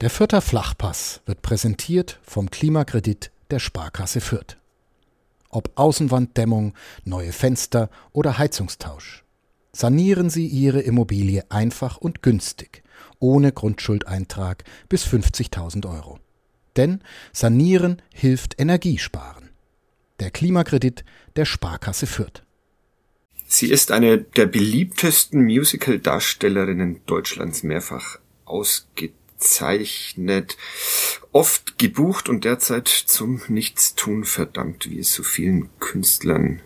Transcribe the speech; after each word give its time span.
Der 0.00 0.08
Fürther 0.08 0.40
Flachpass 0.40 1.20
wird 1.26 1.42
präsentiert 1.42 2.20
vom 2.22 2.50
Klimakredit 2.50 3.30
der 3.50 3.58
Sparkasse 3.58 4.22
Fürth. 4.22 4.56
Ob 5.50 5.72
Außenwanddämmung, 5.74 6.72
neue 7.04 7.32
Fenster 7.32 7.90
oder 8.12 8.38
Heizungstausch. 8.38 9.24
Sanieren 9.72 10.30
Sie 10.30 10.46
Ihre 10.46 10.80
Immobilie 10.80 11.44
einfach 11.50 11.98
und 11.98 12.22
günstig, 12.22 12.82
ohne 13.18 13.52
Grundschuldeintrag 13.52 14.64
bis 14.88 15.04
50.000 15.04 15.86
Euro. 15.86 16.18
Denn 16.76 17.02
Sanieren 17.34 18.00
hilft 18.14 18.58
Energiesparen. 18.58 19.50
Der 20.18 20.30
Klimakredit 20.30 21.04
der 21.36 21.44
Sparkasse 21.44 22.06
Fürth. 22.06 22.42
Sie 23.46 23.70
ist 23.70 23.90
eine 23.90 24.16
der 24.16 24.46
beliebtesten 24.46 25.44
Musical-Darstellerinnen 25.44 27.02
Deutschlands 27.04 27.62
mehrfach 27.64 28.18
ausgetreten 28.46 29.19
gezeichnet, 29.40 30.56
oft 31.32 31.78
gebucht 31.78 32.28
und 32.28 32.44
derzeit 32.44 32.88
zum 32.88 33.40
Nichtstun 33.48 34.24
verdammt, 34.24 34.90
wie 34.90 34.98
es 34.98 35.14
so 35.14 35.22
vielen 35.22 35.70
Künstlern 35.80 36.60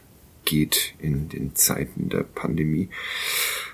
geht 0.44 0.94
in 0.98 1.28
den 1.28 1.54
Zeiten 1.54 2.08
der 2.08 2.24
Pandemie. 2.24 2.90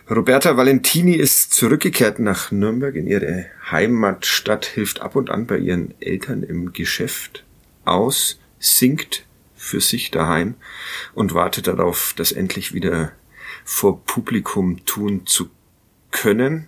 Roberta 0.09 0.57
Valentini 0.57 1.15
ist 1.15 1.53
zurückgekehrt 1.55 2.19
nach 2.19 2.53
Nürnberg 2.53 2.95
in 2.95 3.07
ihre 3.07 3.47
Heimatstadt, 3.71 4.67
hilft 4.67 5.01
ab 5.01 5.17
und 5.17 5.31
an 5.31 5.47
bei 5.47 5.59
ihren 5.59 5.95
Eltern 6.01 6.43
im 6.43 6.73
Geschäft 6.73 7.45
aus, 7.85 8.39
singt 8.59 9.25
für 9.57 9.81
sich 9.81 10.11
daheim 10.11 10.55
und 11.15 11.33
wartet 11.33 11.67
darauf, 11.67 12.13
das 12.17 12.33
endlich 12.33 12.75
wieder 12.75 13.13
vor 13.65 14.05
Publikum 14.05 14.85
tun 14.85 15.27
zu 15.27 15.49
können. 16.11 16.67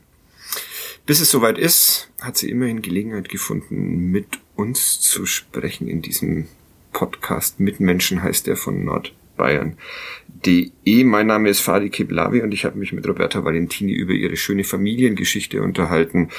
Bis 1.13 1.21
es 1.21 1.31
soweit 1.31 1.59
ist, 1.59 2.09
hat 2.23 2.39
sie 2.39 2.49
immerhin 2.49 2.81
Gelegenheit 2.81 3.29
gefunden, 3.29 4.11
mit 4.11 4.39
uns 4.57 4.99
zu 4.99 5.27
sprechen 5.27 5.87
in 5.87 6.01
diesem 6.01 6.49
Podcast. 6.95 7.61
Mitmenschen 7.61 8.23
heißt 8.23 8.47
der 8.47 8.57
von 8.57 8.83
Nordbayern.de. 8.83 11.05
Mein 11.05 11.27
Name 11.27 11.51
ist 11.51 11.61
Fadi 11.61 11.91
Kiblavi 11.91 12.41
und 12.41 12.55
ich 12.55 12.65
habe 12.65 12.79
mich 12.79 12.95
mit 12.95 13.07
Roberta 13.07 13.45
Valentini 13.45 13.93
über 13.93 14.15
ihre 14.15 14.39
schöne 14.39 14.65
Familiengeschichte 14.65 15.61
unterhalten. 15.61 16.31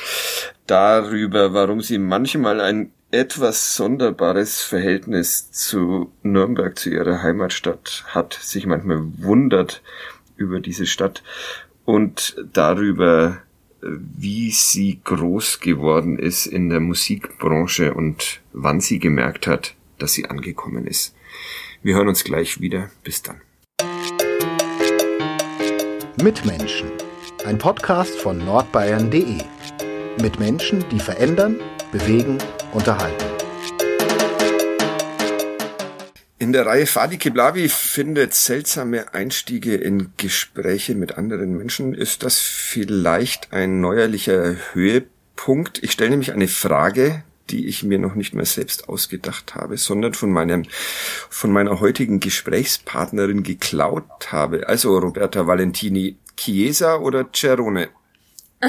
Darüber, 0.66 1.54
warum 1.54 1.82
sie 1.82 2.00
manchmal 2.00 2.60
ein 2.60 2.90
etwas 3.12 3.76
sonderbares 3.76 4.64
Verhältnis 4.64 5.52
zu 5.52 6.12
Nürnberg, 6.24 6.80
zu 6.80 6.90
ihrer 6.90 7.22
Heimatstadt 7.22 8.06
hat, 8.08 8.34
sich 8.34 8.66
manchmal 8.66 9.04
wundert 9.20 9.84
über 10.36 10.60
diese 10.60 10.88
Stadt 10.88 11.22
und 11.86 12.36
darüber, 12.52 13.44
wie 13.86 14.52
sie 14.52 15.00
groß 15.04 15.60
geworden 15.60 16.18
ist 16.18 16.46
in 16.46 16.70
der 16.70 16.80
Musikbranche 16.80 17.94
und 17.94 18.42
wann 18.54 18.80
sie 18.80 19.00
gemerkt 19.00 19.48
hat, 19.48 19.76
dass 20.00 20.14
sie 20.14 20.26
angekommen 20.26 20.88
ist. 20.88 21.16
Wir 21.82 21.96
hören 21.96 22.08
uns 22.08 22.24
gleich 22.24 22.62
wieder. 22.62 22.90
Bis 23.04 23.22
dann. 23.22 23.42
Mitmenschen. 26.22 26.90
Ein 27.46 27.58
Podcast 27.58 28.16
von 28.16 28.38
nordbayern.de. 28.38 29.40
Mit 30.22 30.40
Menschen, 30.40 30.86
die 30.92 31.00
verändern, 31.00 31.60
bewegen, 31.92 32.38
unterhalten. 32.72 33.33
In 36.44 36.52
der 36.52 36.66
Reihe 36.66 36.86
Fadi 36.88 37.18
Kiblavi 37.18 37.70
findet 37.70 38.34
seltsame 38.34 39.14
Einstiege 39.14 39.76
in 39.76 40.12
Gespräche 40.18 40.94
mit 40.94 41.18
anderen 41.18 41.56
Menschen. 41.56 41.94
Ist 41.94 42.22
das 42.24 42.42
vielleicht 42.42 43.54
ein 43.54 43.80
neuerlicher 43.80 44.58
Höhepunkt? 44.74 45.82
Ich 45.82 45.94
stelle 45.94 46.10
nämlich 46.10 46.34
eine 46.34 46.50
Frage, 46.50 47.24
die 47.50 47.68
ich 47.68 47.84
mir 47.84 47.98
noch 47.98 48.16
nicht 48.16 48.34
mehr 48.34 48.44
selbst 48.44 48.90
ausgedacht 48.90 49.56
habe, 49.56 49.78
sondern 49.78 50.16
von 50.16 50.32
meinem, 50.32 50.66
von 51.30 51.50
meiner 51.50 51.80
heutigen 51.80 52.20
Gesprächspartnerin 52.20 53.44
geklaut 53.44 54.34
habe. 54.34 54.68
Also 54.68 54.98
Roberta 54.98 55.48
Valentini, 55.48 56.18
Chiesa 56.36 56.98
oder 56.98 57.30
Cerone? 57.34 57.88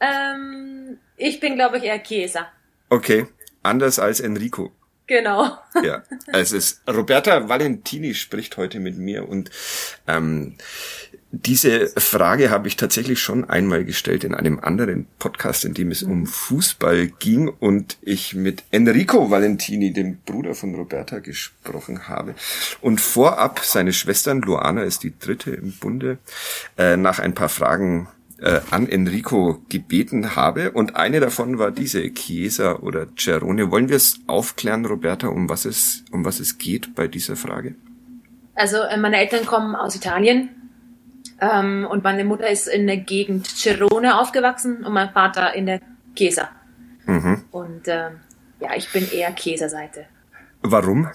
ähm, 0.00 0.98
ich 1.16 1.40
bin, 1.40 1.56
glaube 1.56 1.78
ich, 1.78 1.82
eher 1.82 2.00
Chiesa. 2.00 2.46
Okay 2.88 3.26
anders 3.64 3.98
als 3.98 4.20
Enrico. 4.20 4.72
Genau. 5.06 5.58
Ja, 5.82 6.02
also 6.32 6.56
es 6.56 6.80
Roberta 6.88 7.48
Valentini 7.48 8.14
spricht 8.14 8.56
heute 8.56 8.80
mit 8.80 8.96
mir 8.96 9.28
und 9.28 9.50
ähm, 10.06 10.54
diese 11.30 11.88
Frage 11.88 12.50
habe 12.50 12.68
ich 12.68 12.76
tatsächlich 12.76 13.20
schon 13.20 13.48
einmal 13.48 13.84
gestellt 13.84 14.24
in 14.24 14.34
einem 14.34 14.60
anderen 14.60 15.06
Podcast, 15.18 15.64
in 15.64 15.74
dem 15.74 15.90
es 15.90 16.02
um 16.02 16.26
Fußball 16.26 17.08
ging 17.08 17.48
und 17.48 17.98
ich 18.02 18.34
mit 18.34 18.62
Enrico 18.70 19.30
Valentini, 19.30 19.92
dem 19.92 20.18
Bruder 20.18 20.54
von 20.54 20.74
Roberta, 20.74 21.18
gesprochen 21.18 22.08
habe. 22.08 22.34
Und 22.80 23.00
vorab 23.00 23.60
seine 23.64 23.92
Schwestern, 23.92 24.42
Luana 24.42 24.84
ist 24.84 25.02
die 25.02 25.18
dritte 25.18 25.50
im 25.50 25.72
Bunde, 25.72 26.18
äh, 26.78 26.96
nach 26.96 27.18
ein 27.18 27.34
paar 27.34 27.48
Fragen 27.48 28.08
äh, 28.38 28.60
an 28.70 28.88
Enrico 28.88 29.60
gebeten 29.68 30.36
habe. 30.36 30.72
Und 30.72 30.96
eine 30.96 31.20
davon 31.20 31.58
war 31.58 31.70
diese 31.70 32.02
Chiesa 32.12 32.76
oder 32.76 33.06
Cerone. 33.16 33.70
Wollen 33.70 33.88
wir 33.88 33.96
es 33.96 34.20
aufklären, 34.26 34.84
Roberta, 34.84 35.28
um 35.28 35.48
was 35.48 35.64
es, 35.64 36.04
um 36.10 36.24
was 36.24 36.40
es 36.40 36.58
geht 36.58 36.94
bei 36.94 37.06
dieser 37.08 37.36
Frage? 37.36 37.74
Also 38.54 38.78
äh, 38.78 38.96
meine 38.96 39.18
Eltern 39.18 39.46
kommen 39.46 39.74
aus 39.74 39.96
Italien 39.96 40.50
ähm, 41.40 41.86
und 41.88 42.04
meine 42.04 42.24
Mutter 42.24 42.48
ist 42.48 42.68
in 42.68 42.86
der 42.86 42.98
Gegend 42.98 43.46
Cerone 43.46 44.18
aufgewachsen 44.18 44.84
und 44.84 44.92
mein 44.92 45.10
Vater 45.10 45.54
in 45.54 45.66
der 45.66 45.80
Chiesa. 46.14 46.48
Mhm. 47.06 47.44
Und 47.50 47.88
äh, 47.88 48.10
ja, 48.60 48.74
ich 48.76 48.90
bin 48.92 49.10
eher 49.10 49.34
Chiesa-Seite. 49.34 50.06
Warum? 50.62 51.08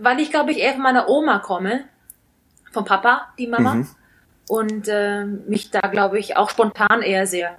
Weil 0.00 0.20
ich 0.20 0.30
glaube 0.30 0.52
ich 0.52 0.58
eher 0.58 0.72
von 0.72 0.82
meiner 0.82 1.08
Oma 1.08 1.38
komme, 1.38 1.84
vom 2.72 2.84
Papa, 2.84 3.32
die 3.38 3.46
Mama. 3.46 3.74
Mhm 3.74 3.88
und 4.52 4.86
äh, 4.86 5.24
mich 5.24 5.70
da, 5.70 5.80
glaube 5.80 6.18
ich, 6.18 6.36
auch 6.36 6.50
spontan 6.50 7.00
eher 7.00 7.26
sehr. 7.26 7.56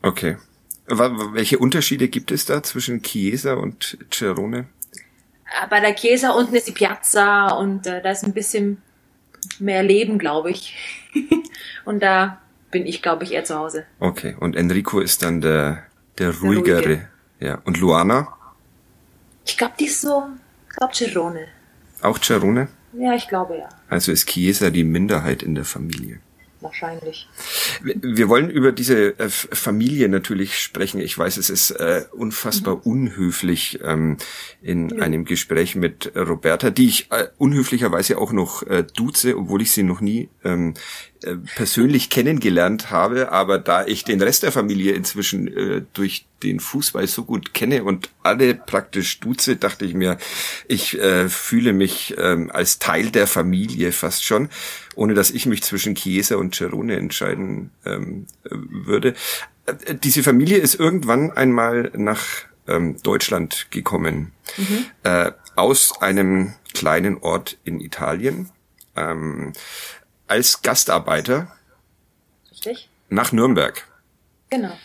Okay. 0.00 0.38
Welche 0.86 1.58
Unterschiede 1.58 2.08
gibt 2.08 2.30
es 2.30 2.46
da 2.46 2.62
zwischen 2.62 3.02
Chiesa 3.02 3.52
und 3.52 3.98
Cerone? 4.10 4.60
Äh, 5.44 5.66
bei 5.68 5.78
der 5.80 5.94
Chiesa 5.94 6.30
unten 6.30 6.54
ist 6.54 6.68
die 6.68 6.72
Piazza 6.72 7.48
und 7.48 7.86
äh, 7.86 8.00
da 8.00 8.12
ist 8.12 8.24
ein 8.24 8.32
bisschen 8.32 8.80
mehr 9.58 9.82
Leben, 9.82 10.18
glaube 10.18 10.50
ich. 10.50 10.74
und 11.84 12.02
da 12.02 12.40
bin 12.70 12.86
ich, 12.86 13.02
glaube 13.02 13.24
ich, 13.24 13.32
eher 13.32 13.44
zu 13.44 13.58
Hause. 13.58 13.84
Okay. 14.00 14.36
Und 14.40 14.56
Enrico 14.56 15.00
ist 15.00 15.22
dann 15.22 15.42
der, 15.42 15.82
der 16.16 16.34
ruhigere. 16.40 16.80
Der 16.80 16.88
ruhige. 16.88 17.08
Ja. 17.40 17.58
Und 17.66 17.78
Luana? 17.78 18.34
Ich 19.44 19.58
glaube, 19.58 19.74
die 19.78 19.84
ist 19.84 20.00
so, 20.00 20.28
ich 20.70 20.76
glaube 20.76 20.94
Cerone. 20.94 21.48
Auch 22.00 22.18
Cerone? 22.18 22.68
Ja, 22.98 23.14
ich 23.14 23.28
glaube 23.28 23.58
ja. 23.58 23.68
Also 23.88 24.12
ist 24.12 24.28
Chiesa 24.28 24.70
die 24.70 24.84
Minderheit 24.84 25.42
in 25.42 25.54
der 25.54 25.64
Familie. 25.64 26.20
Wahrscheinlich. 26.66 27.28
Wir 27.82 28.28
wollen 28.28 28.50
über 28.50 28.72
diese 28.72 29.18
äh, 29.20 29.28
Familie 29.28 30.08
natürlich 30.08 30.58
sprechen. 30.58 31.00
Ich 31.00 31.16
weiß, 31.16 31.36
es 31.36 31.48
ist 31.48 31.70
äh, 31.70 32.06
unfassbar 32.10 32.76
mhm. 32.76 32.82
unhöflich 32.82 33.78
ähm, 33.84 34.16
in 34.62 34.88
ja. 34.88 35.02
einem 35.02 35.24
Gespräch 35.24 35.76
mit 35.76 36.10
Roberta, 36.16 36.70
die 36.70 36.88
ich 36.88 37.12
äh, 37.12 37.28
unhöflicherweise 37.38 38.18
auch 38.18 38.32
noch 38.32 38.64
äh, 38.64 38.82
duze, 38.82 39.38
obwohl 39.38 39.62
ich 39.62 39.70
sie 39.70 39.84
noch 39.84 40.00
nie 40.00 40.28
ähm, 40.44 40.74
äh, 41.22 41.36
persönlich 41.54 42.10
kennengelernt 42.10 42.90
habe. 42.90 43.30
Aber 43.30 43.58
da 43.58 43.86
ich 43.86 44.02
den 44.02 44.20
Rest 44.20 44.42
der 44.42 44.50
Familie 44.50 44.92
inzwischen 44.94 45.46
äh, 45.46 45.82
durch 45.92 46.26
den 46.42 46.60
Fußball 46.60 47.06
so 47.06 47.24
gut 47.24 47.54
kenne 47.54 47.84
und 47.84 48.10
alle 48.22 48.54
praktisch 48.54 49.20
duze, 49.20 49.56
dachte 49.56 49.84
ich 49.84 49.94
mir, 49.94 50.18
ich 50.68 50.98
äh, 50.98 51.28
fühle 51.28 51.72
mich 51.72 52.14
ähm, 52.18 52.50
als 52.52 52.78
Teil 52.78 53.10
der 53.10 53.26
Familie 53.26 53.92
fast 53.92 54.24
schon, 54.24 54.48
ohne 54.96 55.14
dass 55.14 55.30
ich 55.30 55.46
mich 55.46 55.62
zwischen 55.62 55.94
Chiesa 55.94 56.36
und 56.36 56.54
Cerone 56.54 56.96
entscheiden 56.96 57.70
ähm, 57.84 58.26
würde. 58.42 59.14
Äh, 59.66 59.94
diese 59.94 60.22
Familie 60.22 60.58
ist 60.58 60.74
irgendwann 60.74 61.30
einmal 61.30 61.92
nach 61.94 62.24
ähm, 62.66 63.00
Deutschland 63.02 63.68
gekommen, 63.70 64.32
mhm. 64.56 64.86
äh, 65.04 65.32
aus 65.54 66.00
einem 66.00 66.54
kleinen 66.74 67.18
Ort 67.18 67.58
in 67.64 67.80
Italien, 67.80 68.50
ähm, 68.96 69.52
als 70.26 70.62
Gastarbeiter 70.62 71.54
Richtig. 72.50 72.90
nach 73.08 73.32
Nürnberg. 73.32 73.86
Genau. 74.50 74.76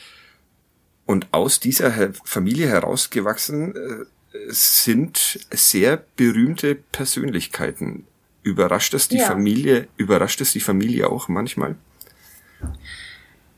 Und 1.05 1.27
aus 1.31 1.59
dieser 1.59 2.13
Familie 2.23 2.69
herausgewachsen 2.69 3.75
äh, 3.75 4.05
sind 4.49 5.39
sehr 5.51 6.05
berühmte 6.15 6.75
Persönlichkeiten. 6.75 8.07
Überrascht 8.43 8.93
es 8.93 9.07
die 9.07 9.17
ja. 9.17 9.25
Familie, 9.25 9.87
überrascht 9.97 10.41
es 10.41 10.51
die 10.51 10.59
Familie 10.59 11.09
auch 11.09 11.27
manchmal? 11.27 11.75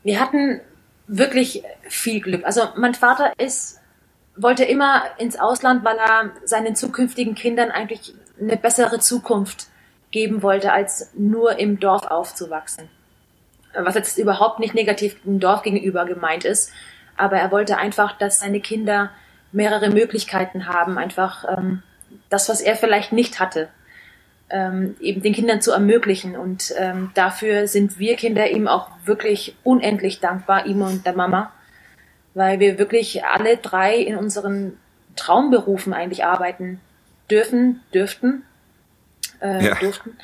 Wir 0.02 0.20
hatten 0.20 0.60
wirklich 1.06 1.62
viel 1.88 2.20
Glück. 2.20 2.44
Also 2.44 2.62
mein 2.76 2.94
Vater 2.94 3.32
ist, 3.38 3.80
wollte 4.36 4.64
immer 4.64 5.04
ins 5.18 5.36
Ausland, 5.38 5.84
weil 5.84 5.96
er 5.96 6.30
seinen 6.44 6.76
zukünftigen 6.76 7.34
Kindern 7.34 7.70
eigentlich 7.70 8.14
eine 8.40 8.56
bessere 8.56 8.98
Zukunft 8.98 9.68
geben 10.10 10.42
wollte, 10.42 10.72
als 10.72 11.10
nur 11.14 11.58
im 11.58 11.80
Dorf 11.80 12.06
aufzuwachsen. 12.06 12.88
was 13.76 13.96
jetzt 13.96 14.18
überhaupt 14.18 14.60
nicht 14.60 14.74
negativ 14.74 15.20
dem 15.24 15.40
Dorf 15.40 15.62
gegenüber 15.62 16.04
gemeint 16.04 16.44
ist, 16.44 16.70
aber 17.16 17.36
er 17.38 17.50
wollte 17.50 17.76
einfach, 17.76 18.16
dass 18.18 18.40
seine 18.40 18.60
Kinder 18.60 19.10
mehrere 19.50 19.90
Möglichkeiten 19.90 20.66
haben, 20.66 20.98
einfach 20.98 21.44
ähm, 21.48 21.82
das, 22.28 22.48
was 22.48 22.60
er 22.60 22.76
vielleicht 22.76 23.12
nicht 23.12 23.40
hatte, 23.40 23.68
ähm, 24.54 24.94
eben 25.00 25.20
den 25.20 25.34
Kindern 25.34 25.60
zu 25.60 25.72
ermöglichen. 25.72 26.36
Und 26.36 26.72
ähm, 26.78 27.10
dafür 27.14 27.66
sind 27.66 27.98
wir 27.98 28.14
Kinder 28.14 28.48
ihm 28.48 28.68
auch 28.68 28.88
wirklich 29.04 29.56
unendlich 29.64 30.20
dankbar, 30.20 30.66
ihm 30.66 30.80
und 30.80 31.04
der 31.04 31.14
Mama, 31.14 31.52
weil 32.34 32.60
wir 32.60 32.78
wirklich 32.78 33.24
alle 33.24 33.56
drei 33.56 33.96
in 33.96 34.16
unseren 34.16 34.78
Traumberufen 35.16 35.92
eigentlich 35.92 36.24
arbeiten 36.24 36.80
dürfen, 37.28 37.80
dürften, 37.92 38.44
äh, 39.40 39.66
ja. 39.66 39.74
durften. 39.74 40.16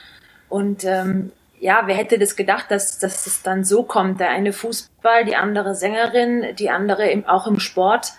Und 0.49 0.85
ähm, 0.85 1.33
ja, 1.59 1.83
wer 1.87 1.97
hätte 1.97 2.19
das 2.19 2.37
gedacht, 2.37 2.71
dass, 2.71 2.99
dass 3.01 3.27
es 3.27 3.43
dann 3.43 3.65
so 3.65 3.83
kommt? 3.83 4.21
Der 4.21 4.31
eine 4.31 4.53
Fußball, 4.53 5.25
die 5.25 5.37
andere 5.37 5.75
Sängerin, 5.75 6.55
die 6.57 6.71
andere 6.71 7.11
im, 7.11 7.27
auch 7.27 7.49
im 7.49 7.59
Sport. 7.59 8.13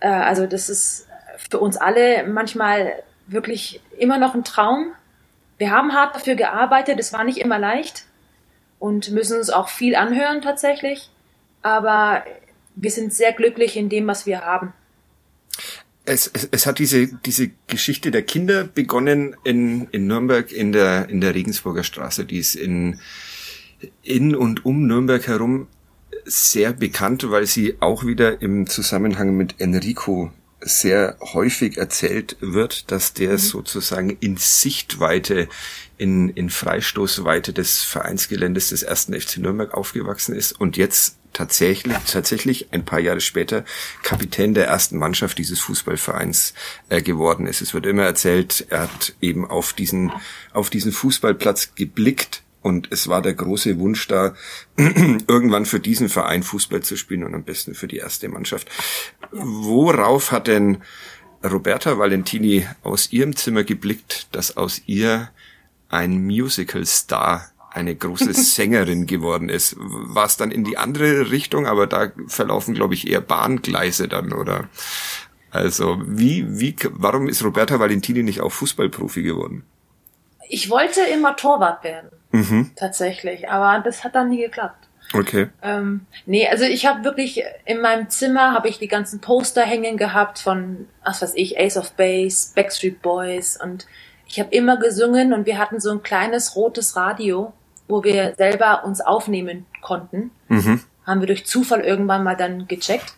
Äh, 0.00 0.08
also 0.08 0.46
das 0.46 0.68
ist 0.68 1.06
für 1.50 1.60
uns 1.60 1.76
alle 1.76 2.24
manchmal 2.24 2.94
wirklich 3.28 3.80
immer 3.96 4.18
noch 4.18 4.34
ein 4.34 4.42
Traum. 4.42 4.92
Wir 5.58 5.70
haben 5.70 5.92
hart 5.92 6.14
dafür 6.14 6.34
gearbeitet, 6.34 6.98
es 6.98 7.12
war 7.12 7.24
nicht 7.24 7.38
immer 7.38 7.58
leicht 7.58 8.06
und 8.78 9.10
müssen 9.10 9.38
uns 9.38 9.50
auch 9.50 9.68
viel 9.68 9.96
anhören 9.96 10.42
tatsächlich. 10.42 11.10
Aber 11.62 12.24
wir 12.74 12.90
sind 12.90 13.12
sehr 13.12 13.32
glücklich 13.32 13.76
in 13.76 13.88
dem, 13.88 14.06
was 14.06 14.26
wir 14.26 14.42
haben. 14.42 14.72
Es, 16.04 16.30
es, 16.32 16.48
es 16.52 16.66
hat 16.66 16.78
diese, 16.78 17.08
diese 17.08 17.50
Geschichte 17.66 18.10
der 18.10 18.22
Kinder 18.22 18.64
begonnen 18.64 19.34
in, 19.42 19.88
in 19.90 20.06
Nürnberg 20.06 20.52
in 20.52 20.72
der, 20.72 21.08
in 21.08 21.20
der 21.20 21.34
Regensburger 21.34 21.82
Straße. 21.82 22.24
Die 22.24 22.38
ist 22.38 22.54
in, 22.54 23.00
in 24.02 24.36
und 24.36 24.64
um 24.64 24.86
Nürnberg 24.86 25.26
herum 25.26 25.66
sehr 26.24 26.72
bekannt, 26.72 27.28
weil 27.30 27.46
sie 27.46 27.76
auch 27.80 28.04
wieder 28.04 28.40
im 28.40 28.66
Zusammenhang 28.66 29.36
mit 29.36 29.60
Enrico 29.60 30.30
sehr 30.66 31.16
häufig 31.20 31.76
erzählt 31.76 32.36
wird, 32.40 32.90
dass 32.90 33.12
der 33.12 33.32
mhm. 33.32 33.38
sozusagen 33.38 34.10
in 34.20 34.36
Sichtweite, 34.36 35.48
in, 35.96 36.28
in 36.30 36.50
Freistoßweite 36.50 37.52
des 37.52 37.82
Vereinsgeländes 37.82 38.68
des 38.68 38.82
ersten 38.82 39.18
FC 39.18 39.38
Nürnberg 39.38 39.72
aufgewachsen 39.74 40.34
ist 40.34 40.52
und 40.52 40.76
jetzt 40.76 41.16
tatsächlich, 41.32 41.96
tatsächlich 42.10 42.72
ein 42.72 42.84
paar 42.84 42.98
Jahre 42.98 43.20
später 43.20 43.64
Kapitän 44.02 44.54
der 44.54 44.66
ersten 44.66 44.98
Mannschaft 44.98 45.38
dieses 45.38 45.60
Fußballvereins 45.60 46.54
äh, 46.88 47.02
geworden 47.02 47.46
ist. 47.46 47.60
Es 47.60 47.74
wird 47.74 47.86
immer 47.86 48.04
erzählt, 48.04 48.66
er 48.70 48.82
hat 48.82 49.14
eben 49.20 49.48
auf 49.48 49.72
diesen, 49.72 50.12
auf 50.52 50.70
diesen 50.70 50.92
Fußballplatz 50.92 51.74
geblickt 51.74 52.42
und 52.66 52.88
es 52.90 53.06
war 53.06 53.22
der 53.22 53.34
große 53.34 53.78
Wunsch 53.78 54.08
da, 54.08 54.34
irgendwann 54.76 55.66
für 55.66 55.78
diesen 55.78 56.08
Verein 56.08 56.42
Fußball 56.42 56.82
zu 56.82 56.96
spielen 56.96 57.22
und 57.22 57.32
am 57.32 57.44
besten 57.44 57.76
für 57.76 57.86
die 57.86 57.98
erste 57.98 58.28
Mannschaft. 58.28 58.68
Worauf 59.30 60.32
hat 60.32 60.48
denn 60.48 60.78
Roberta 61.44 61.96
Valentini 61.96 62.66
aus 62.82 63.12
ihrem 63.12 63.36
Zimmer 63.36 63.62
geblickt, 63.62 64.26
dass 64.32 64.56
aus 64.56 64.82
ihr 64.86 65.30
ein 65.90 66.24
Musical-Star 66.26 67.48
eine 67.70 67.94
große 67.94 68.34
Sängerin 68.34 69.06
geworden 69.06 69.48
ist. 69.48 69.76
War 69.78 70.26
es 70.26 70.36
dann 70.36 70.50
in 70.50 70.64
die 70.64 70.76
andere 70.76 71.30
Richtung, 71.30 71.68
aber 71.68 71.86
da 71.86 72.10
verlaufen, 72.26 72.74
glaube 72.74 72.94
ich, 72.94 73.06
eher 73.06 73.20
Bahngleise 73.20 74.08
dann, 74.08 74.32
oder? 74.32 74.68
Also, 75.52 76.02
wie, 76.04 76.58
wie, 76.58 76.74
warum 76.90 77.28
ist 77.28 77.44
Roberta 77.44 77.78
Valentini 77.78 78.24
nicht 78.24 78.40
auch 78.40 78.50
Fußballprofi 78.50 79.22
geworden? 79.22 79.62
Ich 80.48 80.68
wollte 80.68 81.00
immer 81.12 81.36
Torwart 81.36 81.84
werden. 81.84 82.10
Mhm. 82.36 82.70
Tatsächlich. 82.76 83.48
Aber 83.48 83.82
das 83.82 84.04
hat 84.04 84.14
dann 84.14 84.30
nie 84.30 84.40
geklappt. 84.42 84.88
Okay. 85.14 85.48
Ähm, 85.62 86.06
nee, 86.26 86.48
also 86.48 86.64
ich 86.64 86.86
habe 86.86 87.04
wirklich 87.04 87.44
in 87.64 87.80
meinem 87.80 88.08
Zimmer 88.08 88.52
habe 88.52 88.68
ich 88.68 88.78
die 88.78 88.88
ganzen 88.88 89.20
Poster 89.20 89.62
hängen 89.62 89.96
gehabt 89.96 90.40
von, 90.40 90.88
was 91.04 91.22
weiß 91.22 91.34
ich, 91.36 91.58
Ace 91.58 91.76
of 91.76 91.92
Base, 91.92 92.52
Backstreet 92.54 93.02
Boys 93.02 93.56
und 93.62 93.86
ich 94.26 94.40
habe 94.40 94.50
immer 94.50 94.78
gesungen 94.78 95.32
und 95.32 95.46
wir 95.46 95.58
hatten 95.58 95.78
so 95.78 95.90
ein 95.92 96.02
kleines 96.02 96.56
rotes 96.56 96.96
Radio 96.96 97.52
wo 97.88 98.02
wir 98.02 98.34
selber 98.36 98.84
uns 98.84 99.00
aufnehmen 99.00 99.66
konnten. 99.80 100.30
Mhm. 100.48 100.80
Haben 101.04 101.20
wir 101.20 101.26
durch 101.26 101.46
Zufall 101.46 101.80
irgendwann 101.80 102.24
mal 102.24 102.36
dann 102.36 102.66
gecheckt. 102.66 103.14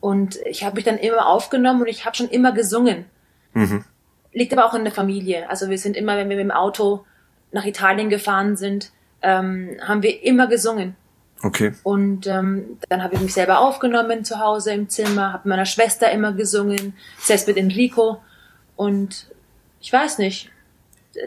Und 0.00 0.36
ich 0.46 0.64
habe 0.64 0.76
mich 0.76 0.84
dann 0.84 0.98
immer 0.98 1.26
aufgenommen 1.26 1.82
und 1.82 1.88
ich 1.88 2.04
habe 2.04 2.16
schon 2.16 2.28
immer 2.28 2.52
gesungen. 2.52 3.04
Mhm. 3.54 3.84
Liegt 4.32 4.52
aber 4.52 4.66
auch 4.66 4.74
in 4.74 4.84
der 4.84 4.92
Familie. 4.92 5.48
Also 5.48 5.70
wir 5.70 5.78
sind 5.78 5.96
immer, 5.96 6.16
wenn 6.16 6.28
wir 6.28 6.36
mit 6.36 6.44
dem 6.44 6.50
Auto 6.50 7.04
nach 7.52 7.64
Italien 7.64 8.10
gefahren 8.10 8.56
sind, 8.56 8.92
ähm, 9.22 9.76
haben 9.82 10.02
wir 10.02 10.22
immer 10.22 10.46
gesungen. 10.46 10.96
Okay. 11.42 11.72
Und 11.84 12.26
ähm, 12.26 12.78
dann 12.88 13.02
habe 13.02 13.14
ich 13.14 13.20
mich 13.20 13.32
selber 13.32 13.60
aufgenommen 13.60 14.24
zu 14.24 14.40
Hause 14.40 14.72
im 14.72 14.88
Zimmer, 14.88 15.32
habe 15.32 15.48
meiner 15.48 15.66
Schwester 15.66 16.10
immer 16.10 16.32
gesungen, 16.32 16.94
selbst 17.20 17.46
mit 17.46 17.56
Enrico. 17.56 18.20
Und 18.76 19.26
ich 19.80 19.92
weiß 19.92 20.18
nicht, 20.18 20.50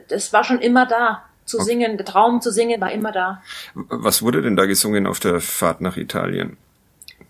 das 0.10 0.34
war 0.34 0.44
schon 0.44 0.60
immer 0.60 0.86
da 0.86 1.24
zu 1.46 1.58
okay. 1.58 1.66
singen, 1.66 1.98
der 1.98 2.06
Traum 2.06 2.42
zu 2.42 2.52
singen 2.52 2.80
war 2.82 2.92
immer 2.92 3.12
da. 3.12 3.42
Was 3.74 4.22
wurde 4.22 4.42
denn 4.42 4.56
da 4.56 4.66
gesungen 4.66 5.08
auf 5.08 5.20
der 5.20 5.40
Fahrt 5.40 5.82
nach 5.82 5.98
Italien? 5.98 6.58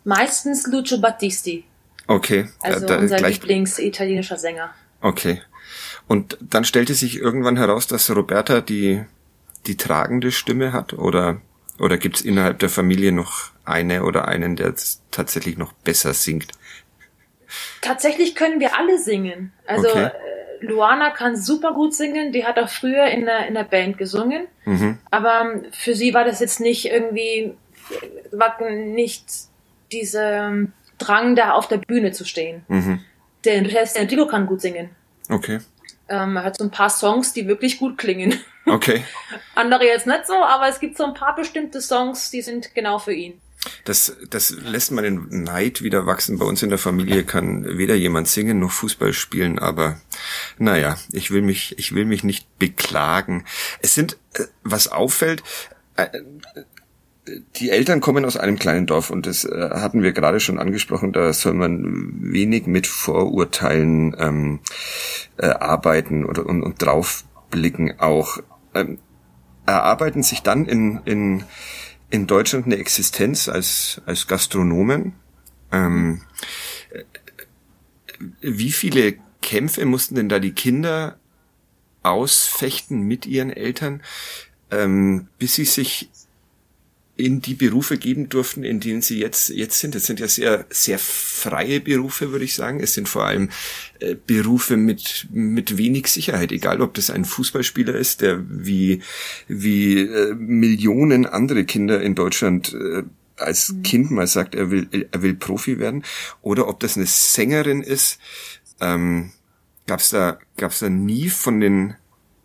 Meistens 0.03 0.67
Lucio 0.67 0.99
Battisti. 0.99 1.63
Okay. 2.07 2.49
Also 2.61 2.85
da, 2.87 2.97
unser 2.97 3.19
Lieblingsitalienischer 3.19 4.37
Sänger. 4.37 4.73
Okay. 5.01 5.41
Und 6.07 6.37
dann 6.41 6.65
stellte 6.65 6.93
sich 6.93 7.17
irgendwann 7.17 7.57
heraus, 7.57 7.87
dass 7.87 8.13
Roberta 8.13 8.61
die, 8.61 9.03
die 9.67 9.77
tragende 9.77 10.31
Stimme 10.31 10.73
hat 10.73 10.93
oder, 10.93 11.41
oder 11.79 11.97
gibt 11.97 12.17
es 12.17 12.21
innerhalb 12.21 12.59
der 12.59 12.69
Familie 12.69 13.11
noch 13.11 13.51
eine 13.63 14.03
oder 14.03 14.27
einen, 14.27 14.55
der 14.55 14.73
tatsächlich 15.11 15.57
noch 15.57 15.73
besser 15.73 16.13
singt? 16.13 16.51
Tatsächlich 17.81 18.35
können 18.35 18.59
wir 18.59 18.77
alle 18.77 18.97
singen. 18.99 19.53
Also 19.65 19.89
okay. 19.89 20.05
Äh, 20.05 20.11
Luana 20.61 21.09
kann 21.09 21.35
super 21.35 21.73
gut 21.73 21.93
singen, 21.93 22.31
die 22.31 22.45
hat 22.45 22.59
auch 22.59 22.69
früher 22.69 23.05
in 23.07 23.25
der, 23.25 23.47
in 23.47 23.55
der 23.55 23.63
Band 23.63 23.97
gesungen, 23.97 24.47
mhm. 24.65 24.99
aber 25.09 25.61
für 25.71 25.95
sie 25.95 26.13
war 26.13 26.23
das 26.23 26.39
jetzt 26.39 26.59
nicht 26.59 26.85
irgendwie, 26.85 27.53
war 28.31 28.57
nicht 28.69 29.25
dieser 29.91 30.53
Drang, 30.99 31.35
da 31.35 31.53
auf 31.53 31.67
der 31.67 31.77
Bühne 31.77 32.11
zu 32.11 32.25
stehen. 32.25 32.63
Mhm. 32.67 32.99
Der, 33.43 33.61
der 33.63 33.95
Enrico 33.95 34.27
kann 34.27 34.45
gut 34.45 34.61
singen. 34.61 34.91
Okay. 35.29 35.59
Ähm, 36.11 36.35
er 36.35 36.43
hat 36.43 36.57
so 36.57 36.65
ein 36.65 36.71
paar 36.71 36.89
Songs, 36.89 37.33
die 37.33 37.47
wirklich 37.47 37.79
gut 37.79 37.97
klingen. 37.97 38.39
Okay. 38.67 39.03
Andere 39.55 39.85
jetzt 39.85 40.05
nicht 40.05 40.27
so, 40.27 40.35
aber 40.35 40.67
es 40.67 40.79
gibt 40.79 40.95
so 40.95 41.03
ein 41.03 41.15
paar 41.15 41.35
bestimmte 41.35 41.81
Songs, 41.81 42.29
die 42.29 42.43
sind 42.43 42.75
genau 42.75 42.99
für 42.99 43.11
ihn. 43.11 43.41
Das, 43.85 44.15
das 44.29 44.51
lässt 44.51 44.91
meinen 44.91 45.43
Neid 45.43 45.81
wieder 45.81 46.05
wachsen. 46.05 46.37
Bei 46.37 46.45
uns 46.45 46.61
in 46.61 46.69
der 46.69 46.77
Familie 46.77 47.23
kann 47.23 47.79
weder 47.79 47.95
jemand 47.95 48.27
singen 48.27 48.59
noch 48.59 48.71
Fußball 48.71 49.13
spielen, 49.13 49.57
aber 49.57 49.99
naja, 50.59 50.95
ich 51.11 51.31
will 51.31 51.41
mich, 51.41 51.77
ich 51.79 51.95
will 51.95 52.05
mich 52.05 52.23
nicht 52.23 52.59
beklagen. 52.59 53.45
Es 53.81 53.95
sind, 53.95 54.17
äh, 54.35 54.43
was 54.63 54.87
auffällt, 54.87 55.41
äh, 55.95 56.07
die 57.55 57.69
Eltern 57.69 58.01
kommen 58.01 58.25
aus 58.25 58.37
einem 58.37 58.57
kleinen 58.57 58.87
Dorf 58.87 59.09
und 59.09 59.25
das 59.25 59.45
äh, 59.45 59.69
hatten 59.71 60.03
wir 60.03 60.11
gerade 60.11 60.39
schon 60.39 60.59
angesprochen, 60.59 61.13
da 61.13 61.31
soll 61.33 61.53
man 61.53 62.13
wenig 62.21 62.65
mit 62.67 62.87
Vorurteilen 62.87 64.15
ähm, 64.19 64.59
äh, 65.37 65.47
arbeiten 65.47 66.25
oder 66.25 66.45
und, 66.45 66.63
und 66.63 66.81
draufblicken 66.81 67.99
auch. 67.99 68.39
Ähm, 68.73 68.99
erarbeiten 69.65 70.23
sich 70.23 70.41
dann 70.41 70.65
in, 70.65 71.01
in 71.05 71.43
in 72.11 72.27
Deutschland 72.27 72.65
eine 72.65 72.77
Existenz 72.77 73.49
als, 73.49 74.01
als 74.05 74.27
Gastronomen. 74.27 75.13
Ähm, 75.71 76.21
wie 78.41 78.71
viele 78.71 79.15
Kämpfe 79.41 79.85
mussten 79.85 80.15
denn 80.15 80.29
da 80.29 80.37
die 80.37 80.51
Kinder 80.51 81.17
ausfechten 82.03 83.01
mit 83.01 83.25
ihren 83.25 83.49
Eltern, 83.49 84.03
ähm, 84.69 85.29
bis 85.39 85.55
sie 85.55 85.65
sich 85.65 86.09
in 87.21 87.41
die 87.41 87.53
Berufe 87.53 87.97
geben 87.97 88.29
durften, 88.29 88.63
in 88.63 88.79
denen 88.79 89.01
sie 89.01 89.19
jetzt, 89.19 89.49
jetzt 89.49 89.79
sind. 89.79 89.95
Das 89.95 90.05
sind 90.05 90.19
ja 90.19 90.27
sehr, 90.27 90.65
sehr 90.69 90.99
freie 90.99 91.79
Berufe, 91.79 92.31
würde 92.31 92.45
ich 92.45 92.55
sagen. 92.55 92.79
Es 92.79 92.93
sind 92.93 93.07
vor 93.07 93.25
allem 93.25 93.49
äh, 93.99 94.15
Berufe 94.15 94.75
mit, 94.75 95.27
mit 95.31 95.77
wenig 95.77 96.07
Sicherheit, 96.07 96.51
egal 96.51 96.81
ob 96.81 96.93
das 96.95 97.09
ein 97.09 97.25
Fußballspieler 97.25 97.95
ist, 97.95 98.21
der 98.21 98.43
wie, 98.49 99.01
wie 99.47 99.99
äh, 99.99 100.33
Millionen 100.33 101.25
andere 101.25 101.63
Kinder 101.63 102.01
in 102.01 102.15
Deutschland 102.15 102.73
äh, 102.73 103.03
als 103.37 103.71
mhm. 103.71 103.83
Kind 103.83 104.11
mal 104.11 104.27
sagt, 104.27 104.55
er 104.55 104.71
will, 104.71 104.87
er 105.11 105.21
will 105.21 105.35
Profi 105.35 105.79
werden, 105.79 106.03
oder 106.41 106.67
ob 106.67 106.79
das 106.79 106.97
eine 106.97 107.05
Sängerin 107.05 107.81
ist. 107.81 108.19
Ähm, 108.79 109.31
gab's 109.87 110.09
da, 110.09 110.39
gab's 110.57 110.79
da 110.79 110.89
nie 110.89 111.29
von 111.29 111.59
den, 111.59 111.95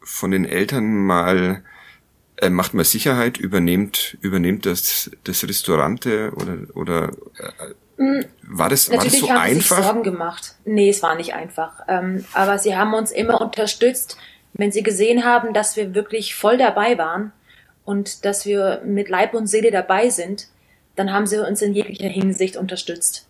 von 0.02 0.30
den 0.30 0.44
Eltern 0.44 1.06
mal 1.06 1.62
äh, 2.38 2.50
macht 2.50 2.74
man 2.74 2.84
Sicherheit, 2.84 3.38
übernimmt, 3.38 4.18
übernimmt 4.20 4.66
das, 4.66 5.10
das 5.24 5.44
Restaurante 5.44 6.32
oder, 6.34 6.56
oder 6.74 7.10
äh, 7.98 8.02
mm, 8.02 8.24
war 8.42 8.68
das, 8.68 8.90
war 8.90 9.02
das 9.02 9.18
so 9.18 9.28
haben 9.30 9.38
einfach? 9.38 9.76
Sie 9.76 9.82
Sorgen 9.82 10.02
gemacht. 10.02 10.54
Nee, 10.64 10.90
es 10.90 11.02
war 11.02 11.14
nicht 11.14 11.34
einfach. 11.34 11.80
Ähm, 11.88 12.24
aber 12.32 12.58
sie 12.58 12.76
haben 12.76 12.94
uns 12.94 13.10
immer 13.10 13.40
unterstützt, 13.40 14.18
wenn 14.52 14.72
sie 14.72 14.82
gesehen 14.82 15.24
haben, 15.24 15.54
dass 15.54 15.76
wir 15.76 15.94
wirklich 15.94 16.34
voll 16.34 16.58
dabei 16.58 16.98
waren 16.98 17.32
und 17.84 18.24
dass 18.24 18.46
wir 18.46 18.82
mit 18.84 19.08
Leib 19.08 19.34
und 19.34 19.46
Seele 19.46 19.70
dabei 19.70 20.10
sind, 20.10 20.48
dann 20.94 21.12
haben 21.12 21.26
sie 21.26 21.38
uns 21.46 21.62
in 21.62 21.74
jeglicher 21.74 22.08
Hinsicht 22.08 22.56
unterstützt. 22.56 23.28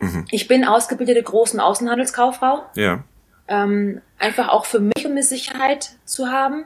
Mhm. 0.00 0.26
Ich 0.30 0.48
bin 0.48 0.64
ausgebildete 0.64 1.22
großen 1.22 1.60
Außenhandelskauffrau. 1.60 2.64
Ja. 2.74 3.04
Ähm, 3.46 4.00
einfach 4.18 4.48
auch 4.48 4.64
für 4.64 4.80
mich, 4.80 5.04
um 5.04 5.12
eine 5.12 5.22
Sicherheit 5.22 5.96
zu 6.04 6.28
haben. 6.28 6.64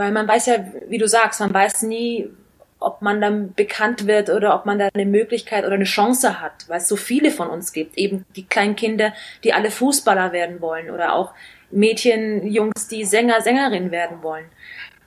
Weil 0.00 0.12
man 0.12 0.26
weiß 0.26 0.46
ja, 0.46 0.64
wie 0.88 0.96
du 0.96 1.06
sagst, 1.06 1.40
man 1.40 1.52
weiß 1.52 1.82
nie, 1.82 2.30
ob 2.78 3.02
man 3.02 3.20
dann 3.20 3.52
bekannt 3.52 4.06
wird 4.06 4.30
oder 4.30 4.54
ob 4.54 4.64
man 4.64 4.78
da 4.78 4.88
eine 4.94 5.04
Möglichkeit 5.04 5.66
oder 5.66 5.74
eine 5.74 5.84
Chance 5.84 6.40
hat, 6.40 6.66
weil 6.68 6.78
es 6.78 6.88
so 6.88 6.96
viele 6.96 7.30
von 7.30 7.50
uns 7.50 7.74
gibt. 7.74 7.98
Eben 7.98 8.24
die 8.34 8.46
kleinen 8.46 8.76
Kinder, 8.76 9.12
die 9.44 9.52
alle 9.52 9.70
Fußballer 9.70 10.32
werden 10.32 10.62
wollen 10.62 10.88
oder 10.88 11.12
auch 11.12 11.34
Mädchen, 11.70 12.46
Jungs, 12.46 12.88
die 12.88 13.04
Sänger, 13.04 13.42
Sängerin 13.42 13.90
werden 13.90 14.22
wollen. 14.22 14.46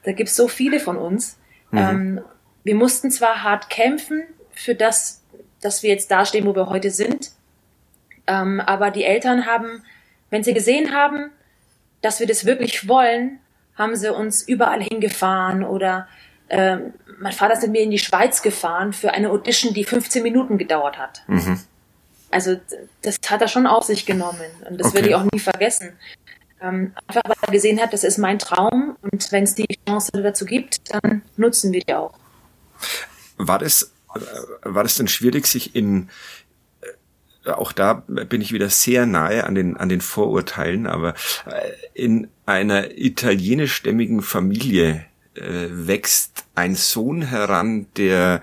Da 0.03 0.11
gibt 0.11 0.29
es 0.29 0.35
so 0.35 0.47
viele 0.47 0.79
von 0.79 0.97
uns. 0.97 1.39
Mhm. 1.71 1.77
Ähm, 1.79 2.21
wir 2.63 2.75
mussten 2.75 3.09
zwar 3.09 3.41
hart 3.41 3.71
kämpfen 3.71 4.21
für 4.51 4.75
das, 4.75 5.23
dass 5.59 5.81
wir 5.81 5.89
jetzt 5.89 6.11
dastehen, 6.11 6.45
wo 6.45 6.55
wir 6.55 6.69
heute 6.69 6.91
sind, 6.91 7.31
ähm, 8.27 8.59
aber 8.59 8.91
die 8.91 9.05
Eltern 9.05 9.47
haben, 9.47 9.81
wenn 10.29 10.43
sie 10.43 10.53
gesehen 10.53 10.93
haben, 10.93 11.31
dass 12.03 12.19
wir 12.19 12.27
das 12.27 12.45
wirklich 12.45 12.87
wollen, 12.87 13.39
haben 13.75 13.95
sie 13.95 14.13
uns 14.13 14.43
überall 14.43 14.81
hingefahren 14.81 15.63
oder 15.63 16.07
ähm, 16.49 16.93
mein 17.19 17.33
Vater 17.33 17.53
ist 17.53 17.63
mit 17.63 17.71
mir 17.71 17.81
in 17.81 17.91
die 17.91 17.99
Schweiz 17.99 18.41
gefahren 18.41 18.93
für 18.93 19.11
eine 19.11 19.29
Audition, 19.29 19.73
die 19.73 19.83
15 19.83 20.23
Minuten 20.23 20.57
gedauert 20.57 20.97
hat. 20.97 21.23
Mhm. 21.27 21.59
Also 22.29 22.59
das 23.01 23.17
hat 23.27 23.41
er 23.41 23.47
schon 23.47 23.67
auf 23.67 23.83
sich 23.83 24.05
genommen 24.05 24.41
und 24.69 24.79
das 24.79 24.87
okay. 24.87 24.95
werde 24.95 25.09
ich 25.09 25.15
auch 25.15 25.25
nie 25.31 25.39
vergessen. 25.39 25.93
Ähm, 26.61 26.93
einfach 27.07 27.21
weil 27.25 27.35
er 27.41 27.51
gesehen 27.51 27.81
hat, 27.81 27.93
das 27.93 28.03
ist 28.03 28.17
mein 28.17 28.39
Traum 28.39 28.97
und 29.01 29.31
wenn 29.31 29.43
es 29.43 29.55
die 29.55 29.67
Chance 29.87 30.11
dazu 30.13 30.45
gibt, 30.45 30.93
dann 30.93 31.21
nutzen 31.37 31.71
wir 31.73 31.81
die 31.81 31.93
auch. 31.93 32.13
War 33.37 33.59
das, 33.59 33.91
äh, 34.15 34.19
war 34.63 34.83
das 34.83 34.95
denn 34.95 35.07
schwierig, 35.07 35.45
sich 35.45 35.75
in 35.75 36.03
äh, 36.03 36.09
auch 37.45 37.71
da 37.71 37.93
bin 37.93 38.41
ich 38.41 38.53
wieder 38.53 38.69
sehr 38.69 39.05
nahe 39.05 39.45
an 39.45 39.55
den, 39.55 39.77
an 39.77 39.89
den 39.89 40.01
Vorurteilen, 40.01 40.87
aber 40.87 41.13
äh, 41.45 41.71
in 41.93 42.27
einer 42.45 42.97
italienischstämmigen 42.97 44.21
Familie 44.21 45.05
äh, 45.35 45.67
wächst 45.69 46.45
ein 46.55 46.75
Sohn 46.75 47.23
heran, 47.23 47.87
der 47.97 48.41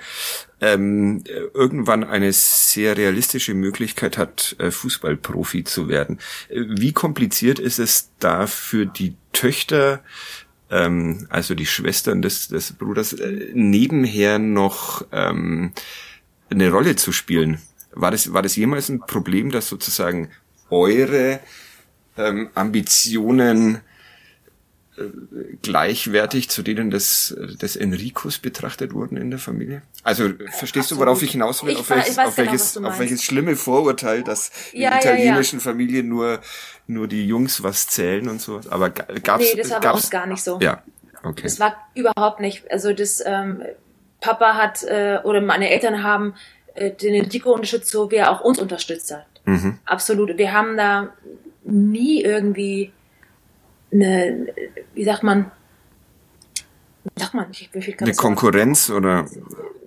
ähm, 0.61 1.25
irgendwann 1.55 2.05
eine 2.05 2.33
sehr 2.33 2.97
realistische 2.97 3.55
Möglichkeit 3.55 4.19
hat, 4.19 4.57
äh, 4.59 4.71
Fußballprofi 4.71 5.65
zu 5.65 5.89
werden. 5.89 6.19
Wie 6.51 6.93
kompliziert 6.93 7.59
ist 7.59 7.79
es 7.79 8.11
da 8.19 8.47
für 8.47 8.87
die 8.87 9.15
Töchter, 9.33 10.03
ähm, 10.71 11.27
also 11.31 11.55
die 11.55 11.67
Schwestern 11.67 12.23
des, 12.23 12.49
des 12.49 12.73
Bruders, 12.73 13.13
äh, 13.13 13.51
nebenher 13.55 14.39
noch 14.39 15.07
ähm, 15.13 15.73
eine 16.51 16.71
Rolle 16.71 16.97
zu 16.97 17.13
spielen? 17.13 17.61
War 17.93 18.11
das, 18.11 18.33
war 18.33 18.43
das 18.43 18.57
jemals 18.57 18.89
ein 18.89 19.01
Problem, 19.01 19.51
dass 19.51 19.69
sozusagen 19.69 20.31
eure 20.71 21.41
ähm, 22.17 22.51
Ambitionen 22.55 23.81
gleichwertig 25.63 26.51
zu 26.51 26.63
denen 26.63 26.91
des, 26.91 27.35
des 27.61 27.77
Enricos 27.77 28.39
betrachtet 28.39 28.93
wurden 28.93 29.17
in 29.17 29.31
der 29.31 29.39
Familie? 29.39 29.83
Also 30.03 30.31
verstehst 30.51 30.91
du, 30.91 30.99
worauf 30.99 31.23
ich 31.23 31.33
hinaus 31.33 31.65
will? 31.65 31.73
Ich 31.73 31.79
auf, 31.79 31.91
welches, 31.91 32.19
auf, 32.19 32.37
genau, 32.37 32.51
welches, 32.51 32.77
auf 32.77 32.99
welches 32.99 33.25
schlimme 33.25 33.57
Vorurteil, 33.57 34.23
dass 34.23 34.51
ja, 34.73 34.93
in 34.93 34.99
italienischen 34.99 35.59
ja, 35.59 35.65
ja. 35.65 35.71
Familien 35.71 36.09
nur, 36.09 36.41
nur 36.87 37.09
die 37.09 37.27
Jungs 37.27 37.63
was 37.63 37.87
zählen 37.87 38.29
und 38.29 38.41
so. 38.41 38.61
Aber 38.69 38.91
gab's, 38.91 39.45
Nee, 39.45 39.61
das 39.61 39.71
war 39.71 39.81
bei 39.81 39.91
uns 39.91 40.11
gar 40.11 40.27
nicht 40.27 40.43
so. 40.43 40.59
Ja, 40.61 40.83
okay. 41.23 41.43
Das 41.43 41.61
war 41.61 41.77
überhaupt 41.95 42.41
nicht. 42.41 42.71
Also 42.71 42.93
das, 42.93 43.23
ähm, 43.25 43.63
Papa 44.21 44.55
hat, 44.55 44.83
äh, 44.83 45.19
oder 45.25 45.41
meine 45.41 45.71
Eltern 45.71 46.03
haben 46.03 46.35
äh, 46.35 46.60
den 46.77 47.15
Enrico 47.15 47.53
unterstützt, 47.53 47.91
so 47.91 48.11
wie 48.11 48.17
er 48.17 48.31
auch 48.31 48.41
uns 48.41 48.59
unterstützt 48.59 49.13
hat. 49.13 49.27
Mhm. 49.45 49.79
Absolut. 49.85 50.37
Wir 50.39 50.53
haben 50.53 50.77
da 50.77 51.13
nie 51.65 52.23
irgendwie 52.23 52.93
eine, 53.93 54.47
wie 54.95 55.05
sagt 55.05 55.23
man, 55.23 55.51
sagt 57.17 57.35
man, 57.35 57.47
ich, 57.51 57.71
wie 57.73 57.83
viel 57.83 57.97
eine 57.99 58.15
Konkurrenz 58.15 58.87
sagen? 58.87 58.99
oder? 58.99 59.27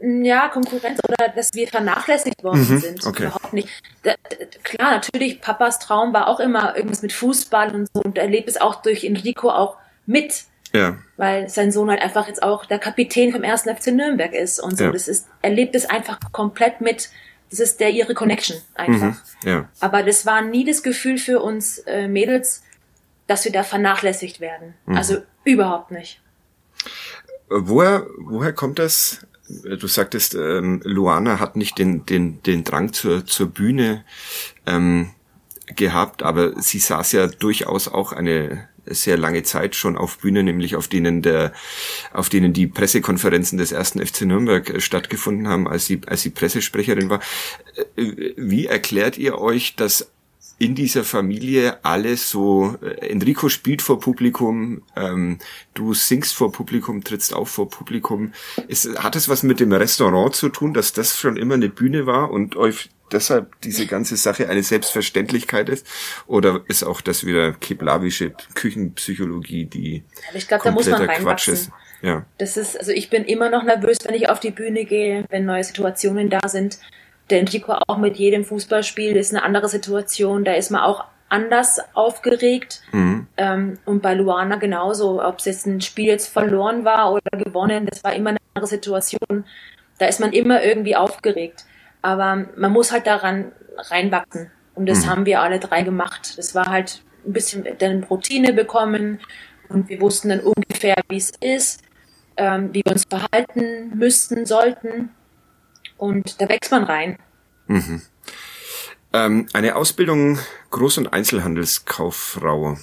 Ja, 0.01 0.49
Konkurrenz 0.49 0.99
oder 1.07 1.29
dass 1.29 1.53
wir 1.53 1.67
vernachlässigt 1.67 2.43
worden 2.43 2.67
mhm, 2.69 2.77
sind. 2.79 3.05
Okay. 3.05 3.23
Überhaupt 3.23 3.53
nicht. 3.53 3.69
Da, 4.03 4.15
klar, 4.63 4.91
natürlich, 4.91 5.39
Papas 5.39 5.79
Traum 5.79 6.13
war 6.13 6.27
auch 6.27 6.39
immer 6.39 6.75
irgendwas 6.75 7.01
mit 7.01 7.13
Fußball 7.13 7.73
und 7.73 7.89
so 7.93 8.01
und 8.01 8.17
er 8.17 8.27
lebt 8.27 8.49
es 8.49 8.59
auch 8.59 8.81
durch 8.81 9.03
Enrico 9.03 9.49
auch 9.49 9.77
mit. 10.05 10.45
Ja. 10.75 10.97
Weil 11.17 11.49
sein 11.49 11.71
Sohn 11.71 11.89
halt 11.89 12.01
einfach 12.01 12.27
jetzt 12.27 12.41
auch 12.41 12.65
der 12.65 12.79
Kapitän 12.79 13.31
vom 13.31 13.43
ersten 13.43 13.73
FC 13.75 13.87
Nürnberg 13.87 14.33
ist 14.33 14.59
und 14.59 14.77
so. 14.77 14.85
Ja. 14.85 14.91
Das 14.91 15.07
ist, 15.07 15.27
er 15.41 15.51
lebt 15.51 15.75
es 15.75 15.85
einfach 15.85 16.19
komplett 16.31 16.81
mit. 16.81 17.09
Das 17.51 17.59
ist 17.59 17.79
der 17.79 17.91
ihre 17.91 18.15
Connection 18.15 18.57
einfach. 18.73 19.15
Mhm, 19.43 19.49
ja. 19.49 19.69
Aber 19.79 20.01
das 20.01 20.25
war 20.25 20.41
nie 20.41 20.65
das 20.65 20.81
Gefühl 20.81 21.19
für 21.19 21.41
uns 21.41 21.77
äh, 21.79 22.07
Mädels, 22.07 22.63
dass 23.27 23.45
wir 23.45 23.51
da 23.51 23.63
vernachlässigt 23.63 24.39
werden. 24.39 24.73
Mhm. 24.87 24.97
Also 24.97 25.17
überhaupt 25.43 25.91
nicht. 25.91 26.19
Woher, 27.49 28.07
woher 28.17 28.53
kommt 28.53 28.79
das? 28.79 29.27
Du 29.47 29.87
sagtest, 29.87 30.33
ähm, 30.33 30.81
Luana 30.83 31.39
hat 31.39 31.55
nicht 31.55 31.77
den, 31.77 32.05
den, 32.07 32.41
den 32.41 32.63
Drang 32.63 32.93
zur, 32.93 33.25
zur 33.27 33.47
Bühne 33.47 34.03
ähm, 34.65 35.11
gehabt, 35.75 36.23
aber 36.23 36.59
sie 36.59 36.79
saß 36.79 37.11
ja 37.11 37.27
durchaus 37.27 37.87
auch 37.87 38.13
eine 38.13 38.67
sehr 38.85 39.17
lange 39.17 39.43
Zeit 39.43 39.75
schon 39.75 39.97
auf 39.97 40.19
Bühnen, 40.19 40.45
nämlich 40.45 40.75
auf 40.75 40.87
denen 40.87 41.21
der, 41.21 41.53
auf 42.13 42.29
denen 42.29 42.53
die 42.53 42.67
Pressekonferenzen 42.67 43.57
des 43.57 43.71
ersten 43.71 44.05
FC 44.05 44.21
Nürnberg 44.21 44.69
äh, 44.69 44.79
stattgefunden 44.81 45.47
haben, 45.47 45.67
als 45.67 45.85
sie, 45.85 46.01
als 46.05 46.21
sie 46.21 46.29
Pressesprecherin 46.29 47.09
war. 47.09 47.21
Äh, 47.95 48.33
wie 48.37 48.67
erklärt 48.67 49.17
ihr 49.17 49.39
euch, 49.39 49.75
dass 49.75 50.12
in 50.59 50.75
dieser 50.75 51.03
Familie 51.03 51.83
alles 51.83 52.29
so, 52.29 52.77
äh, 52.81 53.09
Enrico 53.09 53.49
spielt 53.49 53.81
vor 53.81 53.99
Publikum, 53.99 54.83
ähm, 54.95 55.39
du 55.73 55.93
singst 55.93 56.35
vor 56.35 56.51
Publikum, 56.51 57.03
trittst 57.03 57.33
auf 57.33 57.49
vor 57.49 57.69
Publikum. 57.69 58.33
Ist, 58.67 58.97
hat 59.03 59.15
es 59.15 59.27
was 59.27 59.43
mit 59.43 59.59
dem 59.59 59.73
Restaurant 59.73 60.35
zu 60.35 60.49
tun, 60.49 60.73
dass 60.73 60.93
das 60.93 61.17
schon 61.17 61.37
immer 61.37 61.55
eine 61.55 61.69
Bühne 61.69 62.05
war 62.05 62.31
und 62.31 62.55
euch 62.55 62.89
deshalb 63.11 63.59
diese 63.61 63.87
ganze 63.87 64.15
Sache 64.15 64.49
eine 64.49 64.63
Selbstverständlichkeit 64.63 65.69
ist? 65.69 65.85
Oder 66.27 66.61
ist 66.67 66.83
auch 66.83 67.01
das 67.01 67.25
wieder 67.25 67.53
keplavische 67.53 68.33
Küchenpsychologie, 68.53 69.65
die 69.65 70.03
ich 70.33 70.47
glaub, 70.47 70.63
da 70.63 70.71
muss 70.71 70.87
man 70.87 71.07
Quatsch 71.07 71.47
ist? 71.47 71.71
Ja. 72.01 72.25
Das 72.37 72.57
ist, 72.57 72.77
also 72.77 72.91
ich 72.91 73.09
bin 73.09 73.23
immer 73.23 73.49
noch 73.49 73.63
nervös, 73.63 73.97
wenn 74.05 74.13
ich 74.13 74.29
auf 74.29 74.39
die 74.39 74.51
Bühne 74.51 74.85
gehe, 74.85 75.25
wenn 75.29 75.45
neue 75.45 75.63
Situationen 75.63 76.29
da 76.29 76.47
sind 76.47 76.77
der 77.29 77.39
Enrico 77.39 77.73
auch 77.87 77.97
mit 77.97 78.17
jedem 78.17 78.43
Fußballspiel 78.43 79.15
ist 79.15 79.33
eine 79.33 79.43
andere 79.43 79.69
Situation. 79.69 80.43
Da 80.43 80.53
ist 80.53 80.71
man 80.71 80.81
auch 80.81 81.05
anders 81.29 81.79
aufgeregt. 81.93 82.81
Mhm. 82.91 83.27
Ähm, 83.37 83.79
und 83.85 84.01
bei 84.01 84.13
Luana 84.13 84.57
genauso, 84.57 85.23
ob 85.23 85.39
es 85.39 85.45
jetzt 85.45 85.65
ein 85.65 85.81
Spiel 85.81 86.07
jetzt 86.07 86.27
verloren 86.27 86.85
war 86.85 87.11
oder 87.11 87.37
gewonnen, 87.37 87.85
das 87.85 88.03
war 88.03 88.13
immer 88.13 88.31
eine 88.31 88.39
andere 88.53 88.67
Situation. 88.67 89.45
Da 89.97 90.05
ist 90.05 90.19
man 90.19 90.31
immer 90.33 90.63
irgendwie 90.63 90.95
aufgeregt. 90.95 91.65
Aber 92.01 92.45
man 92.55 92.71
muss 92.71 92.91
halt 92.91 93.07
daran 93.07 93.51
reinwachsen. 93.77 94.51
Und 94.75 94.87
das 94.87 95.05
mhm. 95.05 95.09
haben 95.09 95.25
wir 95.25 95.41
alle 95.41 95.59
drei 95.59 95.81
gemacht. 95.81 96.37
Das 96.37 96.53
war 96.53 96.67
halt 96.67 97.01
ein 97.25 97.33
bisschen 97.33 97.65
dann 97.79 98.03
Routine 98.03 98.53
bekommen 98.53 99.19
und 99.69 99.89
wir 99.89 100.01
wussten 100.01 100.29
dann 100.29 100.41
ungefähr, 100.41 100.95
wie 101.09 101.17
es 101.17 101.31
ist, 101.39 101.81
ähm, 102.37 102.73
wie 102.73 102.83
wir 102.85 102.91
uns 102.91 103.05
verhalten 103.09 103.97
müssten, 103.97 104.45
sollten. 104.45 105.09
Und 106.03 106.41
da 106.41 106.49
wächst 106.49 106.69
man 106.69 106.83
rein. 106.83 107.17
Mhm. 107.67 108.01
Ähm, 109.13 109.47
eine 109.53 109.77
Ausbildung 109.77 110.37
Groß- 110.69 110.97
und 110.97 111.13
Einzelhandelskauffrau. 111.13 112.77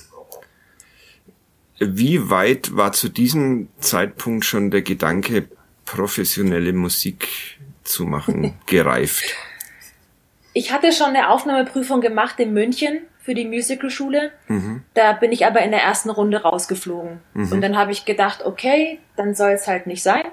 Wie 1.78 2.30
weit 2.30 2.74
war 2.78 2.92
zu 2.92 3.10
diesem 3.10 3.68
Zeitpunkt 3.78 4.46
schon 4.46 4.70
der 4.70 4.80
Gedanke, 4.80 5.48
professionelle 5.84 6.72
Musik 6.72 7.28
zu 7.84 8.06
machen, 8.06 8.54
gereift? 8.66 9.36
Ich 10.54 10.72
hatte 10.72 10.90
schon 10.90 11.08
eine 11.08 11.28
Aufnahmeprüfung 11.28 12.00
gemacht 12.00 12.40
in 12.40 12.54
München 12.54 13.00
für 13.18 13.34
die 13.34 13.44
Musicalschule. 13.44 14.32
Mhm. 14.48 14.82
Da 14.94 15.12
bin 15.12 15.30
ich 15.30 15.44
aber 15.44 15.60
in 15.60 15.72
der 15.72 15.82
ersten 15.82 16.08
Runde 16.08 16.40
rausgeflogen. 16.40 17.20
Mhm. 17.34 17.52
Und 17.52 17.60
dann 17.60 17.76
habe 17.76 17.92
ich 17.92 18.06
gedacht, 18.06 18.46
okay, 18.46 18.98
dann 19.16 19.34
soll 19.34 19.50
es 19.50 19.66
halt 19.66 19.86
nicht 19.86 20.02
sein. 20.02 20.24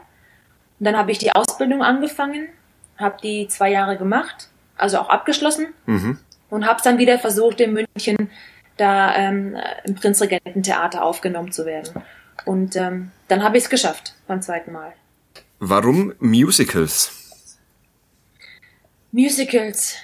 Und 0.80 0.86
dann 0.86 0.96
habe 0.96 1.12
ich 1.12 1.18
die 1.18 1.34
Ausbildung 1.36 1.84
angefangen 1.84 2.48
habe 2.98 3.18
die 3.22 3.48
zwei 3.48 3.72
Jahre 3.72 3.98
gemacht, 3.98 4.50
also 4.76 4.98
auch 5.00 5.10
abgeschlossen 5.10 5.68
mhm. 5.86 6.20
und 6.50 6.66
habe 6.66 6.78
es 6.78 6.84
dann 6.84 6.98
wieder 6.98 7.20
versucht 7.20 7.60
in 7.62 7.74
München 7.74 8.30
da 8.78 9.16
ähm, 9.16 9.58
im 9.86 9.96
Prinzregententheater 9.96 11.04
aufgenommen 11.04 11.52
zu 11.52 11.66
werden. 11.66 12.04
Und 12.46 12.76
ähm, 12.76 13.12
dann 13.28 13.44
habe 13.44 13.58
ich 13.58 13.64
es 13.64 13.70
geschafft 13.70 14.14
beim 14.28 14.42
zweiten 14.42 14.72
Mal. 14.72 14.94
Warum 15.60 16.14
Musicals? 16.20 17.12
Musicals. 19.12 19.96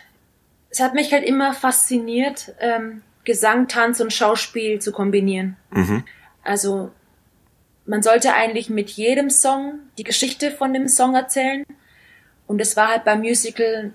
Es 0.69 0.79
hat 0.79 0.95
mich 0.95 1.13
halt 1.13 1.23
immer 1.23 1.53
fasziniert, 1.53 2.53
ähm, 2.59 3.03
Gesang, 3.23 3.67
Tanz 3.67 3.99
und 4.01 4.11
Schauspiel 4.11 4.79
zu 4.79 4.91
kombinieren. 4.91 5.55
Mhm. 5.69 6.03
Also 6.43 6.91
man 7.85 8.01
sollte 8.01 8.33
eigentlich 8.33 8.69
mit 8.69 8.89
jedem 8.89 9.29
Song 9.29 9.79
die 9.97 10.03
Geschichte 10.03 10.51
von 10.51 10.73
dem 10.73 10.87
Song 10.87 11.15
erzählen. 11.15 11.63
Und 12.47 12.59
es 12.61 12.75
war 12.75 12.89
halt 12.89 13.03
beim 13.03 13.19
Musical, 13.19 13.91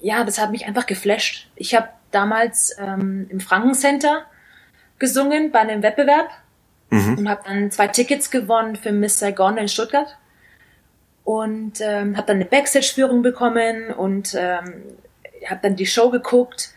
ja, 0.00 0.24
das 0.24 0.38
hat 0.38 0.50
mich 0.50 0.66
einfach 0.66 0.86
geflasht. 0.86 1.48
Ich 1.56 1.74
habe 1.74 1.88
damals 2.10 2.76
ähm, 2.78 3.26
im 3.30 3.40
Frankencenter 3.40 4.26
gesungen 4.98 5.50
bei 5.50 5.60
einem 5.60 5.82
Wettbewerb 5.82 6.30
mhm. 6.90 7.18
und 7.18 7.28
habe 7.28 7.42
dann 7.44 7.70
zwei 7.70 7.88
Tickets 7.88 8.30
gewonnen 8.30 8.76
für 8.76 8.92
Miss 8.92 9.18
Saigon 9.18 9.56
in 9.56 9.68
Stuttgart 9.68 10.16
und 11.24 11.80
ähm, 11.80 12.16
habe 12.16 12.26
dann 12.26 12.36
eine 12.36 12.44
Backstage-Führung 12.44 13.22
bekommen 13.22 13.92
und 13.92 14.34
ähm, 14.34 14.84
habe 15.48 15.60
dann 15.62 15.76
die 15.76 15.86
Show 15.86 16.10
geguckt 16.10 16.70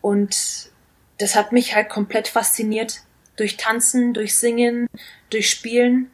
und 0.00 0.70
das 1.18 1.36
hat 1.36 1.52
mich 1.52 1.74
halt 1.74 1.88
komplett 1.88 2.28
fasziniert, 2.28 3.02
durch 3.36 3.56
Tanzen, 3.56 4.12
durch 4.12 4.36
Singen, 4.36 4.88
durch 5.30 5.50
Spielen 5.50 6.10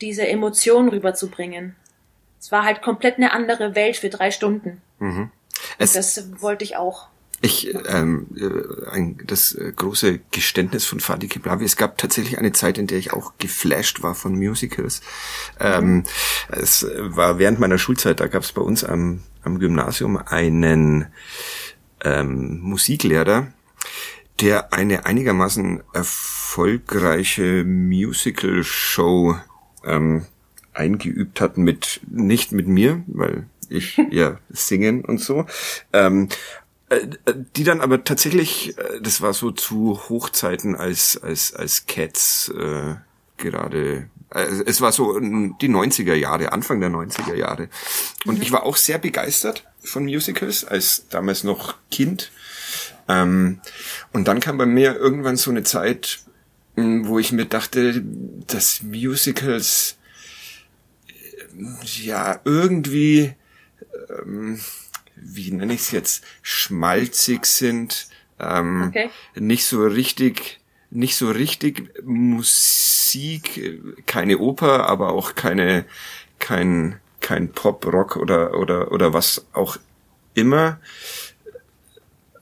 diese 0.00 0.26
Emotionen 0.26 0.88
rüberzubringen. 0.88 1.76
Es 2.44 2.52
war 2.52 2.66
halt 2.66 2.82
komplett 2.82 3.16
eine 3.16 3.32
andere 3.32 3.74
Welt 3.74 3.96
für 3.96 4.10
drei 4.10 4.30
Stunden. 4.30 4.82
Mhm. 4.98 5.30
Das 5.78 6.30
wollte 6.42 6.62
ich 6.62 6.76
auch. 6.76 7.08
Ich, 7.40 7.74
ähm, 7.88 8.26
äh, 8.36 8.90
ein, 8.90 9.18
das 9.26 9.54
äh, 9.54 9.72
große 9.74 10.20
Geständnis 10.30 10.84
von 10.84 11.00
Fadi 11.00 11.26
Kiblavi, 11.26 11.64
es 11.64 11.78
gab 11.78 11.96
tatsächlich 11.96 12.36
eine 12.36 12.52
Zeit, 12.52 12.76
in 12.76 12.86
der 12.86 12.98
ich 12.98 13.14
auch 13.14 13.32
geflasht 13.38 14.02
war 14.02 14.14
von 14.14 14.34
Musicals. 14.34 15.00
Ähm. 15.58 16.04
Es 16.50 16.86
war 16.98 17.38
während 17.38 17.60
meiner 17.60 17.78
Schulzeit, 17.78 18.20
da 18.20 18.26
gab 18.26 18.42
es 18.42 18.52
bei 18.52 18.60
uns 18.60 18.84
am, 18.84 19.22
am 19.42 19.58
Gymnasium 19.58 20.18
einen 20.18 21.06
ähm, 22.04 22.60
Musiklehrer, 22.60 23.46
der 24.42 24.74
eine 24.74 25.06
einigermaßen 25.06 25.82
erfolgreiche 25.94 27.64
Musical-Show 27.64 29.38
ähm, 29.86 30.26
eingeübt 30.74 31.40
hat 31.40 31.56
mit 31.56 32.00
nicht 32.08 32.52
mit 32.52 32.68
mir, 32.68 33.02
weil 33.06 33.46
ich 33.68 33.96
ja 34.10 34.38
singen 34.50 35.04
und 35.04 35.20
so, 35.20 35.46
ähm, 35.92 36.28
äh, 36.88 37.00
die 37.56 37.64
dann 37.64 37.80
aber 37.80 38.04
tatsächlich, 38.04 38.76
äh, 38.78 39.00
das 39.00 39.20
war 39.20 39.34
so 39.34 39.50
zu 39.50 40.00
Hochzeiten 40.08 40.76
als 40.76 41.20
als 41.22 41.54
als 41.54 41.86
Cats 41.86 42.52
äh, 42.56 42.94
gerade 43.36 44.08
äh, 44.30 44.46
es 44.66 44.80
war 44.80 44.92
so 44.92 45.18
die 45.18 45.68
90er 45.68 46.14
Jahre, 46.14 46.52
Anfang 46.52 46.80
der 46.80 46.90
90er 46.90 47.34
Jahre. 47.34 47.68
Und 48.26 48.36
mhm. 48.36 48.42
ich 48.42 48.52
war 48.52 48.64
auch 48.64 48.76
sehr 48.76 48.98
begeistert 48.98 49.64
von 49.82 50.04
Musicals, 50.04 50.64
als 50.64 51.06
damals 51.08 51.44
noch 51.44 51.76
Kind. 51.90 52.32
Ähm, 53.08 53.60
und 54.12 54.28
dann 54.28 54.40
kam 54.40 54.58
bei 54.58 54.66
mir 54.66 54.96
irgendwann 54.96 55.36
so 55.36 55.50
eine 55.50 55.62
Zeit, 55.62 56.20
wo 56.76 57.18
ich 57.18 57.32
mir 57.32 57.44
dachte, 57.44 58.02
dass 58.46 58.82
Musicals 58.82 59.96
ja 61.82 62.40
irgendwie 62.44 63.34
ähm, 64.08 64.58
wie 65.16 65.50
nenne 65.50 65.74
ich 65.74 65.80
es 65.80 65.90
jetzt, 65.90 66.24
schmalzig 66.42 67.46
sind, 67.46 68.08
ähm, 68.40 68.86
okay. 68.88 69.10
nicht 69.34 69.66
so 69.66 69.84
richtig, 69.86 70.60
nicht 70.90 71.16
so 71.16 71.30
richtig 71.30 72.02
Musik, 72.04 73.80
keine 74.06 74.38
Oper, 74.38 74.86
aber 74.88 75.12
auch 75.12 75.34
keine, 75.34 75.84
kein, 76.38 77.00
kein 77.20 77.52
Pop, 77.52 77.86
Rock 77.86 78.16
oder, 78.16 78.58
oder, 78.58 78.92
oder 78.92 79.12
was 79.12 79.46
auch 79.52 79.76
immer. 80.34 80.80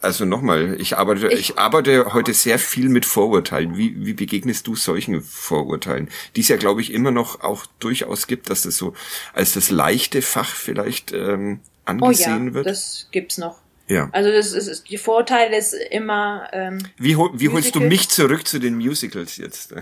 Also 0.03 0.25
nochmal, 0.25 0.81
ich 0.81 0.99
arbeite, 0.99 1.29
ich, 1.29 1.51
ich, 1.51 1.59
arbeite 1.59 2.13
heute 2.13 2.35
sehr 2.35 2.59
viel 2.59 2.89
mit 2.89 3.07
Vorurteilen. 3.07 3.77
Wie, 3.77 4.05
wie 4.05 4.15
begegnest 4.15 4.67
du 4.67 4.75
solchen 4.75 5.23
Vorurteilen? 5.23 6.11
Die 6.35 6.41
es 6.41 6.49
ja, 6.49 6.57
glaube 6.57 6.81
ich, 6.81 6.93
immer 6.93 7.13
noch 7.13 7.41
auch 7.41 7.67
durchaus 7.79 8.27
gibt, 8.27 8.51
dass 8.51 8.63
das 8.63 8.77
so 8.77 8.95
als 9.33 9.55
das 9.55 9.71
leichte 9.71 10.21
Fach 10.21 10.55
vielleicht 10.55 11.13
ähm, 11.13 11.61
angesehen 11.85 12.43
oh 12.43 12.49
ja, 12.49 12.55
wird? 12.55 12.67
Das 12.67 13.09
gibt's 13.13 13.39
noch. 13.39 13.61
Ja. 13.87 14.09
Also 14.11 14.33
das 14.33 14.53
ist 14.53 14.89
die 14.89 14.99
Vorteil 14.99 15.53
ist 15.53 15.73
immer. 15.73 16.49
Ähm, 16.53 16.79
wie, 16.99 17.15
hol, 17.15 17.31
wie 17.35 17.51
holst 17.51 17.75
du 17.75 17.81
mich 17.81 18.09
zurück 18.09 18.47
zu 18.47 18.59
den 18.59 18.77
Musicals 18.77 19.37
jetzt? 19.37 19.73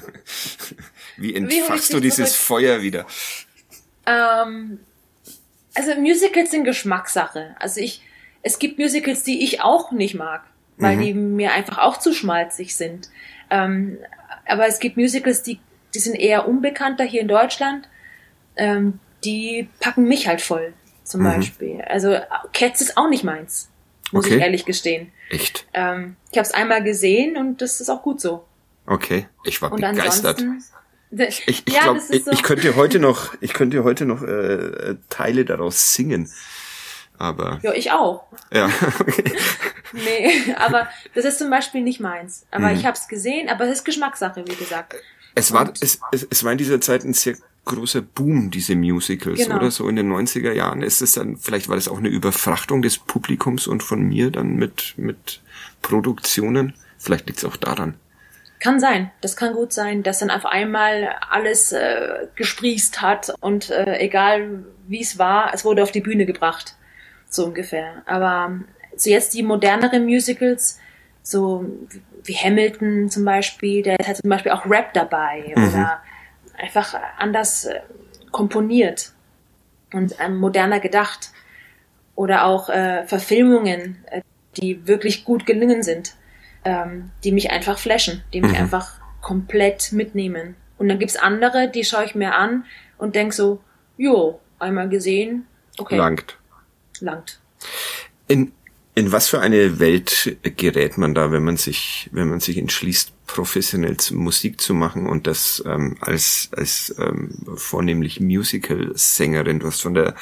wie 1.17 1.35
entfachst 1.35 1.91
wie 1.91 1.95
du 1.95 2.01
dieses 2.01 2.33
zurück? 2.33 2.47
Feuer 2.47 2.83
wieder? 2.83 3.07
Ähm, 4.05 4.81
also 5.75 5.95
Musicals 5.95 6.51
sind 6.51 6.65
Geschmackssache. 6.65 7.57
Also 7.59 7.81
ich, 7.81 8.03
es 8.43 8.59
gibt 8.59 8.79
Musicals, 8.79 9.23
die 9.23 9.45
ich 9.45 9.61
auch 9.61 9.93
nicht 9.93 10.15
mag, 10.15 10.45
weil 10.77 10.97
mhm. 10.97 11.01
die 11.01 11.15
mir 11.15 11.53
einfach 11.53 11.79
auch 11.79 11.99
zu 11.99 12.13
schmalzig 12.13 12.77
sind. 12.77 13.11
Ähm, 13.51 13.99
aber 14.47 14.67
es 14.67 14.79
gibt 14.79 14.97
Musicals, 14.97 15.43
die, 15.43 15.61
die 15.95 15.99
sind 15.99 16.15
eher 16.15 16.49
unbekannter 16.49 17.05
hier 17.05 17.21
in 17.21 17.29
Deutschland. 17.29 17.89
Ähm, 18.57 18.99
die 19.25 19.69
packen 19.81 20.05
mich 20.05 20.27
halt 20.27 20.41
voll 20.41 20.73
zum 21.05 21.21
mhm. 21.23 21.25
Beispiel. 21.25 21.81
Also 21.83 22.17
Cats 22.53 22.81
ist 22.81 22.97
auch 22.97 23.09
nicht 23.09 23.25
meins, 23.25 23.69
muss 24.13 24.27
okay. 24.27 24.37
ich 24.37 24.43
ehrlich 24.43 24.65
gestehen. 24.65 25.13
Echt? 25.29 25.67
Ähm, 25.75 26.17
ich 26.33 26.39
habe 26.39 26.47
es 26.47 26.53
einmal 26.53 26.83
gesehen 26.83 27.37
und 27.37 27.61
das 27.61 27.81
ist 27.81 27.89
auch 27.89 28.03
gut 28.03 28.21
so. 28.21 28.45
Okay, 28.87 29.29
ich 29.45 29.61
war 29.63 29.71
und 29.71 29.81
begeistert. 29.81 30.45
Ich, 31.13 31.47
ich, 31.47 31.65
ja, 31.69 31.83
glaube, 31.83 32.01
ich, 32.09 32.25
so. 32.25 32.31
ich 32.31 32.43
könnte 32.43 32.77
heute 32.77 33.01
noch, 33.01 33.35
ich 33.41 33.53
könnte 33.53 33.83
heute 33.83 34.05
noch 34.05 34.23
äh, 34.23 34.97
Teile 35.09 35.45
daraus 35.45 35.93
singen. 35.93 36.31
Aber. 37.21 37.61
Ja, 37.63 37.73
ich 37.75 37.93
auch. 37.93 38.25
Ja. 38.53 38.69
Okay. 39.01 39.33
nee, 39.93 40.55
aber 40.57 40.89
das 41.15 41.25
ist 41.25 41.39
zum 41.39 41.51
Beispiel 41.51 41.83
nicht 41.83 42.01
meins. 42.01 42.47
Aber 42.51 42.69
mhm. 42.69 42.77
ich 42.77 42.87
habe 42.87 42.97
es 42.97 43.09
gesehen, 43.09 43.49
aber 43.49 43.65
es 43.65 43.79
ist 43.79 43.85
Geschmackssache, 43.85 44.45
wie 44.47 44.55
gesagt. 44.55 44.95
Es 45.35 45.53
war, 45.53 45.73
es, 45.81 46.01
es, 46.13 46.27
es 46.31 46.45
war 46.45 46.53
in 46.53 46.59
dieser 46.59 46.81
Zeit 46.81 47.05
ein 47.05 47.13
sehr 47.13 47.37
großer 47.65 48.03
Boom, 48.03 48.51
diese 48.51 48.77
Musicals, 48.77 49.41
genau. 49.41 49.57
oder? 49.57 49.71
So 49.71 49.89
in 49.89 49.97
den 49.97 50.13
90er 50.13 50.53
Jahren 50.53 50.83
ist 50.83 51.03
es 51.03 51.13
dann, 51.13 51.37
vielleicht 51.37 51.69
war 51.69 51.77
das 51.77 51.89
auch 51.89 51.99
eine 51.99 52.09
Überfrachtung 52.09 52.83
des 52.83 52.99
Publikums 52.99 53.67
und 53.67 53.83
von 53.83 54.01
mir 54.01 54.31
dann 54.31 54.55
mit, 54.57 54.95
mit 54.97 55.41
Produktionen. 55.83 56.75
Vielleicht 56.99 57.27
liegt 57.27 57.39
es 57.39 57.45
auch 57.45 57.57
daran. 57.57 57.95
Kann 58.61 58.79
sein, 58.79 59.11
das 59.23 59.37
kann 59.37 59.55
gut 59.55 59.73
sein, 59.73 60.03
dass 60.03 60.19
dann 60.19 60.31
auf 60.31 60.47
einmal 60.47 61.17
alles 61.31 61.73
äh, 61.73 62.27
gesprießt 62.37 63.01
hat 63.01 63.33
und 63.41 63.71
äh, 63.71 63.99
egal 63.99 64.65
wie 64.87 65.01
es 65.01 65.19
war, 65.19 65.53
es 65.55 65.65
wurde 65.65 65.83
auf 65.83 65.93
die 65.93 66.03
Bühne 66.03 66.27
gebracht, 66.27 66.77
so 67.31 67.47
ungefähr. 67.47 68.03
Aber 68.07 68.61
so 68.97 69.09
jetzt 69.09 69.35
die 69.35 69.43
moderneren 69.43 70.05
Musicals, 70.05 70.79
so 71.23 71.65
wie 72.25 72.35
Hamilton 72.35 73.09
zum 73.09 73.25
Beispiel, 73.25 73.83
der 73.83 73.97
hat 74.07 74.17
zum 74.17 74.29
Beispiel 74.29 74.53
auch 74.53 74.67
Rap 74.67 74.93
dabei 74.93 75.55
mhm. 75.57 75.69
oder 75.69 76.03
einfach 76.59 76.95
anders 77.17 77.65
äh, 77.65 77.81
komponiert 78.31 79.13
und 79.93 80.15
ähm, 80.21 80.37
moderner 80.37 80.81
gedacht. 80.81 81.31
Oder 82.15 82.45
auch 82.45 82.69
äh, 82.69 83.07
Verfilmungen, 83.07 84.05
äh, 84.11 84.21
die 84.57 84.87
wirklich 84.87 85.25
gut 85.25 85.47
gelungen 85.47 85.83
sind, 85.83 86.17
ähm, 86.65 87.11
die 87.25 87.33
mich 87.33 87.51
einfach 87.51 87.79
flashen, 87.79 88.23
die 88.35 88.43
mich 88.43 88.53
mhm. 88.53 88.59
einfach 88.59 89.01
komplett 89.23 89.93
mitnehmen. 89.93 90.57
Und 90.77 90.89
dann 90.89 90.99
gibt's 90.99 91.17
andere, 91.17 91.71
die 91.71 91.85
schaue 91.85 92.05
ich 92.05 92.15
mir 92.15 92.35
an 92.35 92.65
und 92.99 93.15
denk 93.15 93.33
so, 93.33 93.61
jo, 93.97 94.41
einmal 94.59 94.89
gesehen, 94.89 95.47
okay. 95.79 95.97
Langt. 95.97 96.40
Langt. 97.01 97.41
In, 98.29 98.53
in 98.95 99.13
was 99.13 99.29
für 99.29 99.41
eine 99.41 99.79
Welt 99.79 100.37
gerät 100.43 100.99
man 100.99 101.15
da, 101.15 101.33
wenn 101.33 101.45
man 101.45 101.57
sich, 101.57 102.09
wenn 102.13 102.29
man 102.29 102.41
sich 102.41 102.59
entschließt, 102.59 103.13
professionell 103.27 103.97
Musik 104.13 104.61
zu 104.61 104.75
machen 104.75 105.07
und 105.07 105.27
das 105.27 105.63
ähm, 105.67 105.97
als, 106.01 106.51
als 106.57 106.95
ähm, 106.99 107.31
vornehmlich 107.57 108.21
Musical-Sängerin. 108.21 109.61
Du 109.61 109.67
hast 109.67 109.83
von 109.83 109.95
der 109.95 110.15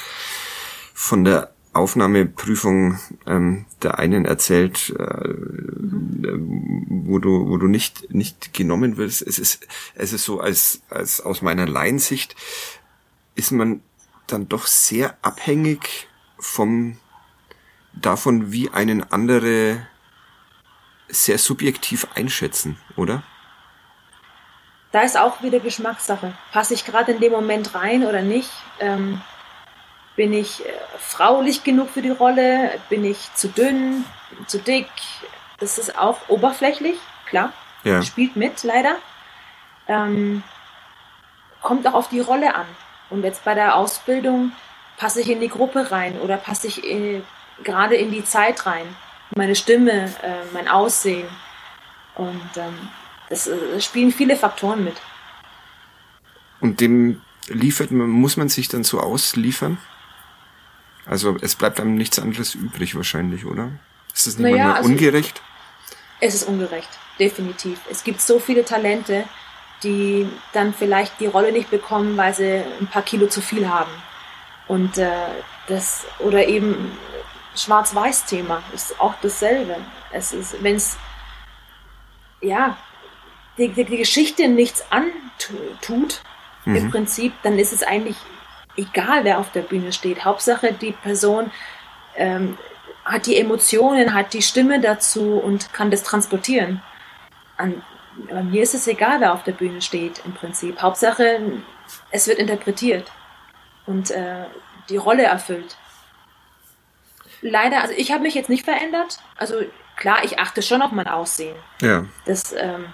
von 0.95 1.25
der 1.25 1.53
Aufnahmeprüfung 1.73 2.99
ähm, 3.27 3.65
der 3.83 3.99
einen 3.99 4.25
erzählt, 4.25 4.91
äh, 4.99 5.35
wo 6.89 7.19
du 7.19 7.49
wo 7.49 7.57
du 7.57 7.67
nicht 7.67 8.13
nicht 8.13 8.53
genommen 8.53 8.97
wirst. 8.97 9.23
Es 9.23 9.39
ist 9.39 9.67
es 9.95 10.13
ist 10.13 10.25
so 10.25 10.41
als 10.41 10.83
als 10.91 11.21
aus 11.21 11.41
meiner 11.41 11.67
Laiensicht 11.67 12.37
ist 13.37 13.53
man 13.53 13.81
dann 14.27 14.49
doch 14.49 14.67
sehr 14.67 15.17
abhängig 15.23 16.08
vom 16.39 16.99
davon, 17.93 18.53
wie 18.53 18.71
einen 18.71 19.11
andere 19.11 19.87
sehr 21.09 21.39
subjektiv 21.39 22.07
einschätzen, 22.15 22.79
oder? 22.97 23.23
Da 24.93 25.03
ist 25.03 25.19
auch 25.19 25.43
wieder 25.43 25.61
Geschmackssache. 25.61 26.35
Passe 26.53 26.75
ich 26.75 26.85
gerade 26.85 27.13
in 27.13 27.21
dem 27.21 27.33
Moment 27.33 27.75
rein 27.75 28.07
oder 28.07 28.23
nicht? 28.23 28.51
Ähm, 28.81 29.21
bin 30.17 30.33
ich 30.33 30.65
äh, 30.67 30.73
fraulich 30.99 31.63
genug 31.65 31.91
für 31.91 32.03
die 32.03 32.11
Rolle? 32.11 32.81
Bin 32.89 33.05
ich 33.05 33.33
zu 33.35 33.49
dünn, 33.49 34.05
zu 34.47 34.59
dick? 34.59 34.89
Das 35.59 35.79
ist 35.79 35.99
auch 35.99 36.29
oberflächlich, 36.29 36.99
klar. 37.27 37.53
Ja. 37.85 38.03
Spielt 38.03 38.37
mit, 38.37 38.63
leider. 38.65 38.97
Ähm, 39.87 40.43
kommt 41.63 41.87
auch 41.87 41.95
auf 41.95 42.09
die 42.09 42.21
Rolle 42.21 42.55
an. 42.55 42.67
Und 43.11 43.25
jetzt 43.25 43.45
bei 43.45 43.55
der 43.55 43.77
Ausbildung 43.77 44.53
passe 44.99 45.21
ich 45.23 45.31
in 45.31 45.41
die 45.41 45.49
Gruppe 45.49 45.91
rein 45.91 46.21
oder 46.21 46.37
passe 46.37 46.67
ich 46.67 46.85
in, 46.85 47.23
gerade 47.65 47.95
in 47.95 48.11
die 48.11 48.25
Zeit 48.25 48.67
rein 48.67 48.95
meine 49.37 49.55
Stimme, 49.55 50.07
äh, 50.23 50.45
mein 50.53 50.69
Aussehen. 50.69 51.29
Und 52.15 52.51
ähm, 52.57 52.75
das, 53.29 53.49
das 53.73 53.85
spielen 53.85 54.13
viele 54.13 54.37
Faktoren 54.37 54.85
mit. 54.85 54.97
Und 56.61 56.81
dem 56.81 57.21
liefert 57.47 57.91
man, 57.91 58.09
muss 58.09 58.37
man 58.37 58.49
sich 58.49 58.69
dann 58.69 58.85
so 58.85 59.01
ausliefern? 59.01 59.79
Also 61.07 61.37
es 61.41 61.55
bleibt 61.55 61.81
einem 61.81 61.95
nichts 61.95 62.19
anderes 62.19 62.55
übrig 62.55 62.95
wahrscheinlich, 62.95 63.47
oder? 63.47 63.71
Ist 64.13 64.27
das 64.27 64.39
nicht 64.39 64.51
naja, 64.51 64.57
manchmal 64.57 64.77
also 64.77 64.89
ungerecht? 64.91 65.43
Es 66.21 66.35
ist 66.35 66.49
ungerecht, 66.49 66.89
definitiv. 67.19 67.81
Es 67.89 68.03
gibt 68.03 68.21
so 68.21 68.41
viele 68.41 68.65
Talente, 68.65 69.25
die 69.85 70.29
dann 70.53 70.75
vielleicht 70.75 71.21
die 71.21 71.27
Rolle 71.27 71.53
nicht 71.53 71.71
bekommen, 71.71 72.17
weil 72.17 72.35
sie 72.35 72.65
ein 72.81 72.89
paar 72.89 73.03
Kilo 73.03 73.29
zu 73.29 73.41
viel 73.41 73.69
haben. 73.69 73.91
Und 74.69 74.99
äh, 74.99 75.11
das, 75.67 76.07
oder 76.19 76.47
eben 76.47 76.93
Schwarz-Weiß-Thema 77.57 78.63
ist 78.75 79.01
auch 79.01 79.15
dasselbe. 79.23 79.77
Es 80.13 80.33
ist, 80.33 80.63
wenn 80.63 80.77
es, 80.77 80.97
ja, 82.41 82.77
die, 83.57 83.69
die, 83.69 83.85
die, 83.85 83.97
Geschichte 83.97 84.47
nichts 84.47 84.85
antut, 84.91 86.23
mhm. 86.65 86.77
im 86.77 86.91
Prinzip, 86.91 87.33
dann 87.43 87.59
ist 87.59 87.73
es 87.73 87.83
eigentlich 87.83 88.17
egal, 88.77 89.25
wer 89.25 89.39
auf 89.39 89.51
der 89.51 89.63
Bühne 89.63 89.93
steht. 89.93 90.25
Hauptsache, 90.25 90.73
die 90.73 90.93
Person 90.93 91.51
ähm, 92.15 92.57
hat 93.05 93.27
die 93.27 93.37
Emotionen, 93.37 94.15
hat 94.15 94.35
die 94.35 94.43
Stimme 94.43 94.81
dazu 94.81 95.39
und 95.39 95.73
kann 95.73 95.91
das 95.91 96.03
transportieren. 96.03 96.83
An, 97.57 97.83
an 98.31 98.51
mir 98.51 98.63
ist 98.63 98.75
es 98.75 98.87
egal, 98.87 99.21
wer 99.21 99.33
auf 99.33 99.43
der 99.45 99.53
Bühne 99.53 99.81
steht, 99.81 100.23
im 100.25 100.35
Prinzip. 100.35 100.81
Hauptsache, 100.81 101.41
es 102.11 102.29
wird 102.29 102.39
interpretiert 102.39 103.11
und 103.89 104.11
äh, 104.11 104.45
die 104.91 104.99
Rolle 104.99 105.25
erfüllt. 105.25 105.77
Leider, 107.41 107.81
also 107.81 107.95
ich 107.97 108.13
habe 108.13 108.23
mich 108.23 108.35
jetzt 108.35 108.51
nicht 108.51 108.65
verändert. 108.65 109.19
Also 109.37 109.57
klar, 109.97 110.25
ich 110.25 110.39
achte 110.39 110.63
schon 110.63 110.83
auf 110.83 110.93
mein 110.93 111.09
Aussehen. 111.09 111.57
Ja. 111.81 112.05
Das 112.27 112.53
ähm, 112.53 112.87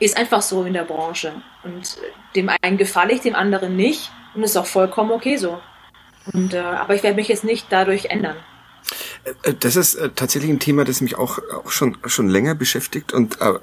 ist 0.00 0.16
einfach 0.16 0.42
so 0.42 0.64
in 0.64 0.72
der 0.72 0.84
Branche. 0.84 1.32
Und 1.62 1.98
dem 2.34 2.50
einen 2.62 2.76
gefalle 2.76 3.12
ich, 3.12 3.20
dem 3.20 3.34
anderen 3.36 3.76
nicht. 3.76 4.10
Und 4.34 4.42
ist 4.42 4.56
auch 4.56 4.66
vollkommen 4.66 5.12
okay 5.12 5.36
so. 5.36 5.60
Und, 6.32 6.54
äh, 6.54 6.58
aber 6.58 6.94
ich 6.94 7.02
werde 7.02 7.16
mich 7.16 7.28
jetzt 7.28 7.44
nicht 7.44 7.66
dadurch 7.70 8.06
ändern. 8.06 8.36
Äh, 9.42 9.54
das 9.60 9.76
ist 9.76 9.94
äh, 9.94 10.10
tatsächlich 10.10 10.50
ein 10.50 10.58
Thema, 10.58 10.84
das 10.84 11.00
mich 11.00 11.16
auch, 11.16 11.38
auch 11.52 11.70
schon, 11.70 11.98
schon 12.06 12.28
länger 12.28 12.54
beschäftigt 12.54 13.12
und 13.12 13.40
äh, 13.40 13.54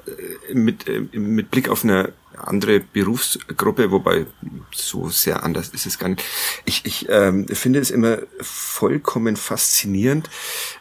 mit, 0.54 0.88
äh, 0.88 1.02
mit 1.12 1.52
Blick 1.52 1.67
auf 1.67 1.84
eine 1.84 2.13
andere 2.38 2.80
Berufsgruppe, 2.80 3.91
wobei 3.91 4.26
so 4.74 5.10
sehr 5.10 5.43
anders 5.43 5.69
ist 5.69 5.86
es 5.86 6.00
gar 6.00 6.10
nicht. 6.10 6.24
Ich, 6.65 6.86
ich 6.86 7.08
ähm, 7.10 7.48
finde 7.48 7.80
es 7.80 7.91
immer 7.91 8.19
vollkommen 8.41 9.36
faszinierend, 9.36 10.30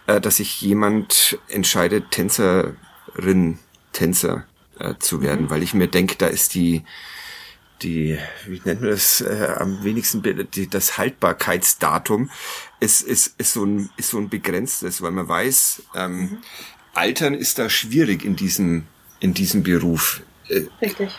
äh, 0.06 0.20
dass 0.20 0.36
sich 0.36 0.60
jemand 0.60 1.38
entscheidet, 1.48 2.10
Tänzerin, 2.10 3.58
Tänzer 3.92 4.46
äh, 4.78 4.94
zu 4.98 5.22
werden, 5.22 5.46
mhm. 5.46 5.50
weil 5.50 5.62
ich 5.62 5.74
mir 5.74 5.88
denke, 5.88 6.16
da 6.16 6.26
ist 6.26 6.54
die 6.54 6.84
die, 7.82 8.18
wie 8.46 8.60
nennt 8.64 8.80
man 8.80 8.90
das, 8.90 9.20
äh, 9.20 9.54
am 9.56 9.82
wenigsten, 9.82 10.22
die, 10.52 10.68
das 10.68 10.98
Haltbarkeitsdatum 10.98 12.30
ist, 12.80 13.02
ist, 13.02 13.34
ist, 13.38 13.52
so 13.52 13.64
ein, 13.64 13.90
ist 13.96 14.10
so 14.10 14.18
ein 14.18 14.28
begrenztes, 14.28 15.02
weil 15.02 15.10
man 15.10 15.28
weiß, 15.28 15.82
ähm, 15.94 16.20
mhm. 16.20 16.38
Altern 16.94 17.34
ist 17.34 17.58
da 17.58 17.68
schwierig 17.68 18.24
in 18.24 18.36
diesem, 18.36 18.84
in 19.20 19.34
diesem 19.34 19.62
Beruf. 19.62 20.22
Äh, 20.48 20.62
Richtig. 20.80 21.10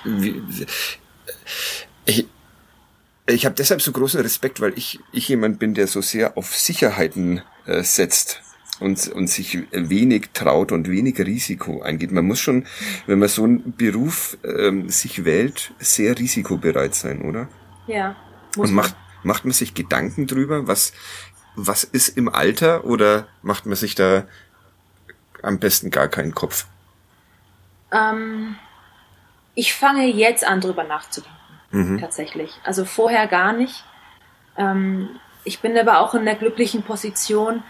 Ich, 2.05 2.27
ich 3.25 3.45
habe 3.45 3.55
deshalb 3.55 3.81
so 3.81 3.91
großen 3.91 4.21
Respekt, 4.21 4.59
weil 4.62 4.73
ich, 4.77 4.99
ich 5.12 5.29
jemand 5.29 5.59
bin, 5.59 5.73
der 5.73 5.88
so 5.88 6.01
sehr 6.01 6.38
auf 6.38 6.55
Sicherheiten 6.55 7.41
äh, 7.65 7.83
setzt 7.83 8.41
und, 8.79 9.07
und 9.09 9.27
sich 9.27 9.59
wenig 9.71 10.31
traut 10.33 10.71
und 10.71 10.89
wenig 10.89 11.19
Risiko 11.19 11.81
eingeht. 11.81 12.12
Man 12.12 12.25
muss 12.25 12.39
schon, 12.39 12.65
wenn 13.07 13.19
man 13.19 13.29
so 13.29 13.43
einen 13.43 13.75
Beruf 13.75 14.38
ähm, 14.43 14.89
sich 14.89 15.23
wählt, 15.25 15.73
sehr 15.79 16.17
risikobereit 16.17 16.95
sein, 16.95 17.21
oder? 17.21 17.47
Ja. 17.88 18.15
und 18.57 18.71
macht, 18.71 18.95
macht 19.23 19.45
man 19.45 19.53
sich 19.53 19.73
Gedanken 19.73 20.27
drüber, 20.27 20.67
was, 20.67 20.93
was 21.55 21.83
ist 21.83 22.17
im 22.17 22.29
Alter 22.29 22.86
oder 22.86 23.27
macht 23.41 23.65
man 23.65 23.75
sich 23.75 23.95
da 23.95 24.25
am 25.41 25.59
besten 25.59 25.89
gar 25.91 26.07
keinen 26.07 26.33
Kopf? 26.33 26.65
Ähm, 27.91 28.55
ich 29.56 29.74
fange 29.74 30.06
jetzt 30.06 30.46
an, 30.46 30.62
drüber 30.62 30.84
nachzudenken. 30.84 31.38
Mhm. 31.72 32.00
Tatsächlich. 32.00 32.60
Also 32.63 32.86
vorher 32.86 33.28
gar 33.28 33.54
nicht. 33.54 33.84
Ähm, 34.58 35.20
ich 35.44 35.60
bin 35.60 35.78
aber 35.78 36.00
auch 36.00 36.13
in 36.13 36.26
der 36.26 36.36
glücklichen 36.36 36.84
Position, 36.84 37.63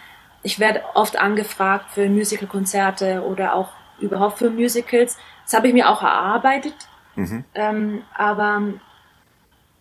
ich 0.43 0.60
werde 0.60 0.84
oft 0.93 1.17
angefragt 1.17 1.91
für 1.91 2.08
Musicalkonzerte 2.10 3.24
oder 3.24 3.56
auch 3.56 3.69
überhaupt 4.00 4.39
für 4.39 4.50
Musicals. 4.50 5.17
Das 5.46 5.54
habe 5.54 5.69
ich 5.69 5.74
mir 5.74 5.89
auch 5.89 6.04
erarbeitet. 6.04 6.76
Mhm. 7.15 7.46
Ähm, 7.56 8.04
aber 8.13 8.62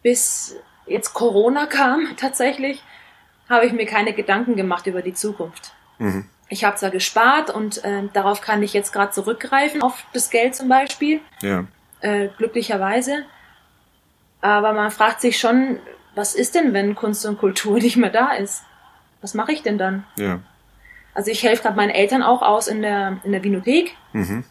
bis 0.02 0.56
jetzt 0.86 1.12
Corona 1.14 1.66
kam 1.66 2.08
tatsächlich, 2.16 2.82
habe 3.48 3.66
ich 3.66 3.72
mir 3.72 3.86
keine 3.86 4.12
Gedanken 4.12 4.54
gemacht 4.54 4.86
über 4.86 5.02
die 5.02 5.14
Zukunft. 5.14 5.72
Mhm. 5.98 6.26
Ich 6.48 6.64
habe 6.64 6.76
zwar 6.76 6.90
gespart 6.90 7.50
und 7.50 7.82
äh, 7.84 8.04
darauf 8.12 8.40
kann 8.40 8.62
ich 8.62 8.72
jetzt 8.72 8.92
gerade 8.92 9.10
zurückgreifen, 9.10 9.82
auf 9.82 10.04
das 10.12 10.30
Geld 10.30 10.54
zum 10.54 10.68
Beispiel. 10.68 11.20
Ja. 11.40 11.64
Äh, 12.02 12.28
glücklicherweise. 12.36 13.24
Aber 14.40 14.72
man 14.72 14.90
fragt 14.90 15.20
sich 15.20 15.38
schon, 15.38 15.78
was 16.16 16.34
ist 16.34 16.56
denn, 16.56 16.74
wenn 16.74 16.96
Kunst 16.96 17.24
und 17.24 17.38
Kultur 17.38 17.78
nicht 17.80 17.96
mehr 17.96 18.10
da 18.10 18.32
ist? 18.32 18.64
Was 19.20 19.34
mache 19.34 19.52
ich 19.52 19.62
denn 19.62 19.78
dann? 19.78 20.04
Ja. 20.16 20.40
Also 21.14 21.30
ich 21.30 21.42
helfe 21.42 21.62
gerade 21.62 21.76
meinen 21.76 21.90
Eltern 21.90 22.22
auch 22.22 22.42
aus 22.42 22.66
in 22.66 22.82
der, 22.82 23.18
in 23.22 23.32
der 23.32 23.44
Vinothek. 23.44 23.96
Mhm. 24.12 24.44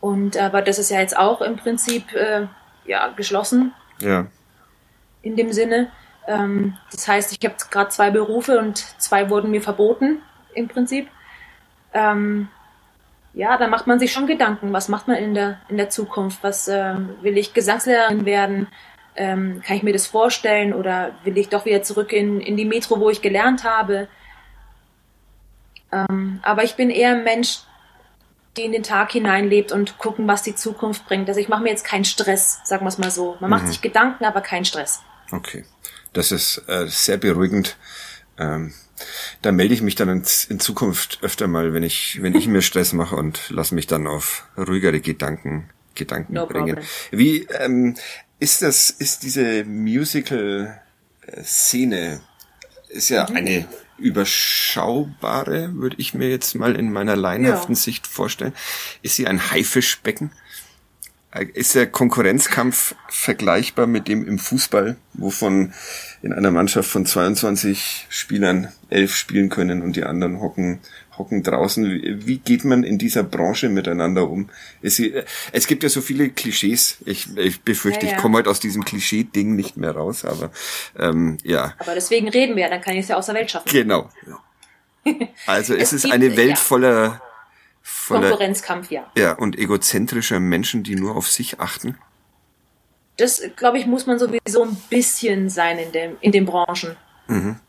Und 0.00 0.36
aber 0.36 0.60
das 0.60 0.78
ist 0.78 0.90
ja 0.90 1.00
jetzt 1.00 1.16
auch 1.16 1.40
im 1.40 1.56
Prinzip 1.56 2.12
äh, 2.14 2.46
ja 2.84 3.08
geschlossen. 3.08 3.72
Ja. 4.00 4.26
In 5.22 5.36
dem 5.36 5.52
Sinne. 5.52 5.90
Ähm, 6.26 6.76
das 6.90 7.06
heißt, 7.06 7.32
ich 7.32 7.48
habe 7.48 7.56
gerade 7.70 7.90
zwei 7.90 8.10
Berufe 8.10 8.58
und 8.58 8.78
zwei 9.00 9.30
wurden 9.30 9.50
mir 9.50 9.62
verboten 9.62 10.20
im 10.54 10.66
Prinzip. 10.66 11.08
Ähm, 11.94 12.48
ja, 13.36 13.58
da 13.58 13.68
macht 13.68 13.86
man 13.86 13.98
sich 13.98 14.12
schon 14.12 14.26
Gedanken. 14.26 14.72
Was 14.72 14.88
macht 14.88 15.08
man 15.08 15.18
in 15.18 15.34
der 15.34 15.60
in 15.68 15.76
der 15.76 15.90
Zukunft? 15.90 16.38
Was 16.42 16.68
ähm, 16.68 17.10
will 17.20 17.36
ich 17.36 17.52
Gesangslehrerin 17.52 18.24
werden? 18.24 18.66
Ähm, 19.14 19.62
kann 19.64 19.76
ich 19.76 19.82
mir 19.82 19.92
das 19.92 20.06
vorstellen 20.06 20.72
oder 20.72 21.14
will 21.22 21.36
ich 21.36 21.50
doch 21.50 21.66
wieder 21.66 21.82
zurück 21.82 22.14
in, 22.14 22.40
in 22.40 22.56
die 22.56 22.64
Metro, 22.64 22.98
wo 22.98 23.10
ich 23.10 23.20
gelernt 23.20 23.64
habe? 23.64 24.08
Ähm, 25.92 26.40
aber 26.42 26.64
ich 26.64 26.76
bin 26.76 26.88
eher 26.88 27.10
ein 27.10 27.24
Mensch, 27.24 27.60
die 28.56 28.62
in 28.62 28.72
den 28.72 28.82
Tag 28.82 29.12
hineinlebt 29.12 29.70
und 29.70 29.98
gucken, 29.98 30.26
was 30.26 30.42
die 30.42 30.54
Zukunft 30.54 31.06
bringt. 31.06 31.28
Also 31.28 31.38
ich 31.38 31.48
mache 31.48 31.62
mir 31.62 31.68
jetzt 31.68 31.84
keinen 31.84 32.06
Stress, 32.06 32.60
sagen 32.64 32.86
wir 32.86 32.88
es 32.88 32.96
mal 32.96 33.10
so. 33.10 33.36
Man 33.40 33.50
mhm. 33.50 33.56
macht 33.56 33.68
sich 33.68 33.82
Gedanken, 33.82 34.24
aber 34.24 34.40
keinen 34.40 34.64
Stress. 34.64 35.02
Okay, 35.30 35.66
das 36.14 36.32
ist 36.32 36.62
äh, 36.68 36.86
sehr 36.86 37.18
beruhigend. 37.18 37.76
Ähm, 38.38 38.72
da 39.42 39.52
melde 39.52 39.74
ich 39.74 39.82
mich 39.82 39.94
dann 39.94 40.08
in, 40.08 40.22
in, 40.48 40.58
Zukunft 40.60 41.18
öfter 41.22 41.48
mal, 41.48 41.74
wenn 41.74 41.82
ich, 41.82 42.22
wenn 42.22 42.34
ich 42.34 42.48
mir 42.48 42.62
Stress 42.62 42.92
mache 42.92 43.16
und 43.16 43.50
lasse 43.50 43.74
mich 43.74 43.86
dann 43.86 44.06
auf 44.06 44.46
ruhigere 44.56 45.00
Gedanken, 45.00 45.68
Gedanken 45.94 46.34
no 46.34 46.46
bringen. 46.46 46.76
Problem. 46.76 46.88
Wie 47.10 47.46
ähm, 47.58 47.96
ist 48.38 48.62
das, 48.62 48.90
ist 48.90 49.22
diese 49.22 49.64
Musical-Szene, 49.64 52.20
ist 52.88 53.08
ja 53.08 53.26
mhm. 53.28 53.36
eine 53.36 53.66
überschaubare, 53.98 55.74
würde 55.74 55.96
ich 55.98 56.14
mir 56.14 56.28
jetzt 56.28 56.54
mal 56.54 56.76
in 56.76 56.92
meiner 56.92 57.16
leinhaften 57.16 57.74
ja. 57.74 57.80
Sicht 57.80 58.06
vorstellen. 58.06 58.52
Ist 59.02 59.16
sie 59.16 59.26
ein 59.26 59.50
Haifischbecken? 59.50 60.30
Ist 61.36 61.74
der 61.74 61.86
Konkurrenzkampf 61.86 62.94
vergleichbar 63.08 63.86
mit 63.86 64.08
dem 64.08 64.26
im 64.26 64.38
Fußball, 64.38 64.96
wovon 65.14 65.72
in 66.22 66.32
einer 66.32 66.50
Mannschaft 66.50 66.88
von 66.88 67.06
22 67.06 68.06
Spielern 68.08 68.72
elf 68.90 69.14
spielen 69.14 69.48
können 69.48 69.82
und 69.82 69.96
die 69.96 70.04
anderen 70.04 70.40
hocken 70.40 70.80
hocken 71.18 71.42
draußen. 71.42 71.84
Wie 72.26 72.38
geht 72.38 72.64
man 72.64 72.84
in 72.84 72.98
dieser 72.98 73.22
Branche 73.22 73.68
miteinander 73.68 74.28
um? 74.28 74.50
Es, 74.82 75.00
es 75.52 75.66
gibt 75.66 75.82
ja 75.82 75.88
so 75.88 76.00
viele 76.00 76.30
Klischees. 76.30 76.98
Ich, 77.04 77.36
ich 77.36 77.62
befürchte, 77.62 78.06
ja, 78.06 78.12
ja. 78.12 78.16
ich 78.16 78.22
komme 78.22 78.38
heute 78.38 78.50
aus 78.50 78.60
diesem 78.60 78.84
Klischee-Ding 78.84 79.54
nicht 79.54 79.76
mehr 79.76 79.92
raus, 79.92 80.24
aber 80.24 80.50
ähm, 80.98 81.38
ja. 81.42 81.74
Aber 81.78 81.94
deswegen 81.94 82.28
reden 82.28 82.56
wir, 82.56 82.68
dann 82.68 82.80
kann 82.80 82.94
ich 82.94 83.00
es 83.00 83.08
ja 83.08 83.16
aus 83.16 83.26
der 83.26 83.34
Welt 83.34 83.50
schaffen. 83.50 83.68
Genau. 83.70 84.10
Also 85.46 85.74
es, 85.74 85.92
es 85.92 86.04
ist 86.04 86.12
eine 86.12 86.36
Welt 86.36 86.50
ja. 86.50 86.56
voller, 86.56 87.22
voller 87.88 88.30
Konkurrenzkampf, 88.30 88.90
ja. 88.90 89.08
Ja, 89.16 89.32
und 89.32 89.56
egozentrischer 89.56 90.40
Menschen, 90.40 90.82
die 90.82 90.96
nur 90.96 91.14
auf 91.16 91.28
sich 91.28 91.60
achten. 91.60 91.96
Das, 93.16 93.40
glaube 93.54 93.78
ich, 93.78 93.86
muss 93.86 94.06
man 94.06 94.18
sowieso 94.18 94.64
ein 94.64 94.76
bisschen 94.90 95.48
sein 95.48 95.78
in, 95.78 95.92
dem, 95.92 96.16
in 96.20 96.32
den 96.32 96.46
Branchen. 96.46 96.96
Mhm. 97.28 97.60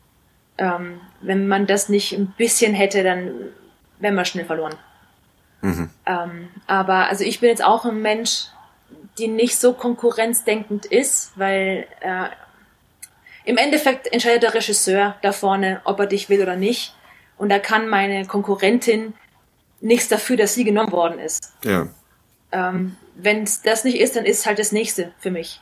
Ähm, 0.58 1.00
wenn 1.20 1.46
man 1.46 1.68
das 1.68 1.88
nicht 1.88 2.14
ein 2.14 2.34
bisschen 2.36 2.74
hätte, 2.74 3.04
dann 3.04 3.30
wären 4.00 4.16
wir 4.16 4.24
schnell 4.24 4.44
verloren. 4.44 4.74
Mhm. 5.60 5.88
Ähm, 6.04 6.48
aber 6.66 7.06
also 7.06 7.22
ich 7.22 7.38
bin 7.38 7.50
jetzt 7.50 7.64
auch 7.64 7.84
ein 7.84 8.02
Mensch, 8.02 8.46
die 9.18 9.28
nicht 9.28 9.58
so 9.58 9.72
konkurrenzdenkend 9.72 10.84
ist, 10.84 11.32
weil 11.36 11.86
äh, 12.00 12.28
im 13.44 13.56
Endeffekt 13.56 14.12
entscheidet 14.12 14.42
der 14.42 14.54
Regisseur 14.54 15.14
da 15.22 15.30
vorne, 15.30 15.80
ob 15.84 16.00
er 16.00 16.06
dich 16.06 16.28
will 16.28 16.42
oder 16.42 16.56
nicht. 16.56 16.94
Und 17.36 17.50
da 17.50 17.60
kann 17.60 17.88
meine 17.88 18.26
Konkurrentin 18.26 19.14
nichts 19.80 20.08
dafür, 20.08 20.36
dass 20.36 20.54
sie 20.54 20.64
genommen 20.64 20.92
worden 20.92 21.18
ist. 21.18 21.52
Ja. 21.64 21.88
Ähm, 22.52 22.96
Wenn 23.14 23.42
es 23.42 23.62
das 23.62 23.84
nicht 23.84 23.98
ist, 23.98 24.16
dann 24.16 24.24
ist 24.24 24.46
halt 24.46 24.58
das 24.58 24.72
nächste 24.72 25.12
für 25.18 25.30
mich. 25.30 25.60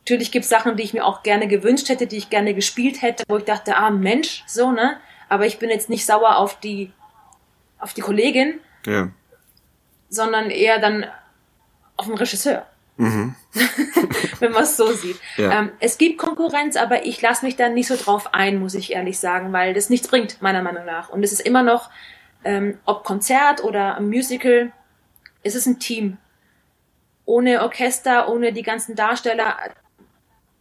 Natürlich 0.00 0.30
gibt 0.30 0.44
es 0.44 0.48
Sachen, 0.50 0.76
die 0.76 0.84
ich 0.84 0.94
mir 0.94 1.04
auch 1.04 1.22
gerne 1.22 1.48
gewünscht 1.48 1.88
hätte, 1.88 2.06
die 2.06 2.16
ich 2.16 2.30
gerne 2.30 2.54
gespielt 2.54 3.02
hätte, 3.02 3.24
wo 3.28 3.38
ich 3.38 3.44
dachte, 3.44 3.76
ah 3.76 3.90
Mensch, 3.90 4.44
so, 4.46 4.70
ne? 4.70 4.98
Aber 5.28 5.46
ich 5.46 5.58
bin 5.58 5.68
jetzt 5.70 5.88
nicht 5.90 6.06
sauer 6.06 6.36
auf 6.36 6.60
die, 6.60 6.92
auf 7.80 7.92
die 7.92 8.02
Kollegin, 8.02 8.60
Ja. 8.86 9.08
sondern 10.08 10.50
eher 10.50 10.78
dann 10.78 11.06
auf 11.96 12.06
den 12.06 12.14
Regisseur. 12.14 12.66
Mhm. 12.98 13.34
wenn 14.38 14.52
man 14.52 14.62
es 14.62 14.76
so 14.76 14.90
sieht. 14.92 15.18
Ja. 15.36 15.58
Ähm, 15.60 15.72
es 15.80 15.98
gibt 15.98 16.18
Konkurrenz, 16.18 16.76
aber 16.76 17.04
ich 17.04 17.20
lasse 17.20 17.44
mich 17.44 17.56
da 17.56 17.68
nicht 17.68 17.88
so 17.88 17.96
drauf 17.96 18.32
ein, 18.32 18.58
muss 18.58 18.74
ich 18.74 18.92
ehrlich 18.92 19.18
sagen, 19.18 19.52
weil 19.52 19.74
das 19.74 19.90
nichts 19.90 20.08
bringt, 20.08 20.40
meiner 20.40 20.62
Meinung 20.62 20.84
nach. 20.86 21.08
Und 21.10 21.22
es 21.22 21.32
ist 21.32 21.40
immer 21.40 21.62
noch, 21.62 21.90
ähm, 22.46 22.78
ob 22.84 23.02
Konzert 23.02 23.62
oder 23.64 24.00
Musical, 24.00 24.72
es 25.42 25.56
ist 25.56 25.66
ein 25.66 25.80
Team. 25.80 26.16
Ohne 27.24 27.62
Orchester, 27.62 28.28
ohne 28.28 28.52
die 28.52 28.62
ganzen 28.62 28.94
Darsteller 28.94 29.56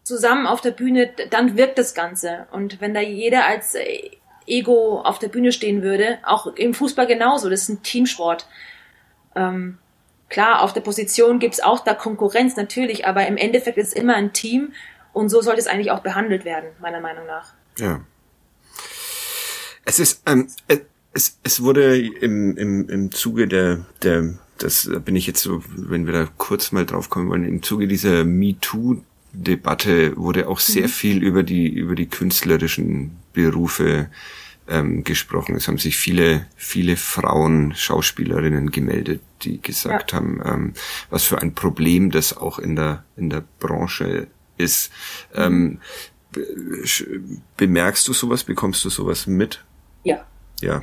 zusammen 0.04 0.48
auf 0.48 0.62
der 0.62 0.72
Bühne, 0.72 1.12
dann 1.30 1.56
wirkt 1.56 1.78
das 1.78 1.94
Ganze. 1.94 2.48
Und 2.52 2.82
wenn 2.82 2.96
da 2.96 3.02
jeder 3.02 3.46
als 3.46 3.76
äh, 3.76 4.10
Ego 4.48 5.00
auf 5.02 5.20
der 5.20 5.28
Bühne 5.28 5.52
stehen 5.52 5.84
würde, 5.84 6.18
auch 6.24 6.48
im 6.48 6.74
Fußball 6.74 7.06
genauso, 7.06 7.52
das 7.52 7.62
ist 7.62 7.70
ein 7.70 7.84
Teamsport. 7.84 8.48
Ähm, 9.36 9.78
klar, 10.30 10.62
auf 10.64 10.74
der 10.74 10.82
Position 10.82 11.38
gibt's 11.38 11.60
auch 11.60 11.82
da 11.82 11.94
Konkurrenz 11.94 12.56
natürlich, 12.56 13.06
aber 13.06 13.28
im 13.28 13.38
Endeffekt 13.38 13.78
ist 13.78 13.90
es 13.90 13.94
immer 13.94 14.16
ein 14.16 14.34
Team 14.34 14.74
und 15.14 15.30
so 15.30 15.42
sollte 15.42 15.60
es 15.60 15.68
eigentlich 15.68 15.92
auch 15.92 16.02
behandelt 16.02 16.46
werden, 16.46 16.70
meiner 16.80 17.00
Meinung 17.00 17.28
nach. 17.28 17.54
Ja. 17.78 18.02
Es 19.86 20.00
ist, 20.00 20.24
ähm, 20.26 20.48
äh, 20.68 20.80
es, 21.16 21.40
es 21.44 21.64
wurde 21.64 21.98
im, 21.98 22.56
im, 22.58 22.88
im 22.90 23.12
Zuge 23.12 23.48
der, 23.48 23.86
der, 24.04 24.36
das 24.60 24.90
bin 25.04 25.16
ich 25.16 25.26
jetzt 25.28 25.42
so, 25.42 25.64
wenn 25.76 26.06
wir 26.06 26.14
da 26.14 26.28
kurz 26.38 26.72
mal 26.72 26.86
drauf 26.86 27.10
kommen 27.10 27.30
wollen, 27.30 27.46
im 27.46 27.64
Zuge 27.64 27.88
dieser 27.88 28.24
MeToo-Debatte 29.34 30.16
wurde 30.18 30.48
auch 30.48 30.60
sehr 30.60 30.90
viel 30.90 31.24
über 31.24 31.44
die, 31.44 31.68
über 31.70 31.96
die 31.96 32.08
künstlerischen 32.08 33.18
Berufe 33.34 34.10
ähm, 34.68 35.04
gesprochen. 35.04 35.56
Es 35.56 35.68
haben 35.68 35.78
sich 35.78 35.96
viele, 35.98 36.48
viele 36.56 36.98
Frauen, 36.98 37.74
Schauspielerinnen 37.76 38.72
gemeldet, 38.72 39.22
die 39.44 39.62
gesagt 39.62 40.14
haben, 40.14 40.42
ähm, 40.44 40.74
was 41.10 41.24
für 41.24 41.42
ein 41.42 41.54
Problem 41.54 42.12
das 42.12 42.36
auch 42.36 42.60
in 42.60 42.76
der, 42.76 43.04
in 43.16 43.30
der 43.30 43.44
Branche 43.60 44.28
ist. 44.58 44.92
Ähm, 45.34 45.80
be- 46.32 46.48
sch- 46.84 47.06
bemerkst 47.58 48.08
du 48.08 48.14
sowas? 48.14 48.44
Bekommst 48.44 48.84
du 48.86 48.90
sowas 48.90 49.28
mit? 49.28 49.64
Ja. 50.04 50.26
Ja. 50.62 50.82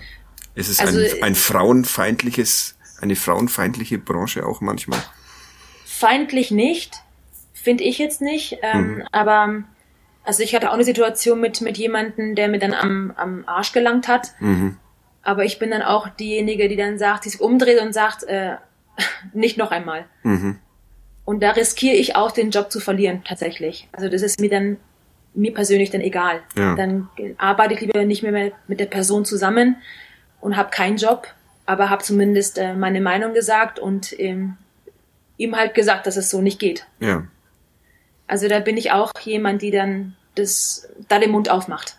Ist 0.55 0.69
es 0.69 0.81
Also, 0.81 0.99
ein, 1.01 1.23
ein 1.23 1.35
frauenfeindliches, 1.35 2.77
eine 3.01 3.17
frauenfeindliche 3.17 3.99
Branche 3.99 4.47
auch 4.47 4.61
manchmal? 4.61 4.99
Feindlich 5.87 6.51
nicht, 6.51 6.97
finde 7.53 7.85
ich 7.85 7.99
jetzt 7.99 8.21
nicht, 8.21 8.59
ähm, 8.63 8.97
Mhm. 8.97 9.03
aber 9.13 9.65
also 10.25 10.43
ich 10.43 10.55
hatte 10.55 10.71
auch 10.71 10.75
eine 10.75 10.85
Situation 10.85 11.41
mit, 11.41 11.61
mit 11.63 11.79
jemandem, 11.79 12.35
der 12.37 12.49
mir 12.49 12.59
dann 12.59 12.75
am, 12.75 13.13
am 13.17 13.45
Arsch 13.47 13.73
gelangt 13.73 14.07
hat. 14.09 14.33
Mhm. 14.39 14.77
Aber 15.23 15.45
ich 15.45 15.59
bin 15.59 15.71
dann 15.71 15.83
auch 15.83 16.09
diejenige, 16.09 16.69
die 16.69 16.77
dann 16.77 16.99
sagt, 16.99 17.25
die 17.25 17.31
sich 17.31 17.41
umdreht 17.41 17.81
und 17.81 17.93
sagt, 17.93 18.23
äh, 18.25 18.57
nicht 19.33 19.57
noch 19.59 19.71
einmal. 19.73 20.05
Mhm. 20.23 20.59
Und 21.25 21.43
da 21.43 21.51
riskiere 21.53 21.97
ich 21.97 22.15
auch 22.17 22.31
den 22.33 22.51
Job 22.51 22.71
zu 22.71 22.79
verlieren, 22.81 23.23
tatsächlich. 23.25 23.89
Also 23.93 24.09
das 24.09 24.23
ist 24.23 24.41
mir 24.41 24.51
dann, 24.51 24.77
mir 25.35 25.55
persönlich 25.55 25.91
dann 25.91 26.01
egal. 26.01 26.43
Ja. 26.57 26.75
Dann 26.75 27.09
arbeite 27.39 27.75
ich 27.75 27.81
lieber 27.81 28.05
nicht 28.05 28.23
mehr 28.23 28.53
mit 28.69 28.81
der 28.81 28.87
Person 28.87 29.25
zusammen 29.25 29.77
und 30.43 30.57
habe 30.57 30.71
keinen 30.71 30.99
Job, 30.99 31.27
aber 31.65 31.89
habe 31.89 32.03
zumindest 32.03 32.59
äh, 32.59 32.75
meine 32.75 33.01
Meinung 33.01 33.33
gesagt 33.33 33.79
und 33.79 34.19
ähm, 34.19 34.59
ihm 35.39 35.57
halt 35.57 35.75
gesagt, 35.75 36.07
dass 36.07 36.17
es 36.17 36.29
so 36.29 36.43
nicht 36.43 36.59
geht. 36.59 36.87
Ja. 37.01 37.27
Also 38.27 38.49
da 38.49 38.61
bin 38.61 38.77
ich 38.77 38.93
auch 38.93 39.13
jemand, 39.21 39.63
die 39.63 39.71
dann 39.71 40.17
das, 40.35 40.89
da 41.09 41.19
den 41.19 41.31
Mund 41.31 41.49
aufmacht. 41.49 41.97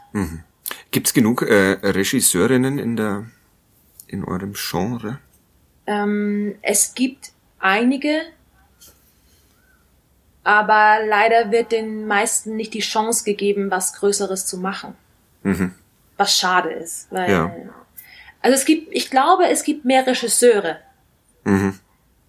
Gibt's 0.91 1.13
genug 1.13 1.41
äh, 1.41 1.77
Regisseurinnen 1.81 2.77
in 2.77 2.95
der, 2.95 3.25
in 4.07 4.23
eurem 4.23 4.53
Genre? 4.53 5.19
Ähm, 5.87 6.55
es 6.61 6.93
gibt 6.95 7.31
einige, 7.59 8.21
aber 10.43 10.99
leider 11.07 11.51
wird 11.51 11.71
den 11.71 12.07
meisten 12.07 12.55
nicht 12.57 12.73
die 12.73 12.79
Chance 12.79 13.23
gegeben, 13.23 13.71
was 13.71 13.93
Größeres 13.93 14.45
zu 14.45 14.57
machen. 14.57 14.95
Mhm. 15.43 15.73
Was 16.17 16.37
schade 16.37 16.71
ist. 16.71 17.07
Weil, 17.11 17.31
Ja. 17.31 17.55
Also 18.43 18.55
es 18.55 18.65
gibt, 18.65 18.93
ich 18.93 19.09
glaube, 19.09 19.47
es 19.47 19.63
gibt 19.63 19.85
mehr 19.85 20.05
Regisseure. 20.05 20.77
Mhm. 21.45 21.79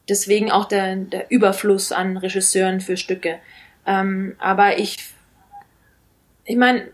Deswegen 0.09 0.51
auch 0.51 0.67
der, 0.67 0.97
der 0.97 1.31
Überfluss 1.31 1.91
an 1.91 2.17
Regisseuren 2.17 2.81
für 2.81 2.97
Stücke. 2.97 3.41
Ähm, 3.85 4.37
aber 4.39 4.79
ich, 4.79 5.13
ich 6.45 6.57
meine, 6.57 6.89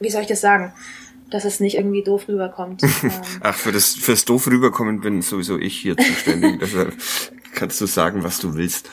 wie 0.00 0.10
soll 0.10 0.22
ich 0.22 0.28
das 0.28 0.40
sagen, 0.40 0.74
dass 1.30 1.44
es 1.44 1.60
nicht 1.60 1.76
irgendwie 1.76 2.02
doof 2.02 2.26
rüberkommt. 2.28 2.82
ähm, 3.02 3.12
Ach, 3.40 3.54
für 3.54 3.70
das, 3.70 3.94
fürs 3.94 4.24
doof 4.24 4.48
rüberkommen 4.48 5.00
bin 5.00 5.22
sowieso 5.22 5.56
ich 5.56 5.76
hier 5.78 5.96
zuständig. 5.96 6.58
Deshalb 6.60 6.94
kannst 7.54 7.80
du 7.80 7.86
sagen, 7.86 8.24
was 8.24 8.40
du 8.40 8.54
willst. 8.54 8.90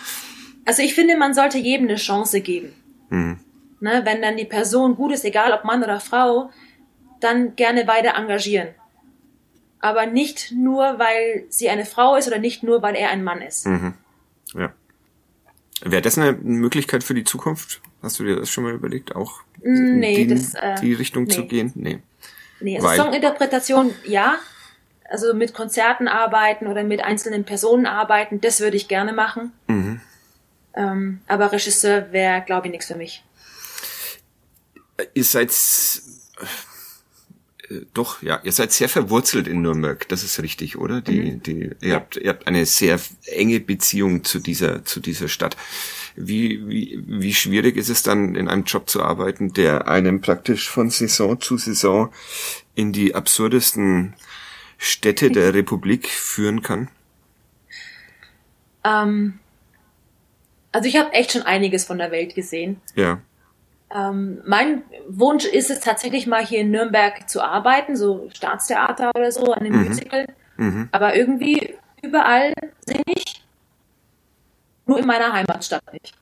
Also 0.66 0.84
ich 0.84 0.94
finde, 0.94 1.18
man 1.18 1.34
sollte 1.34 1.58
jedem 1.58 1.88
eine 1.88 1.98
Chance 1.98 2.42
geben. 2.42 2.72
Mhm. 3.10 3.40
Ne, 3.80 4.02
wenn 4.06 4.22
dann 4.22 4.38
die 4.38 4.46
Person 4.46 4.96
gut 4.96 5.12
ist, 5.12 5.26
egal 5.26 5.52
ob 5.52 5.66
Mann 5.66 5.84
oder 5.84 6.00
Frau, 6.00 6.52
dann 7.24 7.56
gerne 7.56 7.88
weiter 7.88 8.16
engagieren. 8.16 8.70
Aber 9.80 10.06
nicht 10.06 10.52
nur, 10.52 10.98
weil 11.00 11.44
sie 11.50 11.70
eine 11.70 11.86
Frau 11.86 12.16
ist 12.16 12.28
oder 12.28 12.38
nicht 12.40 12.64
nur, 12.64 12.82
weil 12.82 12.96
er 12.96 13.10
ein 13.10 13.24
Mann 13.24 13.42
ist. 13.42 13.66
Mhm. 13.66 13.94
Ja. 14.54 14.72
Wäre 15.82 16.02
das 16.02 16.18
eine 16.18 16.32
Möglichkeit 16.34 17.04
für 17.04 17.14
die 17.14 17.26
Zukunft? 17.26 17.82
Hast 18.02 18.20
du 18.20 18.24
dir 18.24 18.38
das 18.38 18.50
schon 18.50 18.64
mal 18.64 18.74
überlegt, 18.74 19.16
auch 19.16 19.42
in 19.62 20.00
Nee, 20.00 20.26
die, 20.26 20.28
das, 20.36 20.54
äh, 20.54 20.76
die 20.82 20.94
Richtung 20.94 21.30
zu 21.30 21.42
nee. 21.42 21.48
gehen? 21.48 21.72
Nee. 21.76 22.00
Nee, 22.62 22.76
also 22.78 22.88
Weil- 22.88 22.98
Songinterpretation, 22.98 23.94
ja. 24.06 24.36
Also 25.10 25.34
mit 25.34 25.54
Konzerten 25.54 26.08
arbeiten 26.08 26.66
oder 26.68 26.84
mit 26.84 27.04
einzelnen 27.04 27.44
Personen 27.44 27.86
arbeiten, 27.86 28.40
das 28.42 28.62
würde 28.62 28.78
ich 28.78 28.88
gerne 28.88 29.12
machen. 29.14 29.52
Mhm. 29.68 30.02
Ähm, 30.76 31.22
aber 31.28 31.52
Regisseur 31.52 32.12
wäre, 32.12 32.42
glaube 32.42 32.68
ich, 32.68 32.72
nichts 32.72 32.88
für 32.88 32.96
mich. 32.96 33.24
Ihr 35.14 35.24
seid 35.24 35.52
doch, 37.94 38.22
ja, 38.22 38.40
ihr 38.44 38.52
seid 38.52 38.72
sehr 38.72 38.90
verwurzelt 38.90 39.48
in 39.48 39.62
Nürnberg, 39.62 40.08
das 40.10 40.24
ist 40.24 40.42
richtig, 40.42 40.78
oder? 40.78 41.02
Die, 41.02 41.38
die, 41.40 41.72
ihr 41.82 41.96
habt, 41.96 42.18
ihr 42.18 42.30
habt 42.30 42.48
eine 42.48 42.66
sehr 42.66 43.00
enge 43.26 43.60
Beziehung 43.60 44.24
zu 44.24 44.40
dieser, 44.40 44.86
zu 44.86 45.00
dieser 45.00 45.28
Stadt. 45.28 45.58
Wie, 46.16 46.68
wie, 46.68 47.04
wie 47.08 47.34
schwierig 47.34 47.76
ist 47.76 47.90
es 47.90 48.04
dann, 48.04 48.36
in 48.36 48.48
einem 48.48 48.64
Job 48.64 48.90
zu 48.90 49.02
arbeiten, 49.04 49.54
der 49.54 49.88
einem 49.88 50.22
praktisch 50.22 50.70
von 50.70 50.90
Saison 50.90 51.40
zu 51.40 51.58
Saison 51.58 52.14
in 52.76 52.94
die 52.94 53.16
absurdesten 53.16 54.14
Städte 54.78 55.32
der 55.32 55.54
Republik 55.54 56.08
führen 56.08 56.62
kann? 56.62 56.90
Ähm, 58.84 59.40
also 60.72 60.88
ich 60.88 60.98
habe 60.98 61.14
echt 61.14 61.32
schon 61.32 61.44
einiges 61.44 61.86
von 61.86 61.98
der 61.98 62.12
Welt 62.12 62.36
gesehen. 62.36 62.82
Ja. 62.96 63.22
Ähm, 63.94 64.42
mein 64.46 64.84
Wunsch 65.08 65.46
ist 65.46 65.70
es 65.70 65.80
tatsächlich 65.80 66.26
mal 66.28 66.44
hier 66.46 66.62
in 66.62 66.72
Nürnberg 66.72 67.30
zu 67.30 67.42
arbeiten, 67.42 67.96
so 67.96 68.30
Staatstheater 68.34 69.12
oder 69.16 69.32
so, 69.32 69.54
an 69.54 69.60
einem 69.66 69.84
Musical. 69.86 70.28
Mhm. 70.58 70.90
Aber 70.92 71.16
irgendwie 71.16 71.76
überall 72.02 72.54
singe 72.86 73.04
ich. 73.08 73.44
Nur 74.86 75.00
in 75.00 75.06
meiner 75.06 75.32
Heimatstadt 75.32 75.84
nicht. 75.94 76.14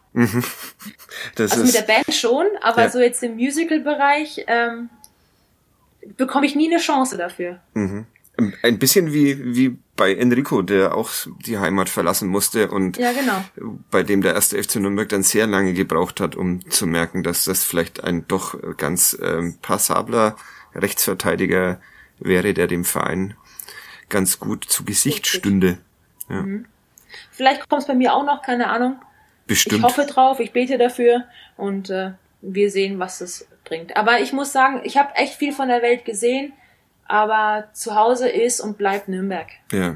Das 1.36 1.52
Also 1.54 1.64
mit 1.64 1.74
der 1.74 1.82
Band 1.84 2.14
schon, 2.14 2.46
aber 2.62 2.84
Ja. 2.84 2.90
so 2.90 3.00
jetzt 3.00 3.24
im 3.24 3.36
Musical-Bereich 3.36 4.44
ähm, 4.48 4.90
bekomme 6.18 6.46
ich 6.46 6.56
nie 6.56 6.70
eine 6.72 6.82
Chance 6.82 7.18
dafür. 7.18 7.60
Ein 8.64 8.80
bisschen 8.80 9.14
wie, 9.14 9.56
wie 9.56 9.78
bei 9.96 10.14
Enrico, 10.16 10.62
der 10.62 10.96
auch 10.96 11.10
die 11.46 11.60
Heimat 11.60 11.90
verlassen 11.90 12.28
musste 12.30 12.70
und 12.72 12.98
Ja, 12.98 13.12
genau. 13.12 13.44
bei 13.92 14.04
dem 14.04 14.22
der 14.22 14.34
erste 14.34 14.62
FC 14.62 14.78
Nürnberg 14.78 15.10
dann 15.10 15.24
sehr 15.24 15.48
lange 15.48 15.74
gebraucht 15.74 16.20
hat, 16.20 16.36
um 16.36 16.70
zu 16.70 16.88
merken, 16.88 17.24
dass 17.24 17.46
das 17.46 17.64
vielleicht 17.64 18.04
ein 18.04 18.28
doch 18.28 18.56
ganz 18.78 19.18
ähm, 19.22 19.58
passabler 19.62 20.36
Rechtsverteidiger 20.74 21.80
wäre, 22.20 22.54
der 22.54 22.68
dem 22.68 22.86
Verein 22.86 23.36
ganz 24.10 24.40
gut 24.40 24.66
zu 24.66 24.84
Gesicht 24.86 25.26
Richtig. 25.26 25.40
stünde. 25.40 25.78
Vielleicht 27.32 27.68
kommt 27.68 27.82
es 27.82 27.88
bei 27.88 27.94
mir 27.96 28.14
auch 28.14 28.26
noch, 28.26 28.42
keine 28.42 28.70
Ahnung. 28.70 29.02
Bestimmt. 29.48 29.80
Ich 29.80 29.84
hoffe 29.84 30.06
drauf, 30.06 30.40
ich 30.40 30.54
bete 30.54 30.78
dafür 30.78 31.26
und 31.58 31.90
äh, 31.90 32.12
wir 32.42 32.72
sehen, 32.72 33.00
was 33.00 33.22
es 33.22 33.48
bringt. 33.66 33.98
Aber 33.98 34.22
ich 34.22 34.34
muss 34.34 34.52
sagen, 34.52 34.82
ich 34.84 34.98
habe 34.98 35.16
echt 35.16 35.36
viel 35.36 35.52
von 35.54 35.68
der 35.68 35.82
Welt 35.82 36.06
gesehen, 36.06 36.54
aber 37.08 37.70
zu 37.74 37.96
Hause 37.96 38.30
ist 38.30 38.60
und 38.60 38.78
bleibt 38.78 39.08
Nürnberg. 39.08 39.48
ja. 39.72 39.96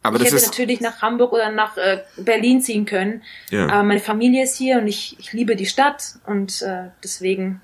Aber 0.00 0.16
ich 0.16 0.22
das 0.22 0.32
hätte 0.32 0.36
ist, 0.36 0.46
natürlich 0.46 0.80
nach 0.80 1.02
Hamburg 1.02 1.32
oder 1.32 1.50
nach 1.50 1.76
äh, 1.76 2.02
Berlin 2.16 2.60
ziehen 2.62 2.86
können, 2.86 3.22
Ja. 3.50 3.66
aber 3.68 3.82
meine 3.82 4.00
Familie 4.00 4.44
ist 4.44 4.56
hier 4.56 4.78
und 4.78 4.86
ich, 4.86 5.16
ich 5.18 5.32
liebe 5.32 5.56
die 5.56 5.66
Stadt 5.66 6.14
und 6.24 6.62
äh, 6.62 6.84
deswegen 7.02 7.60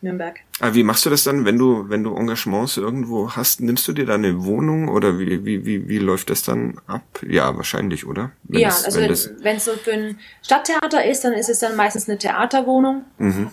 Nürnberg. 0.00 0.36
Aber 0.60 0.74
wie 0.74 0.82
machst 0.82 1.06
du 1.06 1.10
das 1.10 1.24
dann, 1.24 1.44
wenn 1.44 1.56
du, 1.56 1.88
wenn 1.88 2.02
du 2.02 2.16
Engagements 2.16 2.76
irgendwo 2.76 3.30
hast? 3.30 3.60
Nimmst 3.60 3.86
du 3.86 3.92
dir 3.92 4.06
da 4.06 4.14
eine 4.14 4.44
Wohnung 4.44 4.88
oder 4.88 5.18
wie, 5.18 5.44
wie, 5.44 5.64
wie, 5.64 5.88
wie 5.88 5.98
läuft 5.98 6.30
das 6.30 6.42
dann 6.42 6.80
ab? 6.86 7.02
Ja, 7.26 7.56
wahrscheinlich, 7.56 8.06
oder? 8.06 8.32
Wenn 8.44 8.60
ja, 8.60 8.68
das, 8.68 8.84
also 8.84 9.00
wenn 9.00 9.56
es 9.56 9.64
so 9.64 9.72
für 9.72 9.92
ein 9.92 10.18
Stadttheater 10.42 11.04
ist, 11.04 11.24
dann 11.24 11.32
ist 11.32 11.48
es 11.48 11.60
dann 11.60 11.76
meistens 11.76 12.08
eine 12.08 12.18
Theaterwohnung 12.18 13.04
mhm. 13.18 13.50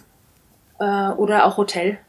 äh, 0.80 1.10
oder 1.12 1.46
auch 1.46 1.58
Hotel 1.58 2.00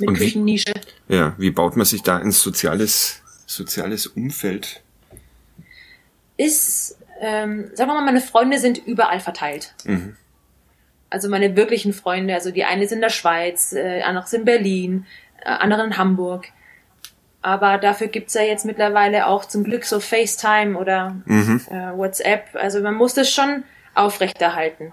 mit 0.00 0.08
Und 0.10 0.16
Küchennische. 0.16 0.72
Wie, 1.08 1.16
ja, 1.16 1.34
wie 1.38 1.50
baut 1.50 1.76
man 1.76 1.86
sich 1.86 2.02
da 2.02 2.18
ins 2.18 2.42
soziales, 2.42 3.22
soziales 3.46 4.06
Umfeld? 4.06 4.82
Ist, 6.36 6.98
ähm, 7.20 7.70
sagen 7.74 7.90
wir 7.90 7.94
mal, 7.94 8.04
meine 8.04 8.20
Freunde 8.20 8.58
sind 8.58 8.78
überall 8.86 9.20
verteilt. 9.20 9.74
Mhm. 9.84 10.16
Also 11.10 11.28
meine 11.28 11.56
wirklichen 11.56 11.92
Freunde, 11.92 12.34
also 12.34 12.50
die 12.50 12.64
eine 12.64 12.84
ist 12.84 12.92
in 12.92 13.00
der 13.00 13.10
Schweiz, 13.10 13.72
äh, 13.72 14.02
andere 14.02 14.24
ist 14.24 14.34
in 14.34 14.44
Berlin, 14.44 15.06
äh, 15.42 15.48
andere 15.48 15.84
in 15.84 15.96
Hamburg. 15.96 16.46
Aber 17.42 17.78
dafür 17.78 18.08
gibt's 18.08 18.34
ja 18.34 18.42
jetzt 18.42 18.64
mittlerweile 18.64 19.26
auch 19.26 19.44
zum 19.44 19.64
Glück 19.64 19.84
so 19.84 19.98
FaceTime 19.98 20.78
oder 20.78 21.16
mhm. 21.24 21.60
äh, 21.70 21.96
WhatsApp. 21.96 22.50
Also 22.54 22.80
man 22.80 22.94
muss 22.94 23.14
das 23.14 23.30
schon 23.30 23.64
aufrechterhalten. 23.94 24.92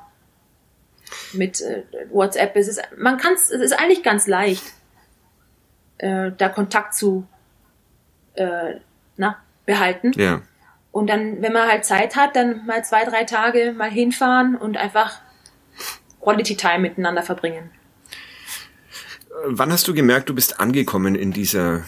Mit 1.34 1.62
äh, 1.62 1.84
WhatsApp 2.10 2.56
ist 2.56 2.68
es, 2.68 2.80
man 2.98 3.18
kann 3.18 3.34
es, 3.34 3.52
ist 3.52 3.74
eigentlich 3.74 4.04
ganz 4.04 4.28
leicht, 4.28 4.64
äh, 5.98 6.32
da 6.38 6.50
Kontakt 6.50 6.94
zu 6.94 7.28
äh, 8.36 8.76
na, 9.18 9.38
behalten. 9.66 10.12
Ja. 10.16 10.42
Und 10.92 11.08
dann, 11.08 11.42
wenn 11.42 11.54
man 11.54 11.68
halt 11.68 11.86
Zeit 11.86 12.16
hat, 12.16 12.36
dann 12.36 12.66
mal 12.66 12.84
zwei, 12.84 13.04
drei 13.04 13.24
Tage 13.24 13.74
mal 13.78 13.90
hinfahren 13.90 14.56
und 14.56 14.78
einfach 14.78 15.20
Quality 16.22 16.58
Time 16.58 16.80
miteinander 16.80 17.24
verbringen. 17.24 17.70
Wann 19.46 19.72
hast 19.72 19.88
du 19.88 19.94
gemerkt, 19.94 20.30
du 20.30 20.36
bist 20.36 20.60
angekommen 20.60 21.16
in 21.16 21.32
dieser 21.32 21.86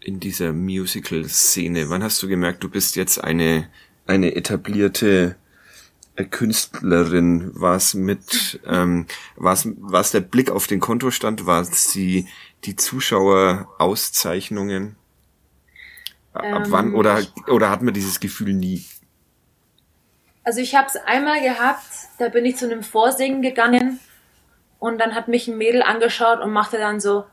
in 0.00 0.20
dieser 0.20 0.52
Musical-Szene? 0.52 1.88
Wann 1.88 2.02
hast 2.02 2.22
du 2.22 2.28
gemerkt, 2.28 2.62
du 2.62 2.68
bist 2.68 2.94
jetzt 2.96 3.22
eine 3.22 3.68
eine 4.06 4.36
etablierte 4.36 5.36
äh, 6.14 6.24
Künstlerin? 6.24 7.50
War 7.54 7.76
es 7.76 7.94
mit 7.94 8.60
ähm, 8.66 9.06
war 9.36 9.54
es 10.00 10.10
der 10.12 10.20
Blick 10.20 10.50
auf 10.50 10.66
den 10.66 10.80
Kontostand? 10.80 11.46
War 11.46 11.62
es 11.62 11.90
die 11.92 12.28
die 12.64 12.76
Zuschauerauszeichnungen? 12.76 14.96
Ab 16.32 16.44
ähm, 16.44 16.62
wann 16.66 16.94
oder 16.94 17.20
oder 17.48 17.70
hat 17.70 17.82
man 17.82 17.92
dieses 17.94 18.20
Gefühl 18.20 18.54
nie? 18.54 18.84
Also 20.42 20.60
ich 20.60 20.74
habe 20.74 20.88
es 20.88 20.96
einmal 20.96 21.40
gehabt, 21.40 21.86
da 22.18 22.28
bin 22.28 22.44
ich 22.44 22.56
zu 22.56 22.66
einem 22.66 22.82
Vorsingen 22.82 23.40
gegangen 23.40 24.00
und 24.78 24.98
dann 24.98 25.14
hat 25.14 25.28
mich 25.28 25.48
ein 25.48 25.56
Mädel 25.56 25.82
angeschaut 25.82 26.40
und 26.40 26.52
machte 26.52 26.76
dann 26.76 27.00
so, 27.00 27.24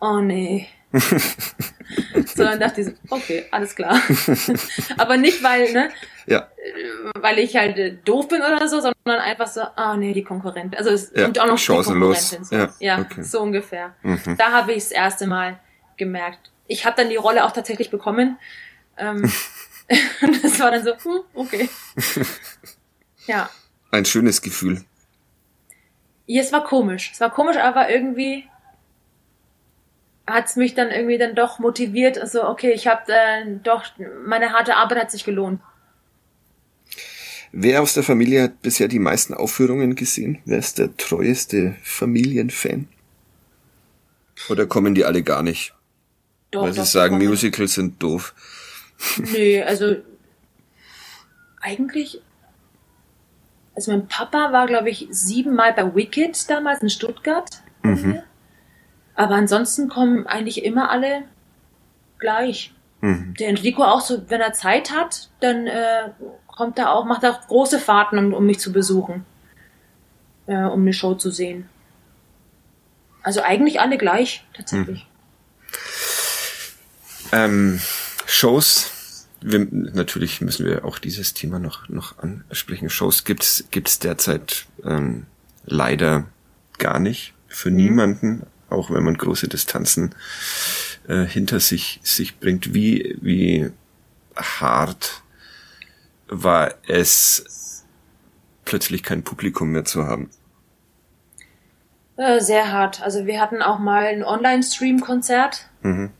oh 0.00 0.20
nee. 0.20 0.68
so, 2.26 2.44
dann 2.44 2.60
dachte 2.60 2.80
ich 2.80 2.86
so, 2.88 2.92
okay, 3.10 3.46
alles 3.50 3.74
klar. 3.74 4.00
Aber 4.98 5.16
nicht, 5.16 5.42
weil, 5.42 5.72
ne, 5.72 5.90
ja. 6.26 6.48
weil 7.14 7.38
ich 7.38 7.56
halt 7.56 7.78
äh, 7.78 7.96
doof 8.04 8.28
bin 8.28 8.40
oder 8.40 8.68
so, 8.68 8.80
sondern 8.80 9.20
einfach 9.20 9.48
so, 9.48 9.62
oh 9.76 9.94
nee, 9.96 10.12
die 10.12 10.24
Konkurrentin. 10.24 10.78
Also 10.78 10.90
es 10.90 11.12
ja, 11.14 11.26
und 11.26 11.38
auch 11.38 11.46
noch 11.46 11.58
chancenlos. 11.58 12.30
So. 12.30 12.56
Ja, 12.56 12.68
ja 12.78 12.98
okay. 13.00 13.22
so 13.22 13.40
ungefähr. 13.40 13.94
Mhm. 14.02 14.36
Da 14.36 14.52
habe 14.52 14.72
ich 14.72 14.84
das 14.84 14.92
erste 14.92 15.26
Mal 15.26 15.58
gemerkt. 15.96 16.50
Ich 16.66 16.84
habe 16.84 16.96
dann 16.96 17.08
die 17.08 17.16
Rolle 17.16 17.44
auch 17.44 17.52
tatsächlich 17.52 17.90
bekommen. 17.90 18.38
Ähm, 18.96 19.30
Und 20.22 20.44
das 20.44 20.58
war 20.60 20.70
dann 20.70 20.84
so, 20.84 20.92
hm, 20.92 21.20
okay. 21.34 21.68
Ja. 23.26 23.50
Ein 23.90 24.04
schönes 24.04 24.40
Gefühl. 24.40 24.84
Ja, 26.26 26.42
es 26.42 26.52
war 26.52 26.64
komisch. 26.64 27.10
Es 27.12 27.20
war 27.20 27.30
komisch, 27.30 27.56
aber 27.56 27.90
irgendwie 27.90 28.48
hat 30.32 30.46
es 30.46 30.56
mich 30.56 30.74
dann 30.74 30.90
irgendwie 30.90 31.18
dann 31.18 31.34
doch 31.34 31.58
motiviert. 31.58 32.18
Also, 32.18 32.44
okay, 32.44 32.72
ich 32.72 32.86
habe 32.86 33.12
äh, 33.12 33.56
doch, 33.62 33.84
meine 34.24 34.52
harte 34.52 34.76
Arbeit 34.76 34.98
hat 34.98 35.10
sich 35.10 35.24
gelohnt. 35.24 35.60
Wer 37.52 37.82
aus 37.82 37.94
der 37.94 38.02
Familie 38.02 38.44
hat 38.44 38.62
bisher 38.62 38.86
die 38.86 39.00
meisten 39.00 39.34
Aufführungen 39.34 39.96
gesehen? 39.96 40.38
Wer 40.44 40.58
ist 40.58 40.78
der 40.78 40.96
treueste 40.96 41.74
Familienfan? 41.82 42.88
Oder 44.48 44.66
kommen 44.66 44.94
die 44.94 45.04
alle 45.04 45.22
gar 45.22 45.42
nicht? 45.42 45.74
Doch, 46.50 46.62
Weil 46.62 46.72
sie 46.72 46.84
sagen, 46.84 47.18
Musicals 47.18 47.74
sind 47.74 48.02
doof. 48.02 48.34
Nö, 49.18 49.62
also 49.62 49.96
eigentlich. 51.60 52.20
Also 53.74 53.92
mein 53.92 54.08
Papa 54.08 54.52
war, 54.52 54.66
glaube 54.66 54.90
ich, 54.90 55.06
siebenmal 55.10 55.72
bei 55.72 55.94
Wicked 55.94 56.48
damals 56.50 56.82
in 56.82 56.90
Stuttgart. 56.90 57.62
Mhm. 57.82 58.22
Aber 59.20 59.34
ansonsten 59.34 59.90
kommen 59.90 60.26
eigentlich 60.26 60.64
immer 60.64 60.88
alle 60.88 61.24
gleich. 62.18 62.72
Mhm. 63.02 63.34
Der 63.38 63.48
Enrico 63.48 63.84
auch 63.84 64.00
so, 64.00 64.30
wenn 64.30 64.40
er 64.40 64.54
Zeit 64.54 64.92
hat, 64.92 65.28
dann 65.40 65.66
äh, 65.66 66.08
kommt 66.46 66.78
er 66.78 66.94
auch, 66.94 67.04
macht 67.04 67.22
er 67.22 67.32
auch 67.32 67.46
große 67.46 67.78
Fahrten, 67.78 68.16
um, 68.16 68.32
um 68.32 68.46
mich 68.46 68.60
zu 68.60 68.72
besuchen. 68.72 69.26
Äh, 70.46 70.62
um 70.62 70.80
eine 70.80 70.94
Show 70.94 71.16
zu 71.16 71.30
sehen. 71.30 71.68
Also 73.22 73.42
eigentlich 73.42 73.78
alle 73.78 73.98
gleich, 73.98 74.46
tatsächlich. 74.54 75.06
Mhm. 75.70 77.28
Ähm, 77.32 77.80
Shows, 78.24 79.26
wir, 79.42 79.68
natürlich 79.70 80.40
müssen 80.40 80.64
wir 80.64 80.86
auch 80.86 80.98
dieses 80.98 81.34
Thema 81.34 81.58
noch, 81.58 81.90
noch 81.90 82.18
ansprechen. 82.20 82.88
Shows 82.88 83.24
gibt's 83.24 83.64
gibt's 83.70 83.98
derzeit 83.98 84.64
ähm, 84.82 85.26
leider 85.66 86.24
gar 86.78 86.98
nicht 87.00 87.34
für 87.48 87.68
mhm. 87.68 87.76
niemanden, 87.76 88.46
auch 88.70 88.90
wenn 88.90 89.04
man 89.04 89.16
große 89.16 89.48
Distanzen 89.48 90.14
äh, 91.08 91.24
hinter 91.24 91.60
sich, 91.60 92.00
sich 92.02 92.38
bringt. 92.38 92.74
Wie, 92.74 93.16
wie 93.20 93.70
hart 94.36 95.22
war 96.28 96.74
es, 96.86 97.84
plötzlich 98.64 99.02
kein 99.02 99.22
Publikum 99.22 99.72
mehr 99.72 99.84
zu 99.84 100.06
haben? 100.06 100.30
Äh, 102.16 102.40
sehr 102.40 102.70
hart. 102.70 103.02
Also 103.02 103.26
wir 103.26 103.40
hatten 103.40 103.62
auch 103.62 103.78
mal 103.78 104.04
ein 104.04 104.22
Online-Stream-Konzert. 104.22 105.66
Mhm. 105.82 106.10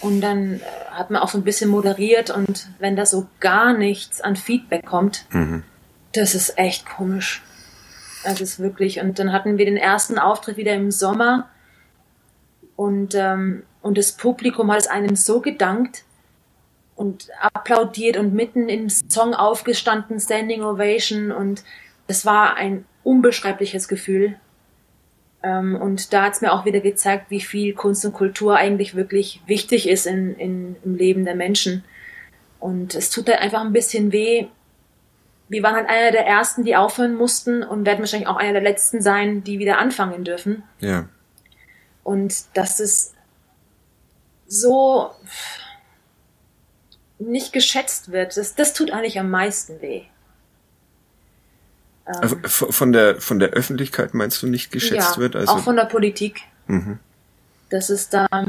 Und 0.00 0.20
dann 0.22 0.54
äh, 0.54 0.60
hat 0.90 1.10
man 1.10 1.20
auch 1.20 1.28
so 1.28 1.38
ein 1.38 1.44
bisschen 1.44 1.70
moderiert 1.70 2.30
und 2.30 2.68
wenn 2.78 2.96
da 2.96 3.04
so 3.04 3.26
gar 3.38 3.76
nichts 3.76 4.20
an 4.20 4.36
Feedback 4.36 4.86
kommt, 4.86 5.26
mhm. 5.30 5.62
das 6.12 6.34
ist 6.34 6.58
echt 6.58 6.86
komisch. 6.86 7.42
Das 8.24 8.40
ist 8.40 8.58
wirklich. 8.58 9.00
Und 9.00 9.18
dann 9.18 9.32
hatten 9.32 9.58
wir 9.58 9.66
den 9.66 9.76
ersten 9.76 10.18
Auftritt 10.18 10.56
wieder 10.56 10.74
im 10.74 10.90
Sommer 10.90 11.48
und, 12.80 13.14
ähm, 13.14 13.64
und 13.82 13.98
das 13.98 14.12
Publikum 14.12 14.72
hat 14.72 14.78
es 14.78 14.86
einem 14.86 15.14
so 15.14 15.42
gedankt 15.42 16.04
und 16.96 17.28
applaudiert 17.38 18.16
und 18.16 18.32
mitten 18.32 18.70
im 18.70 18.88
Song 18.88 19.34
aufgestanden, 19.34 20.18
Standing 20.18 20.62
Ovation 20.62 21.30
und 21.30 21.62
es 22.06 22.24
war 22.24 22.56
ein 22.56 22.86
unbeschreibliches 23.04 23.86
Gefühl. 23.86 24.36
Ähm, 25.42 25.76
und 25.76 26.14
da 26.14 26.22
hat 26.22 26.32
es 26.32 26.40
mir 26.40 26.54
auch 26.54 26.64
wieder 26.64 26.80
gezeigt, 26.80 27.26
wie 27.28 27.42
viel 27.42 27.74
Kunst 27.74 28.02
und 28.06 28.14
Kultur 28.14 28.56
eigentlich 28.56 28.94
wirklich 28.94 29.42
wichtig 29.46 29.86
ist 29.86 30.06
in, 30.06 30.34
in, 30.36 30.76
im 30.82 30.94
Leben 30.94 31.26
der 31.26 31.34
Menschen. 31.34 31.84
Und 32.60 32.94
es 32.94 33.10
tut 33.10 33.28
halt 33.28 33.40
einfach 33.40 33.60
ein 33.60 33.74
bisschen 33.74 34.10
weh. 34.10 34.46
Wir 35.50 35.62
waren 35.62 35.74
halt 35.74 35.90
einer 35.90 36.12
der 36.12 36.26
ersten, 36.26 36.64
die 36.64 36.76
aufhören 36.76 37.14
mussten 37.14 37.62
und 37.62 37.84
werden 37.84 37.98
wahrscheinlich 37.98 38.28
auch 38.30 38.36
einer 38.36 38.54
der 38.54 38.62
letzten 38.62 39.02
sein, 39.02 39.44
die 39.44 39.58
wieder 39.58 39.76
anfangen 39.76 40.24
dürfen. 40.24 40.62
Ja. 40.78 41.10
Und 42.02 42.44
dass 42.54 42.80
es 42.80 43.12
so 44.46 45.10
nicht 47.18 47.52
geschätzt 47.52 48.10
wird, 48.10 48.36
das, 48.36 48.54
das 48.54 48.72
tut 48.72 48.90
eigentlich 48.90 49.18
am 49.18 49.30
meisten 49.30 49.80
weh. 49.80 50.02
Also 52.06 52.36
von 52.44 52.92
der 52.92 53.20
von 53.20 53.38
der 53.38 53.50
Öffentlichkeit 53.50 54.14
meinst 54.14 54.42
du 54.42 54.48
nicht 54.48 54.72
geschätzt 54.72 55.16
ja, 55.16 55.18
wird? 55.18 55.36
Also 55.36 55.52
auch 55.52 55.58
von 55.60 55.76
der 55.76 55.84
Politik. 55.84 56.40
Mhm. 56.66 56.98
Das 57.68 57.88
ist 57.88 58.14
dann 58.14 58.48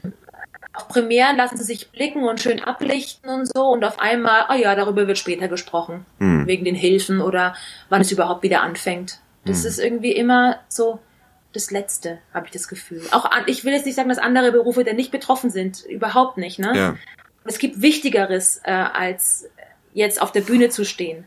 auf 0.74 0.88
Premieren 0.88 1.36
lassen 1.36 1.58
sie 1.58 1.64
sich 1.64 1.92
blicken 1.92 2.24
und 2.24 2.40
schön 2.40 2.62
ablichten 2.62 3.30
und 3.30 3.46
so 3.46 3.68
und 3.68 3.84
auf 3.84 4.00
einmal, 4.00 4.46
oh 4.50 4.54
ja, 4.54 4.74
darüber 4.74 5.06
wird 5.08 5.18
später 5.18 5.48
gesprochen. 5.48 6.06
Mhm. 6.20 6.48
Wegen 6.48 6.66
den 6.66 6.76
Hilfen 6.76 7.22
oder 7.22 7.56
wann 7.90 8.02
es 8.02 8.12
überhaupt 8.12 8.44
wieder 8.44 8.62
anfängt. 8.62 9.20
Das 9.46 9.62
mhm. 9.62 9.68
ist 9.68 9.80
irgendwie 9.80 10.14
immer 10.14 10.60
so 10.70 11.00
das 11.54 11.72
Letzte, 11.72 12.20
habe 12.34 12.48
ich 12.48 12.52
das 12.52 12.68
Gefühl. 12.68 13.02
Auch 13.12 13.26
an, 13.26 13.44
ich 13.48 13.64
will 13.64 13.74
jetzt 13.74 13.86
nicht 13.86 13.96
sagen, 13.96 14.10
dass 14.10 14.18
andere 14.18 14.52
Berufe 14.52 14.84
da 14.84 14.94
nicht 14.94 15.12
betroffen 15.12 15.50
sind. 15.50 15.84
Überhaupt 15.86 16.38
nicht, 16.38 16.60
ne? 16.60 16.74
Ja. 16.76 16.96
Es 17.44 17.58
gibt 17.58 17.82
Wichtigeres, 17.82 18.62
äh, 18.64 18.72
als 18.72 19.48
jetzt 19.94 20.22
auf 20.22 20.32
der 20.32 20.42
Bühne 20.42 20.70
zu 20.70 20.86
stehen. 20.86 21.26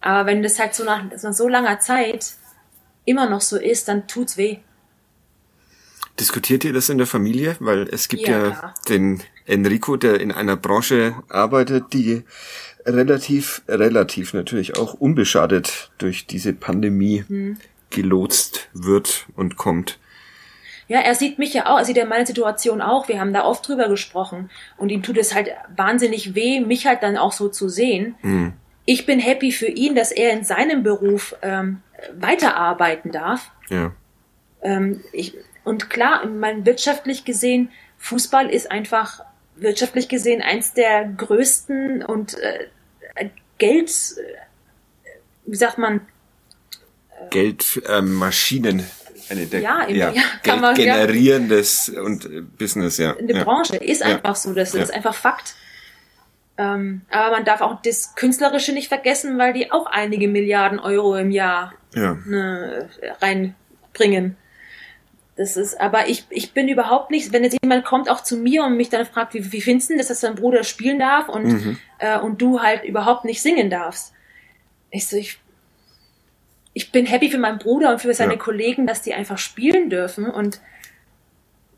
Aber 0.00 0.26
wenn 0.26 0.42
das 0.42 0.58
halt 0.58 0.74
so 0.74 0.84
nach, 0.84 1.02
nach 1.04 1.32
so 1.32 1.48
langer 1.48 1.80
Zeit 1.80 2.34
immer 3.04 3.28
noch 3.28 3.40
so 3.40 3.58
ist, 3.58 3.88
dann 3.88 4.06
tut's 4.06 4.36
weh. 4.36 4.58
Diskutiert 6.18 6.64
ihr 6.64 6.72
das 6.72 6.88
in 6.88 6.98
der 6.98 7.06
Familie? 7.06 7.56
Weil 7.60 7.88
es 7.88 8.08
gibt 8.08 8.28
ja, 8.28 8.48
ja 8.48 8.74
den 8.88 9.22
Enrico, 9.46 9.96
der 9.96 10.20
in 10.20 10.30
einer 10.30 10.56
Branche 10.56 11.14
arbeitet, 11.28 11.92
die 11.92 12.24
relativ, 12.86 13.62
relativ 13.68 14.34
natürlich 14.34 14.76
auch 14.76 14.94
unbeschadet 14.94 15.90
durch 15.98 16.26
diese 16.26 16.52
Pandemie 16.52 17.24
hm. 17.26 17.56
Gelotst 17.94 18.68
wird 18.72 19.26
und 19.36 19.56
kommt. 19.56 19.98
ja, 20.88 21.00
er 21.00 21.14
sieht 21.14 21.38
mich 21.38 21.54
ja 21.54 21.66
auch, 21.66 21.78
er 21.78 21.84
sieht 21.84 21.96
ja 21.96 22.04
meine 22.04 22.26
Situation 22.26 22.82
auch. 22.82 23.08
Wir 23.08 23.20
haben 23.20 23.32
da 23.32 23.44
oft 23.44 23.66
drüber 23.66 23.88
gesprochen. 23.88 24.50
Und 24.76 24.90
ihm 24.90 25.02
tut 25.02 25.16
es 25.16 25.34
halt 25.34 25.50
wahnsinnig 25.74 26.34
weh, 26.34 26.60
mich 26.60 26.86
halt 26.86 27.02
dann 27.02 27.16
auch 27.16 27.32
so 27.32 27.48
zu 27.48 27.68
sehen. 27.68 28.16
Mhm. 28.22 28.52
Ich 28.84 29.06
bin 29.06 29.18
happy 29.18 29.50
für 29.50 29.66
ihn, 29.66 29.94
dass 29.94 30.12
er 30.12 30.32
in 30.32 30.44
seinem 30.44 30.82
Beruf 30.82 31.34
ähm, 31.40 31.80
weiterarbeiten 32.18 33.12
darf. 33.12 33.50
Ja. 33.70 33.92
Ähm, 34.62 35.02
ich, 35.12 35.34
und 35.64 35.88
klar, 35.88 36.26
mein 36.26 36.66
wirtschaftlich 36.66 37.24
gesehen, 37.24 37.70
Fußball 37.98 38.50
ist 38.50 38.70
einfach 38.70 39.24
wirtschaftlich 39.56 40.08
gesehen 40.08 40.42
eins 40.42 40.74
der 40.74 41.06
größten 41.06 42.04
und 42.04 42.34
äh, 42.38 42.68
Geld, 43.56 43.88
äh, 43.88 45.08
wie 45.46 45.56
sagt 45.56 45.78
man? 45.78 46.02
Geldmaschinen. 47.30 48.80
Ähm, 48.80 48.86
eine 49.30 49.46
der 49.46 49.60
ja, 49.60 49.82
im, 49.84 49.96
ja, 49.96 50.12
Geld 50.42 50.60
man, 50.60 50.74
generierendes 50.74 51.92
ja. 51.94 52.02
und 52.02 52.26
äh, 52.26 52.42
Business, 52.42 52.98
ja. 52.98 53.16
Eine 53.16 53.32
ja. 53.32 53.44
Branche 53.44 53.76
ist 53.76 54.02
einfach 54.02 54.36
so, 54.36 54.52
das 54.52 54.74
ist 54.74 54.92
einfach 54.92 55.14
Fakt. 55.14 55.54
Ähm, 56.56 57.02
aber 57.10 57.32
man 57.32 57.44
darf 57.44 57.60
auch 57.62 57.82
das 57.82 58.14
Künstlerische 58.14 58.72
nicht 58.72 58.88
vergessen, 58.88 59.38
weil 59.38 59.52
die 59.52 59.72
auch 59.72 59.86
einige 59.86 60.28
Milliarden 60.28 60.78
Euro 60.78 61.16
im 61.16 61.30
Jahr 61.30 61.72
ja. 61.94 62.16
ne, 62.26 62.88
reinbringen. 63.20 64.36
Das 65.36 65.56
ist, 65.56 65.80
aber 65.80 66.08
ich, 66.08 66.26
ich 66.30 66.52
bin 66.52 66.68
überhaupt 66.68 67.10
nicht, 67.10 67.32
wenn 67.32 67.42
jetzt 67.42 67.56
jemand 67.60 67.84
kommt 67.84 68.08
auch 68.08 68.22
zu 68.22 68.36
mir 68.36 68.62
und 68.62 68.76
mich 68.76 68.88
dann 68.88 69.04
fragt, 69.04 69.34
wie, 69.34 69.50
wie 69.50 69.60
findest 69.60 69.90
du 69.90 69.96
das, 69.96 70.06
dass 70.06 70.20
dein 70.20 70.36
Bruder 70.36 70.62
spielen 70.62 71.00
darf 71.00 71.28
und, 71.28 71.44
mhm. 71.44 71.78
äh, 71.98 72.18
und 72.20 72.40
du 72.40 72.60
halt 72.60 72.84
überhaupt 72.84 73.24
nicht 73.24 73.42
singen 73.42 73.68
darfst. 73.68 74.12
Ich 74.90 75.08
so, 75.08 75.16
ich, 75.16 75.40
ich 76.74 76.90
bin 76.92 77.06
happy 77.06 77.30
für 77.30 77.38
meinen 77.38 77.58
Bruder 77.58 77.92
und 77.92 78.00
für 78.00 78.12
seine 78.12 78.34
ja. 78.34 78.38
Kollegen, 78.38 78.86
dass 78.86 79.00
die 79.00 79.14
einfach 79.14 79.38
spielen 79.38 79.88
dürfen 79.88 80.26
und 80.26 80.60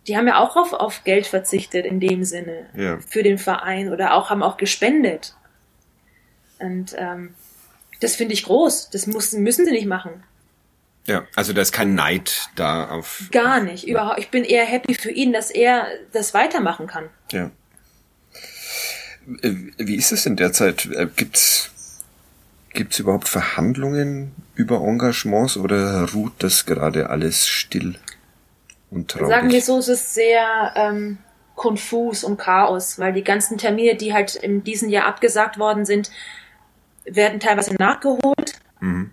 die 0.06 0.16
haben 0.16 0.26
ja 0.26 0.38
auch 0.38 0.56
auf, 0.56 0.72
auf 0.72 1.04
Geld 1.04 1.26
verzichtet 1.26 1.84
in 1.84 2.00
dem 2.00 2.24
Sinne 2.24 2.66
ja. 2.74 2.98
für 3.06 3.22
den 3.22 3.38
Verein 3.38 3.92
oder 3.92 4.14
auch 4.14 4.30
haben 4.30 4.42
auch 4.42 4.56
gespendet. 4.56 5.34
Und 6.58 6.94
ähm, 6.96 7.34
das 8.00 8.16
finde 8.16 8.34
ich 8.34 8.44
groß. 8.44 8.90
Das 8.90 9.06
müssen, 9.06 9.42
müssen 9.42 9.66
sie 9.66 9.72
nicht 9.72 9.86
machen. 9.86 10.22
Ja, 11.06 11.26
also 11.34 11.52
da 11.52 11.62
ist 11.62 11.72
kein 11.72 11.94
Neid 11.94 12.48
da 12.56 12.88
auf. 12.88 13.28
Gar 13.30 13.60
nicht, 13.60 13.86
überhaupt. 13.86 14.18
Ich 14.18 14.30
bin 14.30 14.44
eher 14.44 14.64
happy 14.64 14.94
für 14.94 15.10
ihn, 15.10 15.32
dass 15.32 15.50
er 15.50 15.86
das 16.12 16.34
weitermachen 16.34 16.86
kann. 16.86 17.08
Ja. 17.32 17.50
Äh, 19.42 19.54
wie 19.76 19.96
ist 19.96 20.12
es 20.12 20.26
in 20.26 20.36
der 20.36 20.52
Zeit? 20.52 20.88
Gibt's 22.76 22.96
gibt's 22.96 22.98
überhaupt 22.98 23.28
Verhandlungen 23.28 24.34
über 24.54 24.82
Engagements 24.82 25.56
oder 25.56 26.12
ruht 26.12 26.34
das 26.40 26.66
gerade 26.66 27.08
alles 27.08 27.48
still 27.48 27.98
und 28.90 29.10
traurig? 29.10 29.28
Sagen 29.28 29.50
wir 29.50 29.62
so, 29.62 29.78
es 29.78 29.88
ist 29.88 30.12
sehr 30.12 30.74
ähm, 30.76 31.16
konfus 31.54 32.22
und 32.22 32.36
Chaos, 32.36 32.98
weil 32.98 33.14
die 33.14 33.24
ganzen 33.24 33.56
Termine, 33.56 33.96
die 33.96 34.12
halt 34.12 34.34
in 34.34 34.62
diesem 34.62 34.90
Jahr 34.90 35.06
abgesagt 35.06 35.58
worden 35.58 35.86
sind, 35.86 36.10
werden 37.06 37.40
teilweise 37.40 37.74
nachgeholt. 37.76 38.60
Mhm. 38.80 39.10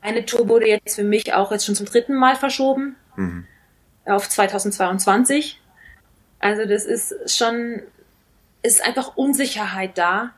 Eine 0.00 0.26
Tour 0.26 0.48
wurde 0.48 0.66
jetzt 0.66 0.96
für 0.96 1.04
mich 1.04 1.32
auch 1.32 1.52
jetzt 1.52 1.64
schon 1.64 1.76
zum 1.76 1.86
dritten 1.86 2.14
Mal 2.14 2.34
verschoben 2.34 2.96
mhm. 3.14 3.46
auf 4.04 4.28
2022. 4.28 5.60
Also 6.40 6.66
das 6.66 6.84
ist 6.84 7.14
schon, 7.36 7.82
ist 8.64 8.84
einfach 8.84 9.16
Unsicherheit 9.16 9.96
da. 9.96 10.32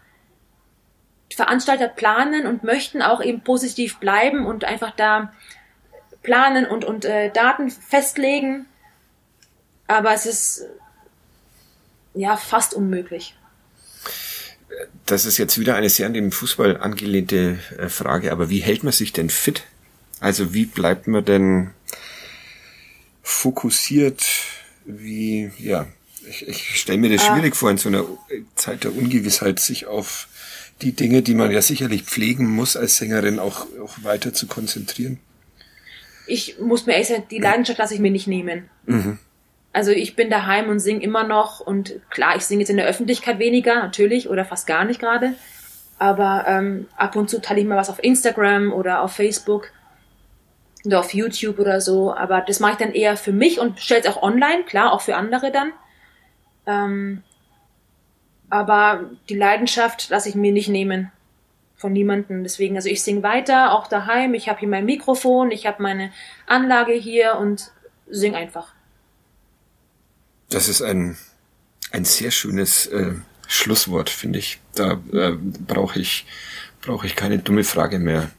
Veranstalter 1.34 1.88
planen 1.88 2.46
und 2.46 2.64
möchten 2.64 3.02
auch 3.02 3.22
eben 3.22 3.42
positiv 3.42 3.98
bleiben 3.98 4.46
und 4.46 4.64
einfach 4.64 4.92
da 4.92 5.32
planen 6.22 6.66
und, 6.66 6.84
und 6.84 7.04
äh, 7.04 7.30
Daten 7.30 7.70
festlegen. 7.70 8.66
Aber 9.86 10.12
es 10.12 10.26
ist 10.26 10.66
ja 12.14 12.36
fast 12.36 12.74
unmöglich. 12.74 13.34
Das 15.06 15.24
ist 15.24 15.38
jetzt 15.38 15.58
wieder 15.58 15.76
eine 15.76 15.88
sehr 15.88 16.06
an 16.06 16.12
den 16.12 16.30
Fußball 16.30 16.76
angelehnte 16.76 17.58
äh, 17.78 17.88
Frage, 17.88 18.32
aber 18.32 18.50
wie 18.50 18.60
hält 18.60 18.84
man 18.84 18.92
sich 18.92 19.12
denn 19.12 19.30
fit? 19.30 19.62
Also 20.20 20.52
wie 20.52 20.66
bleibt 20.66 21.06
man 21.06 21.24
denn 21.24 21.70
fokussiert? 23.22 24.24
Wie, 24.84 25.50
ja, 25.58 25.86
ich, 26.28 26.46
ich 26.46 26.80
stelle 26.80 26.98
mir 26.98 27.10
das 27.10 27.28
ah. 27.28 27.34
schwierig 27.34 27.56
vor, 27.56 27.70
in 27.70 27.78
so 27.78 27.88
einer 27.88 28.04
Zeit 28.54 28.84
der 28.84 28.94
Ungewissheit 28.94 29.60
sich 29.60 29.86
auf 29.86 30.28
die 30.82 30.92
Dinge, 30.92 31.22
die 31.22 31.34
man 31.34 31.50
ja 31.50 31.62
sicherlich 31.62 32.04
pflegen 32.04 32.46
muss 32.46 32.76
als 32.76 32.96
Sängerin, 32.96 33.38
auch, 33.38 33.66
auch 33.82 34.02
weiter 34.02 34.32
zu 34.32 34.46
konzentrieren. 34.46 35.18
Ich 36.26 36.58
muss 36.60 36.86
mir 36.86 36.92
ehrlich 36.92 37.08
sagen, 37.08 37.24
die 37.30 37.38
Leidenschaft 37.38 37.78
lasse 37.78 37.94
ich 37.94 38.00
mir 38.00 38.10
nicht 38.10 38.26
nehmen. 38.26 38.68
Mhm. 38.86 39.18
Also 39.72 39.90
ich 39.90 40.16
bin 40.16 40.30
daheim 40.30 40.68
und 40.68 40.80
singe 40.80 41.02
immer 41.02 41.24
noch 41.24 41.60
und 41.60 42.00
klar, 42.10 42.36
ich 42.36 42.42
singe 42.42 42.60
jetzt 42.60 42.70
in 42.70 42.76
der 42.76 42.86
Öffentlichkeit 42.86 43.38
weniger, 43.38 43.76
natürlich, 43.76 44.28
oder 44.28 44.44
fast 44.44 44.66
gar 44.66 44.84
nicht 44.84 45.00
gerade. 45.00 45.34
Aber 45.98 46.44
ähm, 46.46 46.86
ab 46.96 47.16
und 47.16 47.28
zu 47.28 47.40
teile 47.40 47.60
ich 47.60 47.66
mal 47.66 47.76
was 47.76 47.90
auf 47.90 48.02
Instagram 48.02 48.72
oder 48.72 49.02
auf 49.02 49.12
Facebook 49.12 49.70
oder 50.84 51.00
auf 51.00 51.12
YouTube 51.12 51.58
oder 51.58 51.80
so. 51.80 52.14
Aber 52.14 52.40
das 52.40 52.60
mache 52.60 52.72
ich 52.72 52.78
dann 52.78 52.92
eher 52.92 53.16
für 53.16 53.32
mich 53.32 53.58
und 53.58 53.80
stelle 53.80 54.02
es 54.02 54.06
auch 54.06 54.22
online, 54.22 54.64
klar, 54.64 54.92
auch 54.92 55.00
für 55.00 55.16
andere 55.16 55.50
dann. 55.50 55.72
Ähm, 56.66 57.22
aber 58.50 59.10
die 59.28 59.36
Leidenschaft 59.36 60.08
lasse 60.10 60.28
ich 60.28 60.34
mir 60.34 60.52
nicht 60.52 60.68
nehmen 60.68 61.12
von 61.76 61.92
niemandem. 61.92 62.42
Deswegen, 62.42 62.76
also 62.76 62.88
ich 62.88 63.02
singe 63.02 63.22
weiter, 63.22 63.72
auch 63.72 63.86
daheim. 63.86 64.34
Ich 64.34 64.48
habe 64.48 64.58
hier 64.58 64.68
mein 64.68 64.84
Mikrofon, 64.84 65.50
ich 65.50 65.66
habe 65.66 65.82
meine 65.82 66.12
Anlage 66.46 66.92
hier 66.92 67.36
und 67.36 67.70
sing 68.10 68.34
einfach. 68.34 68.74
Das 70.50 70.68
ist 70.68 70.82
ein, 70.82 71.16
ein 71.92 72.04
sehr 72.04 72.30
schönes 72.30 72.86
äh, 72.86 73.12
Schlusswort, 73.46 74.10
finde 74.10 74.38
ich. 74.38 74.60
Da 74.74 75.00
äh, 75.12 75.32
brauche 75.36 76.00
ich, 76.00 76.26
brauche 76.80 77.06
ich 77.06 77.16
keine 77.16 77.38
dumme 77.38 77.64
Frage 77.64 77.98
mehr 77.98 78.30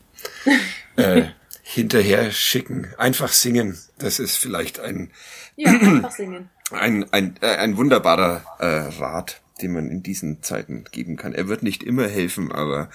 äh, 0.95 1.24
hinterher 1.62 2.32
schicken. 2.32 2.88
Einfach 2.97 3.30
singen. 3.32 3.78
Das 3.99 4.20
ist 4.20 4.38
vielleicht 4.38 4.80
ein, 4.80 5.12
ja, 5.55 5.72
einfach 5.72 6.12
singen. 6.12 6.49
ein, 6.72 7.12
ein, 7.14 7.36
äh, 7.41 7.55
ein 7.55 7.78
wunderbarer 7.78 8.43
äh, 8.60 9.01
Rat, 9.01 9.41
den 9.62 9.74
man 9.74 9.89
in 9.89 10.03
diesen 10.03 10.41
Zeiten 10.41 10.86
geben 10.91 11.18
kann. 11.18 11.34
Er 11.34 11.47
wird 11.47 11.64
nicht 11.64 11.84
immer 11.84 12.07
helfen, 12.07 12.51
aber 12.51 12.89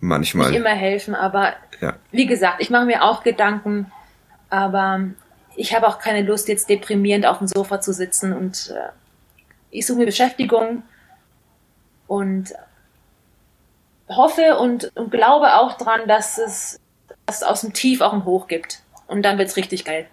manchmal. 0.00 0.50
Nicht 0.50 0.58
immer 0.58 0.70
helfen, 0.70 1.14
aber 1.14 1.54
ja. 1.80 1.96
wie 2.10 2.26
gesagt, 2.26 2.60
ich 2.60 2.70
mache 2.70 2.86
mir 2.86 3.02
auch 3.02 3.22
Gedanken, 3.22 3.90
aber 4.50 5.00
ich 5.56 5.74
habe 5.74 5.88
auch 5.88 5.98
keine 5.98 6.22
Lust, 6.22 6.48
jetzt 6.48 6.68
deprimierend 6.68 7.26
auf 7.26 7.38
dem 7.38 7.46
Sofa 7.46 7.80
zu 7.80 7.92
sitzen 7.92 8.32
und 8.32 8.72
äh, 8.74 8.90
ich 9.70 9.86
suche 9.86 9.98
mir 9.98 10.06
Beschäftigung 10.06 10.82
und 12.06 12.54
hoffe 14.08 14.58
und, 14.58 14.90
und 14.96 15.10
glaube 15.10 15.54
auch 15.54 15.76
dran, 15.76 16.06
dass 16.06 16.38
es, 16.38 16.80
dass 17.26 17.38
es 17.38 17.42
aus 17.42 17.62
dem 17.62 17.72
Tief 17.72 18.00
auch 18.00 18.12
ein 18.12 18.24
Hoch 18.24 18.46
gibt. 18.46 18.80
Und 19.06 19.22
dann 19.22 19.38
wird's 19.38 19.56
richtig 19.56 19.84
geil. 19.84 20.06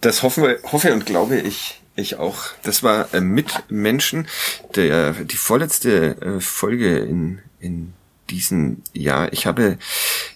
Das 0.00 0.22
hoffe, 0.22 0.60
hoffe 0.70 0.92
und 0.92 1.06
glaube 1.06 1.36
ich, 1.36 1.77
ich 1.98 2.16
auch. 2.16 2.44
Das 2.62 2.82
war 2.82 3.12
äh, 3.14 3.20
mit 3.20 3.64
Menschen 3.68 4.26
der, 4.74 5.12
die 5.12 5.36
vorletzte 5.36 6.20
äh, 6.20 6.40
Folge 6.40 6.98
in, 6.98 7.40
in 7.60 7.92
diesen 8.30 8.82
Jahr. 8.92 9.32
Ich 9.32 9.46
habe 9.46 9.78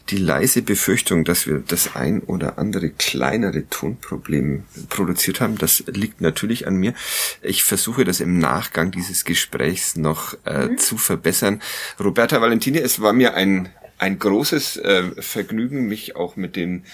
die 0.08 0.16
leise 0.16 0.62
Befürchtung, 0.62 1.24
dass 1.24 1.46
wir 1.46 1.62
das 1.66 1.94
ein 1.94 2.20
oder 2.20 2.58
andere 2.58 2.90
kleinere 2.90 3.68
Tonproblem 3.68 4.64
produziert 4.88 5.40
haben. 5.40 5.58
Das 5.58 5.84
liegt 5.86 6.20
natürlich 6.20 6.66
an 6.66 6.76
mir. 6.76 6.94
Ich 7.42 7.64
versuche 7.64 8.04
das 8.04 8.20
im 8.20 8.38
Nachgang 8.38 8.90
dieses 8.90 9.24
Gesprächs 9.24 9.96
noch 9.96 10.36
äh, 10.44 10.68
mhm. 10.68 10.78
zu 10.78 10.96
verbessern. 10.96 11.60
Roberta 12.00 12.40
Valentini, 12.40 12.78
es 12.78 13.00
war 13.00 13.12
mir 13.12 13.34
ein 13.34 13.68
ein 14.02 14.18
großes 14.18 14.78
äh, 14.78 15.22
Vergnügen, 15.22 15.86
mich 15.86 16.16
auch 16.16 16.34
mit 16.34 16.56
den 16.56 16.84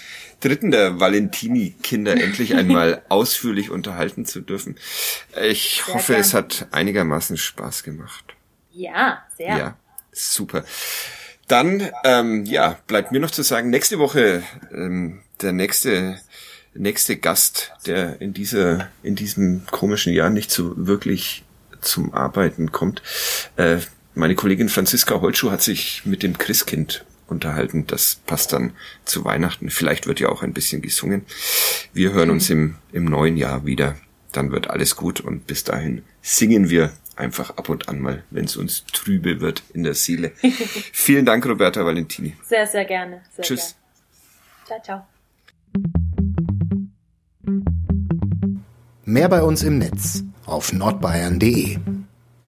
dritten 0.41 0.69
der 0.69 0.99
Valentini-Kinder 0.99 2.13
endlich 2.13 2.55
einmal 2.55 3.01
ausführlich 3.09 3.71
unterhalten 3.71 4.25
zu 4.25 4.41
dürfen. 4.41 4.77
Ich 5.41 5.81
sehr 5.83 5.95
hoffe, 5.95 6.11
gern. 6.13 6.21
es 6.21 6.35
hat 6.35 6.67
einigermaßen 6.69 7.35
Spaß 7.35 7.81
gemacht. 7.81 8.35
Ja, 8.71 9.23
sehr. 9.35 9.57
Ja. 9.57 9.77
Super. 10.11 10.63
Dann, 11.47 11.89
ähm, 12.03 12.45
ja, 12.45 12.77
bleibt 12.85 13.11
mir 13.11 13.19
noch 13.19 13.31
zu 13.31 13.41
sagen, 13.41 13.71
nächste 13.71 13.97
Woche 13.97 14.43
ähm, 14.71 15.21
der 15.41 15.51
nächste 15.51 16.19
nächste 16.75 17.17
Gast, 17.17 17.71
der 17.87 18.21
in 18.21 18.33
dieser 18.33 18.89
in 19.01 19.15
diesem 19.15 19.65
komischen 19.65 20.13
Jahr 20.13 20.29
nicht 20.29 20.51
so 20.51 20.73
wirklich 20.77 21.43
zum 21.81 22.13
Arbeiten 22.13 22.71
kommt. 22.71 23.01
Äh, 23.55 23.79
meine 24.15 24.35
Kollegin 24.35 24.69
Franziska 24.69 25.21
Holtschuh 25.21 25.51
hat 25.51 25.61
sich 25.61 26.05
mit 26.05 26.23
dem 26.23 26.37
Christkind 26.37 27.05
unterhalten. 27.27 27.85
Das 27.87 28.21
passt 28.25 28.53
dann 28.53 28.73
zu 29.05 29.23
Weihnachten. 29.23 29.69
Vielleicht 29.69 30.07
wird 30.07 30.19
ja 30.19 30.29
auch 30.29 30.41
ein 30.41 30.53
bisschen 30.53 30.81
gesungen. 30.81 31.25
Wir 31.93 32.11
hören 32.11 32.29
uns 32.29 32.49
im, 32.49 32.75
im 32.91 33.05
neuen 33.05 33.37
Jahr 33.37 33.65
wieder. 33.65 33.95
Dann 34.31 34.51
wird 34.51 34.69
alles 34.69 34.95
gut 34.95 35.21
und 35.21 35.47
bis 35.47 35.63
dahin 35.63 36.03
singen 36.21 36.69
wir 36.69 36.91
einfach 37.15 37.51
ab 37.57 37.69
und 37.69 37.89
an 37.89 37.99
mal, 37.99 38.23
wenn 38.29 38.45
es 38.45 38.55
uns 38.55 38.85
trübe 38.85 39.41
wird 39.41 39.63
in 39.73 39.83
der 39.83 39.93
Seele. 39.93 40.31
Vielen 40.93 41.25
Dank, 41.25 41.45
Roberta 41.45 41.85
Valentini. 41.85 42.35
Sehr, 42.43 42.65
sehr 42.67 42.85
gerne. 42.85 43.21
Sehr 43.35 43.45
Tschüss. 43.45 43.75
Gerne. 44.67 44.81
Ciao, 44.83 44.83
ciao. 44.83 45.07
Mehr 49.05 49.27
bei 49.27 49.41
uns 49.41 49.63
im 49.63 49.79
Netz 49.79 50.23
auf 50.45 50.71
nordbayern.de. 50.71 51.79